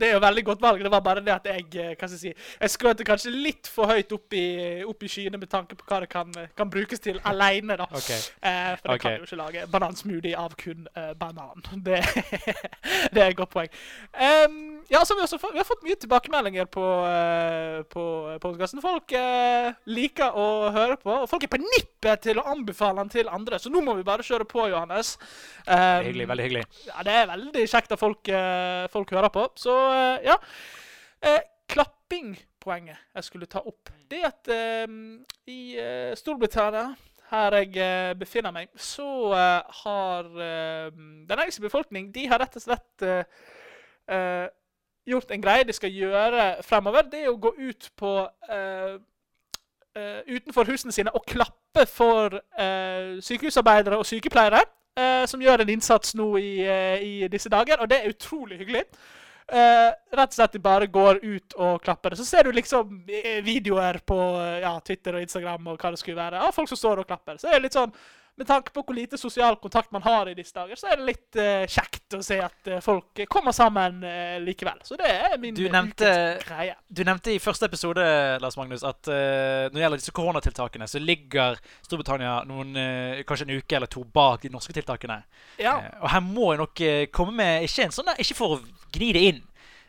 Det 0.00 0.08
er 0.08 0.16
jo 0.16 0.22
veldig 0.24 0.44
godt 0.44 0.62
valg. 0.62 0.84
Det 0.84 0.92
var 0.92 1.02
bare 1.04 1.24
det 1.24 1.34
at 1.34 1.48
jeg 1.50 1.66
eh, 1.76 1.92
hva 1.92 2.08
skal 2.08 2.16
jeg 2.16 2.22
si, 2.22 2.50
jeg 2.60 2.72
skrøt 2.72 3.02
kanskje 3.06 3.32
litt 3.34 3.68
for 3.70 3.90
høyt 3.90 4.12
opp 4.16 4.36
i, 4.36 4.46
opp 4.88 5.04
i 5.04 5.10
skyene 5.12 5.40
med 5.40 5.50
tanke 5.52 5.76
på 5.76 5.84
hva 5.88 6.00
det 6.04 6.10
kan, 6.12 6.32
kan 6.56 6.70
brukes 6.72 7.02
til 7.04 7.20
alene, 7.28 7.76
da. 7.80 7.88
Okay. 7.90 8.16
Eh, 8.16 8.72
for 8.80 8.88
det 8.88 8.96
okay. 8.96 9.02
kan 9.04 9.18
jo 9.18 9.28
ikke 9.28 9.40
lage 9.42 9.66
banansmoothie 9.72 10.38
av 10.40 10.56
kun 10.60 10.88
eh, 10.96 11.12
banan. 11.20 11.66
Det, 11.84 12.00
det 13.14 13.22
er 13.22 13.28
et 13.28 13.36
godt 13.38 13.52
poeng. 13.52 13.68
Em, 14.16 14.79
ja, 14.90 15.00
vi, 15.06 15.22
også 15.22 15.38
vi 15.44 15.60
har 15.60 15.68
fått 15.68 15.84
mye 15.86 15.98
tilbakemeldinger 16.02 16.66
på, 16.72 16.86
uh, 17.06 17.80
på 17.90 18.04
podkasten. 18.42 18.82
Folk 18.84 19.14
uh, 19.14 19.70
liker 19.90 20.34
å 20.34 20.48
høre 20.74 20.98
på, 21.00 21.14
og 21.22 21.30
folk 21.30 21.46
er 21.46 21.52
på 21.52 21.62
nippet 21.62 22.26
til 22.26 22.42
å 22.42 22.46
anbefale 22.50 22.98
den 23.04 23.14
til 23.14 23.30
andre. 23.30 23.60
Så 23.62 23.72
nå 23.72 23.84
må 23.86 23.94
vi 23.98 24.06
bare 24.06 24.26
kjøre 24.26 24.48
på, 24.50 24.66
Johannes. 24.72 25.14
Er 25.66 26.02
hyggelig. 26.06 26.28
Veldig 26.32 26.48
hyggelig. 26.48 26.66
ja, 26.90 27.06
det 27.06 27.16
er 27.20 27.30
veldig 27.30 27.64
kjekt 27.70 27.94
at 27.94 28.02
folk, 28.02 28.34
uh, 28.34 28.84
folk 28.92 29.14
hører 29.14 29.32
på. 29.34 29.46
Så 29.60 29.76
eh, 29.94 30.28
ja. 30.30 30.36
Eh, 31.20 31.40
klappingpoenget 31.70 32.98
jeg 33.14 33.26
skulle 33.26 33.48
ta 33.50 33.62
opp, 33.66 33.90
det 34.10 34.22
er 34.22 34.30
at 34.30 34.50
eh, 34.54 34.94
i 35.52 35.60
eh, 35.78 36.12
Storbritannia, 36.18 36.94
her 37.30 37.56
jeg 37.60 37.76
eh, 37.78 38.12
befinner 38.18 38.54
meg, 38.54 38.70
så 38.74 39.08
eh, 39.36 39.82
har 39.84 40.30
eh, 40.46 40.88
den 40.90 41.36
engelske 41.36 41.62
befolkning 41.62 42.08
de 42.14 42.24
har 42.30 42.42
rett 42.42 42.56
og 42.58 42.64
slett 42.64 43.04
eh, 43.06 43.44
eh, 44.10 44.48
gjort 45.08 45.30
en 45.30 45.42
greie 45.42 45.66
de 45.66 45.76
skal 45.76 45.92
gjøre 45.94 46.50
fremover. 46.66 47.08
Det 47.10 47.22
er 47.24 47.30
å 47.30 47.38
gå 47.40 47.54
ut 47.58 47.88
på 47.98 48.12
uh, 48.24 48.98
uh, 49.96 50.20
utenfor 50.28 50.68
husene 50.70 50.94
sine 50.94 51.14
og 51.16 51.26
klappe 51.28 51.86
for 51.90 52.36
uh, 52.36 53.16
sykehusarbeidere 53.24 54.00
og 54.00 54.06
sykepleiere 54.08 54.66
som 55.30 55.40
gjør 55.40 55.62
en 55.62 55.70
innsats 55.70 56.12
nå 56.18 56.26
i, 56.36 56.48
i 57.06 57.28
disse 57.32 57.48
dager, 57.48 57.78
og 57.80 57.88
det 57.88 58.00
er 58.02 58.10
utrolig 58.10 58.58
hyggelig. 58.58 58.82
Rett 59.48 60.26
og 60.26 60.34
slett 60.34 60.56
de 60.58 60.60
bare 60.60 60.90
går 60.92 61.22
ut 61.22 61.54
og 61.56 61.78
klapper. 61.80 62.16
Så 62.18 62.26
ser 62.26 62.44
du 62.44 62.50
liksom 62.52 62.98
videoer 63.46 64.00
på 64.04 64.18
ja, 64.60 64.74
Twitter 64.84 65.16
og 65.16 65.24
Instagram 65.24 65.70
og 65.72 65.78
hva 65.80 65.94
det 65.94 66.02
skulle 66.02 66.18
være, 66.18 66.42
av 66.42 66.52
folk 66.52 66.68
som 66.68 66.80
står 66.82 67.00
og 67.00 67.08
klapper. 67.08 67.38
Så 67.40 67.48
er 67.48 67.62
litt 67.62 67.78
sånn 67.78 67.94
med 68.36 68.46
tanke 68.48 68.72
på 68.72 68.82
hvor 68.86 68.96
lite 68.96 69.18
sosial 69.20 69.56
kontakt 69.60 69.92
man 69.92 70.02
har 70.02 70.28
i 70.30 70.34
disse 70.34 70.54
dager, 70.56 70.78
så 70.78 70.88
er 70.90 71.00
det 71.00 71.08
litt 71.08 71.38
uh, 71.40 71.66
kjekt 71.68 72.16
å 72.16 72.22
se 72.24 72.38
at 72.40 72.70
uh, 72.70 72.78
folk 72.84 73.22
kommer 73.28 73.52
sammen 73.56 74.00
uh, 74.06 74.38
likevel. 74.40 74.80
Så 74.86 74.96
det 75.00 75.10
er 75.10 75.36
min 75.40 75.54
Du 75.56 75.66
nevnte- 75.68 76.38
greie. 76.46 76.76
Du 76.88 77.02
nevnte 77.04 77.34
i 77.34 77.40
første 77.42 77.68
episode 77.68 78.04
Lars 78.40 78.56
Magnus, 78.56 78.84
at 78.86 79.10
når 79.10 79.74
det 79.74 79.82
gjelder 79.82 80.00
disse 80.00 80.14
koronatiltakene, 80.14 80.88
så 80.88 81.00
ligger 81.02 81.58
Storbritannia 81.84 82.40
noen, 82.48 82.74
kanskje 83.28 83.46
en 83.46 83.54
uke 83.60 83.76
eller 83.76 83.90
to 83.90 84.02
bak 84.04 84.42
de 84.42 84.50
norske 84.52 84.74
tiltakene. 84.74 85.20
Ja. 85.60 85.76
Og 86.00 86.08
her 86.12 86.24
må 86.24 86.52
jeg 86.52 86.62
nok 86.62 86.82
komme 87.14 87.36
med 87.36 87.66
Ikke 87.66 87.86
en 87.86 87.94
sånn 87.94 88.10
ikke 88.16 88.36
for 88.38 88.56
å 88.56 88.60
gni 88.94 89.12
det 89.14 89.22
inn, 89.30 89.40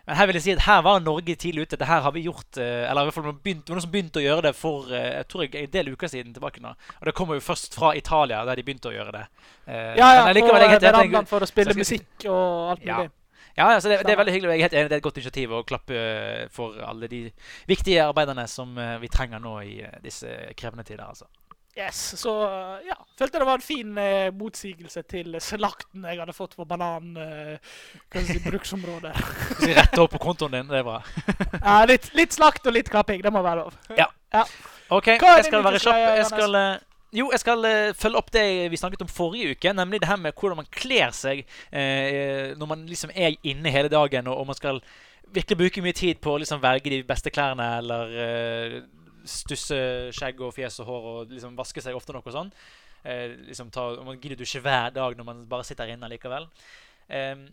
men 0.08 0.16
her 0.18 0.26
vil 0.30 0.38
jeg 0.40 0.44
si 0.44 0.52
at 0.56 0.64
her 0.66 0.82
var 0.86 1.00
Norge 1.00 1.36
tidlig 1.36 1.62
ute. 1.68 1.78
Det 1.78 1.88
her 1.88 2.02
har 2.02 2.12
vi 2.16 2.24
gjort 2.26 2.58
eh, 2.58 2.90
Eller 2.90 3.02
i 3.02 3.06
hvert 3.10 3.14
fall 3.18 3.24
noen 3.30 3.40
begynt, 3.44 3.70
noen 3.70 3.82
som 3.84 3.92
begynte 3.94 4.20
å 4.20 4.24
gjøre 4.26 4.42
det 4.48 4.54
for 4.58 4.90
eh, 4.92 5.18
jeg 5.20 5.28
tror 5.32 5.44
jeg, 5.46 5.56
en 5.64 5.74
del 5.76 5.92
uker 5.94 6.12
siden 6.12 6.34
tilbake 6.36 6.62
nå. 6.64 6.74
Og 7.00 7.06
det 7.10 7.14
kommer 7.18 7.38
jo 7.38 7.44
først 7.46 7.76
fra 7.78 7.94
Italia, 7.96 8.44
der 8.46 8.56
de 8.60 8.64
begynte 8.68 8.90
å 8.90 8.96
gjøre 8.96 9.12
det. 9.20 9.24
Eh, 9.68 9.96
Ja, 10.02 10.14
ja, 10.18 10.26
helt 10.26 10.38
enig- 10.38 10.82
verandaen 10.82 11.28
for 11.30 11.42
å 11.46 11.50
spille 11.50 11.72
skal 11.76 11.84
musikk 11.86 12.26
og 12.30 12.72
alt 12.76 12.86
mulig. 12.86 13.12
Ja, 13.58 13.66
altså 13.76 13.90
det, 13.92 13.98
det 14.08 14.14
er 14.14 14.18
veldig 14.22 14.34
hyggelig. 14.34 14.54
Jeg 14.56 14.60
er 14.62 14.68
helt 14.70 14.74
enig, 14.80 14.90
det 14.90 14.96
er 14.96 15.02
et 15.02 15.04
godt 15.10 15.18
initiativ 15.20 15.52
å 15.52 15.64
klappe 15.68 16.02
for 16.56 16.78
alle 16.88 17.08
de 17.12 17.22
viktige 17.68 18.06
arbeiderne 18.08 18.46
som 18.48 18.74
vi 19.02 19.10
trenger 19.12 19.42
nå 19.44 19.58
i 19.68 19.82
disse 20.02 20.32
krevende 20.56 20.86
tider. 20.88 21.04
altså. 21.04 21.28
Yes, 21.78 22.20
så 22.20 22.32
ja. 22.86 22.98
Følte 23.18 23.40
det 23.40 23.46
var 23.48 23.60
en 23.60 23.64
fin 23.64 23.98
eh, 23.98 24.28
motsigelse 24.36 25.04
til 25.08 25.38
slakten 25.40 26.04
jeg 26.04 26.20
hadde 26.20 26.36
fått 26.36 26.58
på 26.60 26.66
banan... 26.68 27.14
eh, 27.16 27.72
si, 28.28 28.40
bruksområdet. 28.44 29.14
Rett 29.80 29.98
opp 30.02 30.12
på 30.12 30.20
kontoen 30.20 30.58
din. 30.58 30.68
Det 30.68 30.82
er 30.82 30.88
bra. 30.88 31.00
ja, 31.62 31.78
litt, 31.88 32.12
litt, 32.18 32.36
slakt 32.36 32.68
og 32.68 32.76
litt 32.76 32.92
klapping. 32.92 33.24
Det 33.24 33.32
må 33.32 33.44
være 33.46 33.64
lov. 33.64 33.80
Ja. 33.96 34.10
ja. 34.36 34.46
OK, 34.92 35.14
jeg 35.16 35.48
skal 35.48 35.64
være 35.64 35.80
kjapp. 35.80 36.02
Jeg 36.20 36.30
skal 36.34 36.58
jo, 37.12 37.28
jeg 37.34 37.42
skal 37.42 37.66
uh, 37.68 37.94
følge 38.00 38.20
opp 38.20 38.30
det 38.32 38.46
vi 38.72 38.80
snakket 38.80 39.02
om 39.04 39.12
forrige 39.12 39.56
uke. 39.56 39.72
Nemlig 39.76 40.00
det 40.04 40.08
her 40.08 40.20
med 40.20 40.36
hvordan 40.36 40.62
man 40.62 40.70
kler 40.72 41.12
seg 41.16 41.44
uh, 41.44 42.52
når 42.56 42.68
man 42.68 42.86
liksom 42.88 43.12
er 43.16 43.36
inne 43.48 43.72
hele 43.72 43.92
dagen, 43.92 44.28
og, 44.32 44.40
og, 44.40 44.48
man 44.48 44.60
skal 44.60 44.80
virkelig 45.32 45.58
bruke 45.60 45.84
mye 45.84 45.96
tid 45.96 46.20
på 46.24 46.36
å 46.36 46.40
liksom, 46.40 46.64
velge 46.64 46.92
de 46.92 47.04
beste 47.08 47.32
klærne, 47.32 47.68
eller 47.80 48.16
stusse 49.28 49.78
skjegg 50.16 50.42
og 50.42 50.54
fjes 50.56 50.80
og 50.84 50.90
hår 50.90 51.10
og 51.12 51.34
liksom 51.36 51.58
vaske 51.58 51.84
seg 51.84 51.98
ofte 51.98 52.16
nok 52.16 52.28
og 52.28 52.38
sånn. 52.38 52.54
liksom 53.48 53.72
ta, 53.74 53.88
og 53.98 54.06
man 54.06 54.20
gidder 54.22 54.38
du 54.38 54.44
ikke 54.46 54.62
hver 54.62 54.92
dag 54.94 55.18
når 55.18 55.26
man 55.26 55.46
bare 55.50 55.66
sitter 55.66 55.90
inne 55.90 56.10
likevel. 56.12 56.46
Eh, 57.10 57.50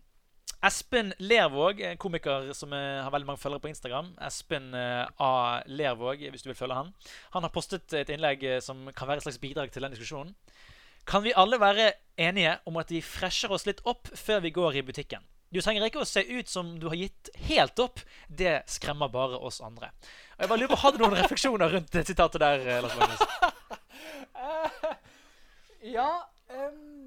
Espen 0.58 1.12
Lervåg, 1.22 1.80
en 1.86 1.98
komiker 2.02 2.48
som 2.56 2.72
er, 2.74 3.04
har 3.04 3.12
veldig 3.14 3.28
mange 3.28 3.38
følgere 3.38 3.62
på 3.62 3.70
Instagram. 3.70 4.10
Espen 4.26 4.72
eh, 4.74 5.04
A. 5.22 5.60
Lervåg, 5.70 6.24
hvis 6.32 6.42
du 6.42 6.50
vil 6.50 6.58
følge 6.58 6.74
han. 6.74 6.90
Han 7.36 7.46
har 7.46 7.54
postet 7.54 7.94
et 7.94 8.10
innlegg 8.10 8.42
eh, 8.42 8.58
som 8.64 8.88
kan 8.90 9.06
være 9.06 9.22
et 9.22 9.28
slags 9.28 9.38
bidrag 9.38 9.70
til 9.70 9.86
den 9.86 9.94
diskusjonen. 9.94 10.34
Kan 11.08 11.22
vi 11.24 11.36
alle 11.36 11.60
være 11.62 11.92
enige 12.18 12.58
om 12.66 12.76
at 12.76 12.90
vi 12.90 13.00
fresher 13.00 13.54
oss 13.54 13.68
litt 13.68 13.84
opp 13.86 14.10
før 14.18 14.42
vi 14.44 14.52
går 14.56 14.80
i 14.80 14.84
butikken? 14.84 15.22
Du 15.48 15.60
trenger 15.64 15.86
ikke 15.86 16.02
å 16.02 16.08
se 16.08 16.20
ut 16.28 16.50
som 16.50 16.74
du 16.80 16.88
har 16.90 16.98
gitt 16.98 17.30
helt 17.48 17.80
opp. 17.80 18.02
Det 18.28 18.60
skremmer 18.68 19.08
bare 19.12 19.38
oss 19.40 19.62
andre. 19.64 19.90
Og 20.36 20.44
jeg 20.44 20.52
bare 20.52 20.60
lurer 20.60 20.74
på, 20.74 20.80
Hadde 20.82 21.00
du 21.00 21.06
noen 21.06 21.20
refleksjoner 21.22 21.76
rundt 21.76 21.94
det 21.94 22.04
sitatet 22.08 22.44
der? 22.44 22.68
Lars 22.84 22.98
Magnus? 22.98 23.24
ja 25.96 26.10
um 26.48 26.98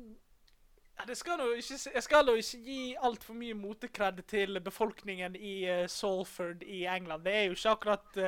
ja, 1.10 1.16
skal 1.16 1.40
ikke, 1.58 1.78
jeg 1.94 2.04
skal 2.04 2.30
jo 2.30 2.34
ikke 2.38 2.60
gi 2.66 2.82
altfor 3.02 3.38
mye 3.38 3.56
motekred 3.58 4.20
til 4.30 4.60
befolkningen 4.62 5.36
i 5.36 5.54
uh, 5.66 5.88
Salford 5.90 6.62
i 6.62 6.84
England. 6.86 7.26
Det 7.26 7.34
er 7.36 7.48
jo 7.48 7.56
ikke 7.56 7.74
akkurat 7.76 8.06
uh, 8.18 8.24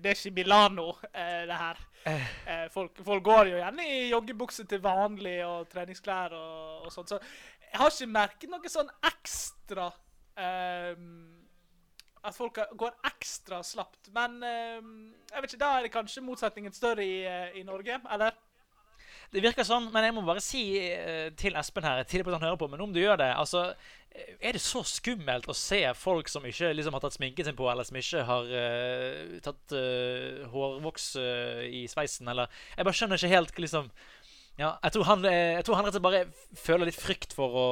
Det 0.00 0.10
er 0.10 0.16
ikke 0.16 0.34
Milano, 0.34 0.88
uh, 0.90 1.42
det 1.46 1.60
her. 1.60 1.86
Folk, 2.72 2.96
folk, 3.04 3.22
går 3.24 3.50
jo 3.50 3.56
gjerne 3.60 3.84
i 3.84 3.96
joggebukse 4.08 4.64
til 4.64 4.80
vanlig 4.80 5.42
og 5.44 5.66
treningsklær 5.68 6.32
og, 6.32 6.86
og 6.86 6.94
sånt. 6.94 7.12
Så 7.12 7.18
jeg 7.70 7.80
har 7.80 7.92
ikke 7.92 8.10
merket 8.10 8.50
noe 8.52 8.72
sånn 8.72 8.90
ekstra 9.06 9.90
um, 9.90 11.06
At 12.26 12.36
folk 12.36 12.58
går 12.76 12.96
ekstra 13.08 13.62
slapt. 13.64 14.10
Men 14.14 14.40
um, 14.42 14.94
jeg 15.30 15.42
vet 15.44 15.54
ikke, 15.54 15.62
da 15.62 15.72
er 15.76 15.86
det 15.86 15.94
kanskje 15.94 16.24
motsetningen 16.26 16.74
større 16.76 17.06
i, 17.06 17.20
i 17.60 17.66
Norge, 17.66 18.00
eller? 18.10 18.36
Det 19.30 19.42
virker 19.44 19.62
sånn, 19.62 19.86
men 19.94 20.02
jeg 20.02 20.14
må 20.16 20.24
bare 20.26 20.42
si 20.42 20.64
uh, 20.90 21.30
til 21.38 21.54
Espen 21.58 21.86
her 21.86 22.02
tidlig 22.02 22.26
på 22.26 22.32
at 22.32 22.40
han 22.40 22.48
hører 22.48 22.58
på, 22.58 22.68
men 22.72 22.82
om 22.82 22.94
du 22.94 22.98
gjør 22.98 23.20
det 23.20 23.28
altså, 23.38 23.68
eh, 24.10 24.32
Er 24.42 24.56
det 24.56 24.62
så 24.64 24.82
skummelt 24.86 25.46
å 25.46 25.54
se 25.54 25.78
folk 25.94 26.28
som 26.30 26.46
ikke 26.50 26.72
liksom, 26.74 26.96
har 26.96 27.04
tatt 27.04 27.14
sminken 27.14 27.46
sin 27.46 27.58
på, 27.58 27.68
eller 27.70 27.86
som 27.86 28.00
ikke 28.00 28.24
har 28.26 28.50
uh, 28.50 29.36
tatt 29.46 29.76
uh, 29.76 30.48
hårvoks 30.50 31.12
i 31.70 31.84
sveisen, 31.90 32.26
eller 32.32 32.50
Jeg 32.74 32.88
bare 32.88 33.00
skjønner 33.00 33.22
ikke 33.22 33.36
helt 33.36 33.62
liksom 33.68 33.92
ja, 34.60 34.74
jeg 34.84 34.92
tror, 34.92 35.06
han, 35.08 35.24
jeg 35.24 35.64
tror 35.64 35.78
han 35.78 35.86
rett 35.86 35.94
og 35.94 35.96
slett 35.96 36.04
bare 36.04 36.58
føler 36.60 36.90
litt 36.90 37.00
frykt 37.00 37.32
for 37.36 37.56
å, 37.56 37.68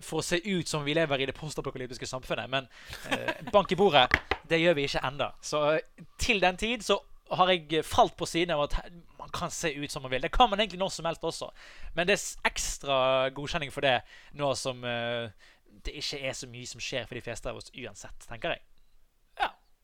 for 0.00 0.22
å 0.22 0.24
se 0.24 0.38
ut 0.40 0.68
som 0.68 0.86
vi 0.86 0.94
lever 0.96 1.20
i 1.20 1.28
det 1.28 1.36
postapokalyptiske 1.36 2.08
samfunnet. 2.08 2.48
Men 2.52 2.68
eh, 3.12 3.42
bank 3.52 3.74
i 3.74 3.78
bordet, 3.78 4.06
det 4.48 4.62
gjør 4.62 4.78
vi 4.78 4.86
ikke 4.88 5.04
ennå. 5.10 5.28
Så 5.44 5.60
til 6.22 6.40
den 6.42 6.56
tid 6.60 6.86
så 6.86 6.96
har 7.32 7.52
jeg 7.52 7.84
falt 7.88 8.16
på 8.16 8.28
siden 8.28 8.54
av 8.56 8.66
at 8.66 8.78
man 9.20 9.30
kan 9.32 9.52
se 9.52 9.70
ut 9.76 9.92
som 9.92 10.04
man 10.04 10.14
vil. 10.14 10.24
Det 10.24 10.32
kan 10.32 10.50
man 10.50 10.60
egentlig 10.60 10.80
når 10.80 10.96
som 10.96 11.08
helst 11.08 11.28
også. 11.28 11.52
Men 11.96 12.08
det 12.08 12.16
er 12.16 12.50
ekstra 12.50 12.98
godkjenning 13.36 13.72
for 13.72 13.84
det 13.84 13.98
nå 14.40 14.52
som 14.58 14.80
eh, 14.88 15.28
det 15.84 15.96
ikke 16.00 16.24
er 16.24 16.36
så 16.36 16.48
mye 16.48 16.68
som 16.68 16.82
skjer 16.82 17.04
for 17.08 17.20
de 17.20 17.24
fleste 17.24 17.52
av 17.52 17.60
oss 17.60 17.72
uansett, 17.76 18.28
tenker 18.28 18.56
jeg. 18.56 18.64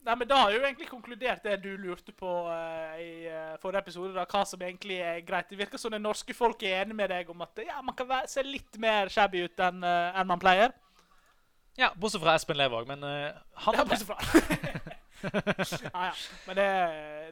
Nei, 0.09 0.15
men 0.17 0.29
Da 0.29 0.37
har 0.41 0.55
jo 0.55 0.63
egentlig 0.63 0.89
konkludert 0.89 1.45
det 1.45 1.59
du 1.61 1.75
lurte 1.77 2.15
på 2.17 2.31
uh, 2.49 2.95
i 2.97 3.29
uh, 3.29 3.59
forrige 3.61 3.83
episode. 3.85 4.15
da, 4.17 4.25
Hva 4.25 4.45
som 4.49 4.63
egentlig 4.65 5.03
er 5.05 5.21
greit. 5.27 5.51
Det 5.51 5.59
virker 5.61 5.81
som 5.81 5.93
det 5.93 6.01
norske 6.01 6.37
folk 6.37 6.63
er 6.65 6.83
enig 6.83 6.97
med 6.97 7.13
deg 7.13 7.29
om 7.29 7.45
at 7.45 7.61
ja, 7.61 7.83
man 7.85 7.97
kan 7.97 8.09
være, 8.09 8.31
se 8.33 8.45
litt 8.47 8.79
mer 8.81 9.13
shabby 9.13 9.45
ut 9.45 9.65
enn 9.67 9.85
en 9.85 10.31
man 10.31 10.41
pleier. 10.41 10.73
Ja, 11.79 11.93
bortsett 11.95 12.25
fra 12.25 12.39
Espen 12.39 12.57
Levaag, 12.59 12.89
men 12.89 13.05
han 13.05 13.77
Ja, 13.77 13.85
bortsett 13.85 14.09
fra. 14.09 14.17
ja, 15.93 16.09
ja. 16.09 16.15
Men 16.47 16.57
det, 16.57 16.71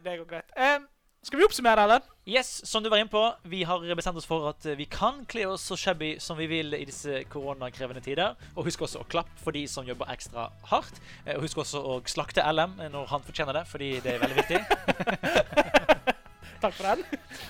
det 0.05 0.19
går 0.21 0.29
greit. 0.35 0.53
Eh, 0.57 0.79
skal 1.27 1.41
vi 1.41 1.45
oppsummere, 1.47 1.83
eller? 1.83 2.03
Yes, 2.27 2.61
som 2.71 2.83
du 2.83 2.89
var 2.91 3.01
inne 3.03 3.11
på, 3.11 3.21
vi 3.51 3.65
har 3.67 3.83
bestemt 3.99 4.19
oss 4.21 4.29
for 4.29 4.45
at 4.53 4.67
vi 4.79 4.85
kan 4.87 5.25
kle 5.27 5.49
oss 5.51 5.65
så 5.67 5.75
shabby 5.79 6.13
som 6.23 6.39
vi 6.39 6.47
vil 6.51 6.77
i 6.79 6.85
disse 6.87 7.25
koronakrevende 7.33 8.03
tider. 8.05 8.37
Og 8.55 8.69
husk 8.69 8.85
også 8.87 9.03
å 9.03 9.09
klappe 9.11 9.35
for 9.43 9.57
de 9.57 9.65
som 9.71 9.87
jobber 9.89 10.13
ekstra 10.15 10.49
hardt. 10.71 11.01
Eh, 11.25 11.35
og 11.35 11.43
husk 11.49 11.65
også 11.65 11.83
å 11.83 11.99
slakte 12.07 12.47
LM 12.47 12.79
når 12.95 13.11
han 13.11 13.27
fortjener 13.27 13.59
det, 13.59 13.65
fordi 13.73 13.91
det 14.05 14.15
er 14.15 14.23
veldig 14.23 14.39
viktig. 14.39 14.63
Takk 16.63 16.79
for 16.79 16.87
den. 16.87 17.03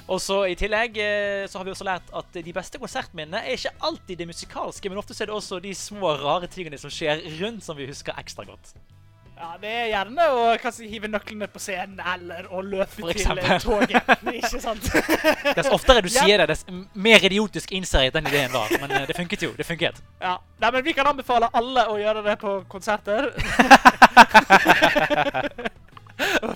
Og 0.08 0.24
så 0.24 0.40
I 0.48 0.56
tillegg 0.56 0.96
eh, 1.02 1.44
så 1.44 1.60
har 1.60 1.68
vi 1.68 1.76
også 1.76 1.86
lært 1.92 2.12
at 2.16 2.42
de 2.48 2.56
beste 2.56 2.80
konsertminnene 2.80 3.44
er 3.44 3.60
ikke 3.60 3.76
alltid 3.84 4.24
det 4.24 4.32
musikalske, 4.32 4.88
men 4.88 5.04
ofte 5.04 5.16
er 5.20 5.28
det 5.28 5.36
også 5.36 5.60
de 5.60 5.76
små, 5.76 6.16
rare 6.24 6.48
tingene 6.48 6.80
som 6.80 6.92
skjer 6.92 7.26
rundt, 7.42 7.64
som 7.68 7.76
vi 7.76 7.92
husker 7.92 8.16
ekstra 8.24 8.48
godt. 8.48 8.72
Ja, 9.37 9.51
Det 9.61 9.68
er 9.68 9.88
gjerne 9.90 10.27
å 10.33 10.44
kanskje 10.61 10.87
hive 10.88 11.09
nøklene 11.12 11.44
på 11.53 11.61
scenen 11.61 11.99
eller 12.01 12.46
å 12.49 12.62
løpe 12.64 13.12
til 13.12 13.40
toget. 13.61 14.09
Ikke 14.38 14.61
sant? 14.62 14.87
Dess 15.59 15.68
oftere 15.68 16.01
du 16.05 16.09
sier 16.09 16.40
det, 16.40 16.46
dess 16.55 16.64
mer 16.96 17.20
idiotisk 17.29 17.75
innser 17.77 18.07
jeg 18.07 18.14
den 18.16 18.29
ideen 18.31 18.53
var. 18.55 18.72
Men 18.81 18.90
eh, 18.96 19.05
det 19.11 19.16
funket 19.18 19.44
jo. 19.44 19.51
det 19.59 19.66
funket. 19.68 20.01
Ja, 20.25 20.38
Nei, 20.62 20.70
men 20.72 20.81
Vi 20.87 20.92
kan 20.96 21.07
anbefale 21.11 21.51
alle 21.53 21.85
å 21.92 21.99
gjøre 22.01 22.22
det 22.25 22.38
på 22.40 22.62
konserter. 22.72 23.29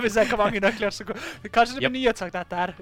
Vi 0.00 0.10
ser 0.10 0.28
hvor 0.30 0.40
mange 0.40 0.60
nøkler 0.62 0.92
som 0.94 1.08
går. 1.10 1.18
Kanskje 1.52 1.76
det 1.76 1.80
blir 1.80 1.88
yep. 1.88 1.96
nyhetssak, 1.96 2.32
dette 2.32 2.56
her. 2.56 2.72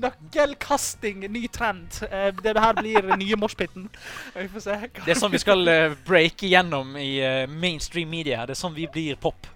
Nøkkelkasting, 0.00 1.26
ny 1.32 1.46
trend. 1.52 2.00
Eh, 2.08 2.30
det 2.42 2.54
her 2.56 2.76
blir 2.78 3.10
nye 3.20 3.38
moshpiten. 3.40 3.88
Vi 4.36 4.48
får 4.54 4.64
se. 4.64 4.78
Det 5.04 5.14
er 5.14 5.20
sånn 5.20 5.34
vi 5.34 5.40
skal 5.42 5.68
uh, 5.68 5.96
breake 6.06 6.48
gjennom 6.48 6.96
i 7.00 7.10
uh, 7.20 7.44
mainstream 7.50 8.10
media. 8.10 8.44
Det 8.46 8.54
er 8.56 8.60
sånn 8.60 8.74
vi 8.76 8.86
blir 8.90 9.18
pop. 9.20 9.48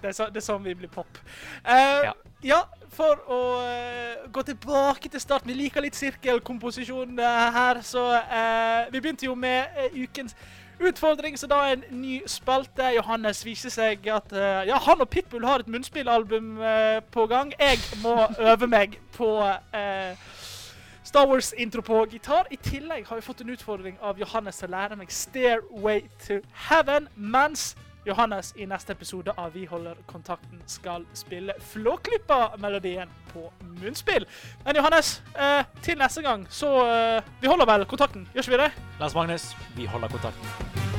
Det 0.00 0.10
er, 0.10 0.14
så, 0.14 0.28
det 0.30 0.40
er 0.40 0.46
sånn 0.46 0.62
vi 0.64 0.74
blir 0.78 0.90
pop. 0.92 1.18
Uh, 1.66 2.06
ja. 2.06 2.12
ja. 2.44 2.60
for 2.96 3.20
å 3.32 3.40
gå 4.32 4.42
tilbake 4.48 5.10
til 5.12 5.20
starten 5.20 5.50
Vi 5.50 5.56
liker 5.58 5.84
litt 5.84 5.98
sirkelkomposisjon 5.98 7.18
her, 7.20 7.82
så 7.84 8.06
vi 8.92 9.02
begynte 9.02 9.26
jo 9.28 9.34
med 9.36 9.74
ukens 9.92 10.36
Utfordring, 10.80 11.38
så 11.38 11.46
da 11.48 11.54
er 11.64 11.76
en 11.76 11.84
ny 12.02 12.18
spalte. 12.28 12.84
Johannes 12.98 13.40
viser 13.46 13.72
seg 13.72 14.04
at 14.12 14.32
uh, 14.36 14.60
ja, 14.68 14.76
han 14.84 15.00
og 15.00 15.08
Pitbull 15.08 15.46
har 15.48 15.64
et 15.64 15.70
munnspillalbum 15.72 16.58
uh, 16.60 17.00
på 17.10 17.26
gang. 17.26 17.54
Jeg 17.60 17.80
må 18.02 18.18
øve 18.38 18.68
meg 18.68 18.98
på 19.16 19.30
uh, 19.40 20.34
Star 21.04 21.26
Wars-intro 21.26 21.80
på 21.80 22.04
gitar. 22.10 22.44
I 22.50 22.60
tillegg 22.60 23.08
har 23.08 23.16
vi 23.16 23.24
fått 23.24 23.40
en 23.40 23.54
utfordring 23.56 23.96
av 24.04 24.20
Johannes 24.20 24.60
til 24.60 24.68
å 24.68 24.74
lære 24.76 25.00
meg 25.00 25.08
'Stairway 25.08 26.04
to 26.26 26.40
Heaven', 26.68 27.08
mens 27.16 27.72
Johannes 28.06 28.52
i 28.56 28.66
neste 28.66 28.92
episode 28.92 29.34
av 29.36 29.52
Vi 29.52 29.64
holder 29.66 29.98
kontakten 30.06 30.62
skal 30.66 31.06
spille 31.14 31.54
Flåklypa-melodien 31.72 33.10
på 33.32 33.50
munnspill. 33.82 34.26
Men 34.64 34.76
Johannes, 34.76 35.22
eh, 35.34 35.64
til 35.82 35.98
neste 35.98 36.22
gang 36.22 36.46
så 36.50 36.72
eh, 36.86 37.22
Vi 37.40 37.50
holder 37.50 37.66
vel 37.66 37.84
kontakten, 37.84 38.28
gjør 38.34 38.46
ikke 38.46 38.56
vi 38.56 38.62
det? 38.62 38.70
Lars 39.00 39.14
Magnus, 39.14 39.56
vi 39.76 39.86
holder 39.86 40.08
kontakten. 40.08 40.95